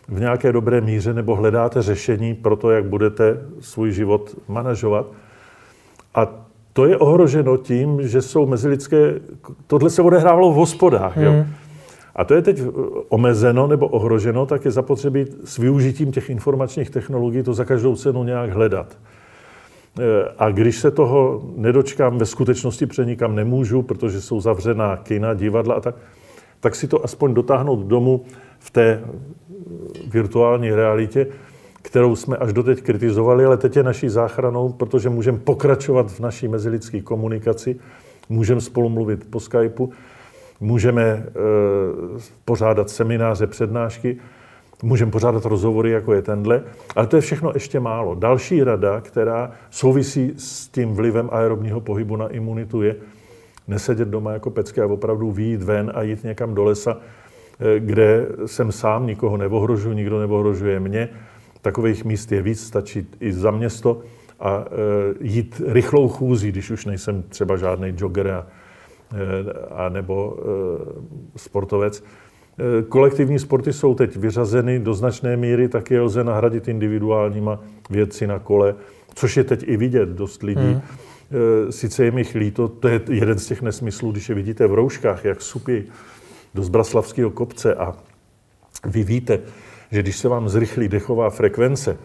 v 0.08 0.20
nějaké 0.20 0.52
dobré 0.52 0.80
míře 0.80 1.14
nebo 1.14 1.36
hledáte 1.36 1.82
řešení 1.82 2.34
pro 2.34 2.56
to, 2.56 2.70
jak 2.70 2.84
budete 2.84 3.40
svůj 3.60 3.92
život 3.92 4.36
manažovat. 4.48 5.06
A 6.14 6.44
to 6.72 6.86
je 6.86 6.96
ohroženo 6.96 7.56
tím, 7.56 8.08
že 8.08 8.22
jsou 8.22 8.46
mezilidské... 8.46 9.14
Tohle 9.66 9.90
se 9.90 10.02
odehrávalo 10.02 10.52
v 10.52 10.54
hospodách. 10.54 11.16
Hmm. 11.16 11.24
Jo? 11.24 11.44
A 12.16 12.24
to 12.24 12.34
je 12.34 12.42
teď 12.42 12.62
omezeno 13.08 13.66
nebo 13.66 13.88
ohroženo, 13.88 14.46
tak 14.46 14.64
je 14.64 14.70
zapotřebí 14.70 15.26
s 15.44 15.58
využitím 15.58 16.12
těch 16.12 16.30
informačních 16.30 16.90
technologií 16.90 17.42
to 17.42 17.54
za 17.54 17.64
každou 17.64 17.96
cenu 17.96 18.24
nějak 18.24 18.50
hledat. 18.50 18.98
E, 19.98 20.28
a 20.38 20.50
když 20.50 20.78
se 20.78 20.90
toho 20.90 21.42
nedočkám, 21.56 22.18
ve 22.18 22.26
skutečnosti 22.26 22.86
přenikam 22.86 23.34
nemůžu, 23.34 23.82
protože 23.82 24.20
jsou 24.20 24.40
zavřená 24.40 24.96
kina, 24.96 25.34
divadla 25.34 25.74
a 25.74 25.80
tak, 25.80 25.94
tak 26.60 26.74
si 26.74 26.88
to 26.88 27.04
aspoň 27.04 27.34
dotáhnout 27.34 27.86
domů 27.86 28.24
v 28.64 28.70
té 28.70 29.00
virtuální 30.06 30.70
realitě, 30.70 31.26
kterou 31.82 32.16
jsme 32.16 32.36
až 32.36 32.52
doteď 32.52 32.82
kritizovali, 32.82 33.44
ale 33.44 33.56
teď 33.56 33.76
je 33.76 33.82
naší 33.82 34.08
záchranou, 34.08 34.72
protože 34.72 35.08
můžeme 35.08 35.38
pokračovat 35.38 36.10
v 36.10 36.20
naší 36.20 36.48
mezilidské 36.48 37.00
komunikaci, 37.00 37.76
můžeme 38.28 38.60
spolu 38.60 38.88
mluvit 38.88 39.30
po 39.30 39.40
Skypeu, 39.40 39.90
můžeme 40.60 41.02
e, 41.02 41.22
pořádat 42.44 42.90
semináře, 42.90 43.46
přednášky, 43.46 44.16
můžeme 44.82 45.10
pořádat 45.10 45.44
rozhovory, 45.44 45.90
jako 45.90 46.14
je 46.14 46.22
tenhle, 46.22 46.62
ale 46.96 47.06
to 47.06 47.16
je 47.16 47.22
všechno 47.22 47.50
ještě 47.54 47.80
málo. 47.80 48.14
Další 48.14 48.64
rada, 48.64 49.00
která 49.00 49.50
souvisí 49.70 50.34
s 50.36 50.68
tím 50.68 50.94
vlivem 50.94 51.28
aerobního 51.32 51.80
pohybu 51.80 52.16
na 52.16 52.28
imunitu, 52.28 52.82
je 52.82 52.96
nesedět 53.68 54.08
doma 54.08 54.32
jako 54.32 54.50
pecky 54.50 54.80
a 54.80 54.86
opravdu 54.86 55.30
výjít 55.30 55.62
ven 55.62 55.92
a 55.94 56.02
jít 56.02 56.24
někam 56.24 56.54
do 56.54 56.64
lesa, 56.64 56.96
kde 57.78 58.26
jsem 58.46 58.72
sám, 58.72 59.06
nikoho 59.06 59.36
nevohrožuji, 59.36 59.94
nikdo 59.94 60.20
nevohrožuje 60.20 60.80
mě. 60.80 61.08
Takových 61.60 62.04
míst 62.04 62.32
je 62.32 62.42
víc, 62.42 62.66
stačí 62.66 63.06
i 63.20 63.32
za 63.32 63.50
město 63.50 64.00
a 64.40 64.64
eh, 64.66 65.14
jít 65.20 65.62
rychlou 65.66 66.08
chůzí, 66.08 66.52
když 66.52 66.70
už 66.70 66.86
nejsem 66.86 67.22
třeba 67.22 67.56
žádný 67.56 67.94
jogger 67.96 68.28
a, 68.28 68.46
eh, 69.12 69.16
a 69.70 69.88
nebo 69.88 70.38
sportovec. 71.36 72.04
Kolektivní 72.88 73.38
sporty 73.38 73.72
jsou 73.72 73.94
teď 73.94 74.16
vyřazeny 74.16 74.78
do 74.78 74.94
značné 74.94 75.36
míry, 75.36 75.68
tak 75.68 75.90
je 75.90 76.00
lze 76.00 76.24
nahradit 76.24 76.68
individuálníma 76.68 77.60
věci 77.90 78.26
na 78.26 78.38
kole, 78.38 78.74
což 79.14 79.36
je 79.36 79.44
teď 79.44 79.64
i 79.66 79.76
vidět 79.76 80.08
dost 80.08 80.42
lidí. 80.42 80.72
Hmm. 80.72 80.80
Sice 81.70 82.04
je 82.04 82.10
mi 82.10 82.24
líto, 82.34 82.68
to 82.68 82.88
je 82.88 83.00
jeden 83.10 83.38
z 83.38 83.46
těch 83.46 83.62
nesmyslů, 83.62 84.12
když 84.12 84.28
je 84.28 84.34
vidíte 84.34 84.66
v 84.66 84.74
rouškách, 84.74 85.24
jak 85.24 85.42
supí 85.42 85.84
do 86.54 86.62
Zbraslavského 86.62 87.30
kopce 87.30 87.74
a 87.74 87.94
vy 88.84 89.04
víte, 89.04 89.38
že 89.92 90.02
když 90.02 90.16
se 90.16 90.28
vám 90.28 90.48
zrychlí 90.48 90.88
dechová 90.88 91.30
frekvence, 91.30 91.96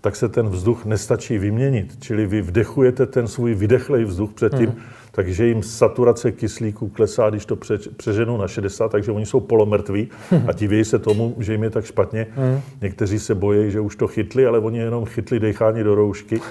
tak 0.00 0.16
se 0.16 0.28
ten 0.28 0.48
vzduch 0.48 0.84
nestačí 0.84 1.38
vyměnit. 1.38 1.96
Čili 2.00 2.26
vy 2.26 2.42
vdechujete 2.42 3.06
ten 3.06 3.28
svůj 3.28 3.54
vydechlej 3.54 4.04
vzduch 4.04 4.32
předtím, 4.32 4.66
hmm. 4.66 4.80
takže 5.12 5.46
jim 5.46 5.62
saturace 5.62 6.32
kyslíku 6.32 6.88
klesá, 6.88 7.30
když 7.30 7.46
to 7.46 7.56
pře, 7.56 7.78
přeženou 7.96 8.36
na 8.36 8.48
60, 8.48 8.92
takže 8.92 9.12
oni 9.12 9.26
jsou 9.26 9.40
polomrtví 9.40 10.08
hmm. 10.30 10.44
a 10.48 10.52
divějí 10.52 10.84
se 10.84 10.98
tomu, 10.98 11.36
že 11.38 11.52
jim 11.52 11.62
je 11.62 11.70
tak 11.70 11.84
špatně. 11.84 12.26
Hmm. 12.30 12.60
Někteří 12.82 13.18
se 13.18 13.34
bojí, 13.34 13.70
že 13.70 13.80
už 13.80 13.96
to 13.96 14.06
chytli, 14.06 14.46
ale 14.46 14.58
oni 14.58 14.78
jenom 14.78 15.04
chytli 15.04 15.40
dechání 15.40 15.84
do 15.84 15.94
roušky. 15.94 16.40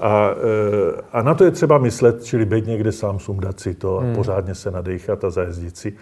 A, 0.00 0.30
eh, 0.30 1.00
a 1.12 1.22
na 1.22 1.34
to 1.34 1.44
je 1.44 1.50
třeba 1.50 1.78
myslet, 1.78 2.24
čili 2.24 2.44
být 2.44 2.66
někde 2.66 2.92
sám, 2.92 3.18
sundat 3.18 3.60
si 3.60 3.74
to 3.74 3.98
a 3.98 4.02
hmm. 4.02 4.14
pořádně 4.14 4.54
se 4.54 4.70
nadechat 4.70 5.24
a 5.24 5.30
zajezdit 5.30 5.76
si. 5.76 5.92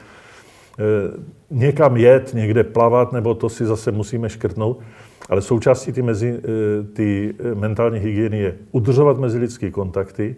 Eh, 0.79 0.83
někam 1.51 1.97
jet, 1.97 2.35
někde 2.35 2.65
plavat, 2.65 3.13
nebo 3.13 3.35
to 3.35 3.49
si 3.49 3.67
zase 3.67 3.93
musíme 3.93 4.29
škrtnout. 4.29 4.81
Ale 5.29 5.43
součástí 5.43 5.93
ty, 5.93 6.03
mezi, 6.03 6.41
eh, 6.45 6.83
ty 6.93 7.35
eh, 7.39 7.55
mentální 7.55 7.99
hygieny 7.99 8.39
je 8.39 8.55
udržovat 8.73 9.19
mezilidské 9.19 9.71
kontakty, 9.71 10.37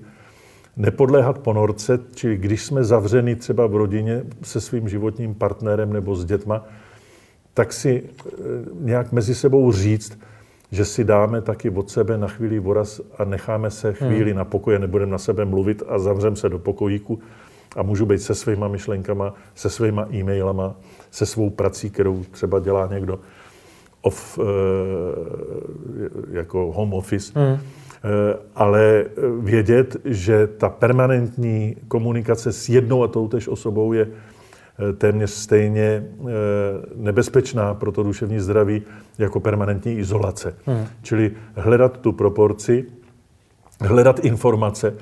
nepodléhat 0.76 1.39
ponorce, 1.39 1.99
čili 2.14 2.37
když 2.37 2.64
jsme 2.64 2.85
zavřeni 2.85 3.37
třeba 3.37 3.66
v 3.66 3.76
rodině 3.76 4.22
se 4.43 4.61
svým 4.61 4.89
životním 4.89 5.35
partnerem 5.35 5.93
nebo 5.93 6.16
s 6.16 6.24
dětma, 6.24 6.64
tak 7.55 7.72
si 7.72 8.03
nějak 8.80 9.12
mezi 9.12 9.35
sebou 9.35 9.72
říct, 9.72 10.18
že 10.72 10.85
si 10.85 11.05
dáme 11.05 11.41
taky 11.41 11.70
od 11.70 11.91
sebe 11.91 12.18
na 12.18 12.28
chvíli 12.28 12.59
voraz 12.59 13.01
a 13.18 13.24
necháme 13.24 13.70
se 13.70 13.93
chvíli 13.93 14.30
hmm. 14.30 14.39
na 14.39 14.45
pokoje, 14.45 14.78
nebudeme 14.78 15.12
na 15.12 15.18
sebe 15.18 15.45
mluvit 15.45 15.83
a 15.89 15.99
zavřeme 15.99 16.37
se 16.37 16.49
do 16.49 16.59
pokojíku 16.59 17.20
a 17.77 17.83
můžu 17.83 18.07
být 18.07 18.23
se 18.23 18.35
svýma 18.35 18.68
myšlenkama, 18.68 19.35
se 19.55 19.70
svýma 19.70 20.07
e-mailama, 20.12 20.75
se 21.11 21.27
svou 21.27 21.51
prací, 21.51 21.91
kterou 21.91 22.25
třeba 22.31 22.61
dělá 22.61 22.87
někdo 22.87 23.18
off, 24.03 24.39
eh, 24.39 24.45
jako 26.31 26.73
home 26.73 26.95
office, 26.95 27.33
hmm. 27.41 27.59
Eh, 28.05 28.39
ale 28.55 29.05
vědět, 29.41 29.97
že 30.05 30.47
ta 30.47 30.68
permanentní 30.68 31.77
komunikace 31.89 32.53
s 32.53 32.68
jednou 32.68 33.03
a 33.03 33.09
toutež 33.09 33.49
osobou 33.49 33.93
je 33.93 34.09
eh, 34.09 34.93
téměř 34.93 35.31
stejně 35.31 36.05
nebezpečná 36.95 37.75
pro 37.75 37.93
to 37.93 38.03
duševní 38.03 38.41
zdraví 38.41 38.83
jako 39.18 39.41
permanentní 39.41 39.93
izolace. 39.93 40.55
Hmm. 40.66 40.87
Čili 41.03 41.31
hledat 41.55 42.01
tu 42.01 42.12
proporci, 42.12 42.85
hledat 43.81 44.25
informace, 44.25 44.95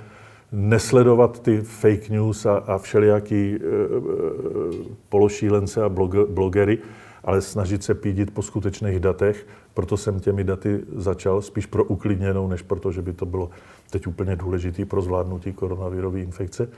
nesledovat 0.53 1.43
ty 1.43 1.61
fake 1.61 2.09
news 2.09 2.47
a, 2.47 2.57
a 2.57 2.79
všelijaký 2.79 3.55
e, 3.55 3.57
e, 3.57 3.61
pološílence 5.09 5.83
a 5.83 5.89
blog, 5.89 6.15
blogery, 6.31 6.79
ale 7.25 7.41
snažit 7.41 7.85
se 7.85 7.95
pídit 7.95 8.31
po 8.31 8.43
skutečných 8.43 9.01
datech. 9.01 9.47
Proto 9.75 9.97
jsem 9.97 10.21
těmi 10.21 10.45
daty 10.45 10.81
začal 10.97 11.43
spíš 11.43 11.67
pro 11.67 11.85
uklidněnou, 11.85 12.49
než 12.49 12.63
proto, 12.63 12.93
že 12.93 13.03
by 13.03 13.13
to 13.13 13.27
bylo 13.27 13.51
teď 13.91 14.07
úplně 14.07 14.37
důležitý 14.37 14.85
pro 14.85 15.03
zvládnutí 15.03 15.53
koronavirové 15.53 16.21
infekce. 16.21 16.69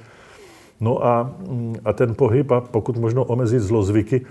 No 0.81 1.07
a, 1.07 1.35
mm, 1.49 1.75
a 1.85 1.93
ten 1.93 2.15
pohyb 2.15 2.51
a 2.51 2.61
pokud 2.61 2.97
možno 2.97 3.25
omezit 3.25 3.61
zlozvyky, 3.61 4.27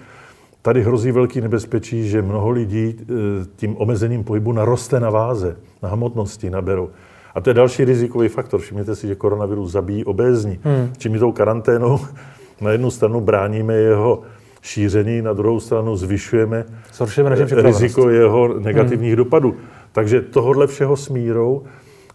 tady 0.62 0.84
hrozí 0.84 1.12
velký 1.12 1.42
nebezpečí, 1.42 2.10
že 2.10 2.22
mnoho 2.22 2.50
lidí 2.50 2.96
e, 3.00 3.04
tím 3.56 3.78
omezením 3.78 4.24
pohybu 4.24 4.52
naroste 4.52 5.00
na 5.00 5.10
váze, 5.10 5.58
na 5.84 5.90
hmotnosti 5.90 6.50
naberou. 6.50 6.90
A 7.36 7.42
to 7.42 7.50
je 7.50 7.54
další 7.54 7.86
rizikový 7.86 8.28
faktor. 8.28 8.60
Všimněte 8.60 8.96
si, 8.96 9.08
že 9.08 9.16
koronavirus 9.16 9.72
zabíjí 9.72 10.06
obézní. 10.06 10.60
Hmm. 10.64 10.94
Čím 10.98 11.20
tou 11.20 11.32
karanténou 11.32 12.00
na 12.62 12.72
jednu 12.72 12.92
stranu 12.92 13.22
bráníme 13.22 13.74
jeho 13.74 14.22
šíření, 14.62 15.22
na 15.22 15.34
druhou 15.34 15.60
stranu 15.60 15.96
zvyšujeme 15.96 16.66
riziko 17.52 18.10
jeho 18.10 18.60
negativních 18.60 19.12
hmm. 19.12 19.18
dopadů. 19.18 19.56
Takže 19.92 20.22
tohohle 20.22 20.68
všeho 20.68 20.98
smírou 20.98 21.64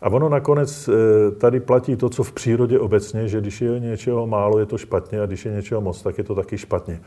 a 0.03 0.09
ono 0.09 0.29
nakonec 0.29 0.89
eh, 0.89 1.31
tady 1.31 1.61
platí 1.61 1.97
to, 1.97 2.09
co 2.09 2.23
v 2.23 2.33
přírodě 2.33 2.79
obecně, 2.79 3.29
že 3.29 3.41
když 3.41 3.61
je 3.61 3.81
něčeho 3.81 4.27
málo, 4.27 4.59
je 4.59 4.67
to 4.67 4.79
špatně 4.79 5.21
a 5.21 5.27
když 5.27 5.45
je 5.45 5.53
něčeho 5.53 5.81
moc, 5.81 6.03
tak 6.03 6.19
je 6.19 6.25
to 6.25 6.35
taky 6.35 6.59
špatně. 6.59 7.01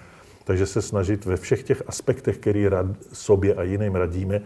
Takže 0.43 0.65
se 0.65 0.81
snažit 0.81 1.25
ve 1.25 1.37
všech 1.37 1.63
těch 1.63 1.83
aspektech, 1.87 2.37
který 2.37 2.67
rad, 2.67 2.85
sobě 3.13 3.53
a 3.53 3.63
jiným 3.63 3.95
radíme, 3.95 4.41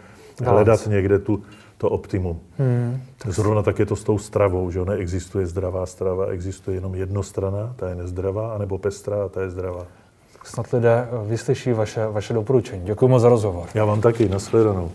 hledat 0.45 0.87
někde 0.87 1.19
tu, 1.19 1.43
to 1.77 1.89
optimum. 1.89 2.39
Hmm. 2.57 3.01
Zrovna 3.27 3.63
tak 3.63 3.79
je 3.79 3.85
to 3.85 3.95
s 3.95 4.03
tou 4.03 4.17
stravou, 4.17 4.71
že 4.71 4.85
neexistuje 4.85 5.45
zdravá 5.45 5.85
strava, 5.85 6.25
existuje 6.27 6.77
jenom 6.77 6.95
jednostrana, 6.95 7.73
ta 7.75 7.89
je 7.89 7.95
nezdravá, 7.95 8.55
anebo 8.55 8.77
pestrá, 8.77 9.29
ta 9.29 9.41
je 9.41 9.49
zdravá. 9.49 9.85
Snad 10.43 10.73
lidé 10.73 11.07
vyslyší 11.25 11.73
vaše, 11.73 12.07
vaše 12.07 12.33
doporučení. 12.33 12.85
Děkuji 12.85 13.07
moc 13.07 13.21
za 13.21 13.29
rozhovor. 13.29 13.69
Já 13.73 13.85
vám 13.85 14.01
taky, 14.01 14.29
nashledanou. 14.29 14.91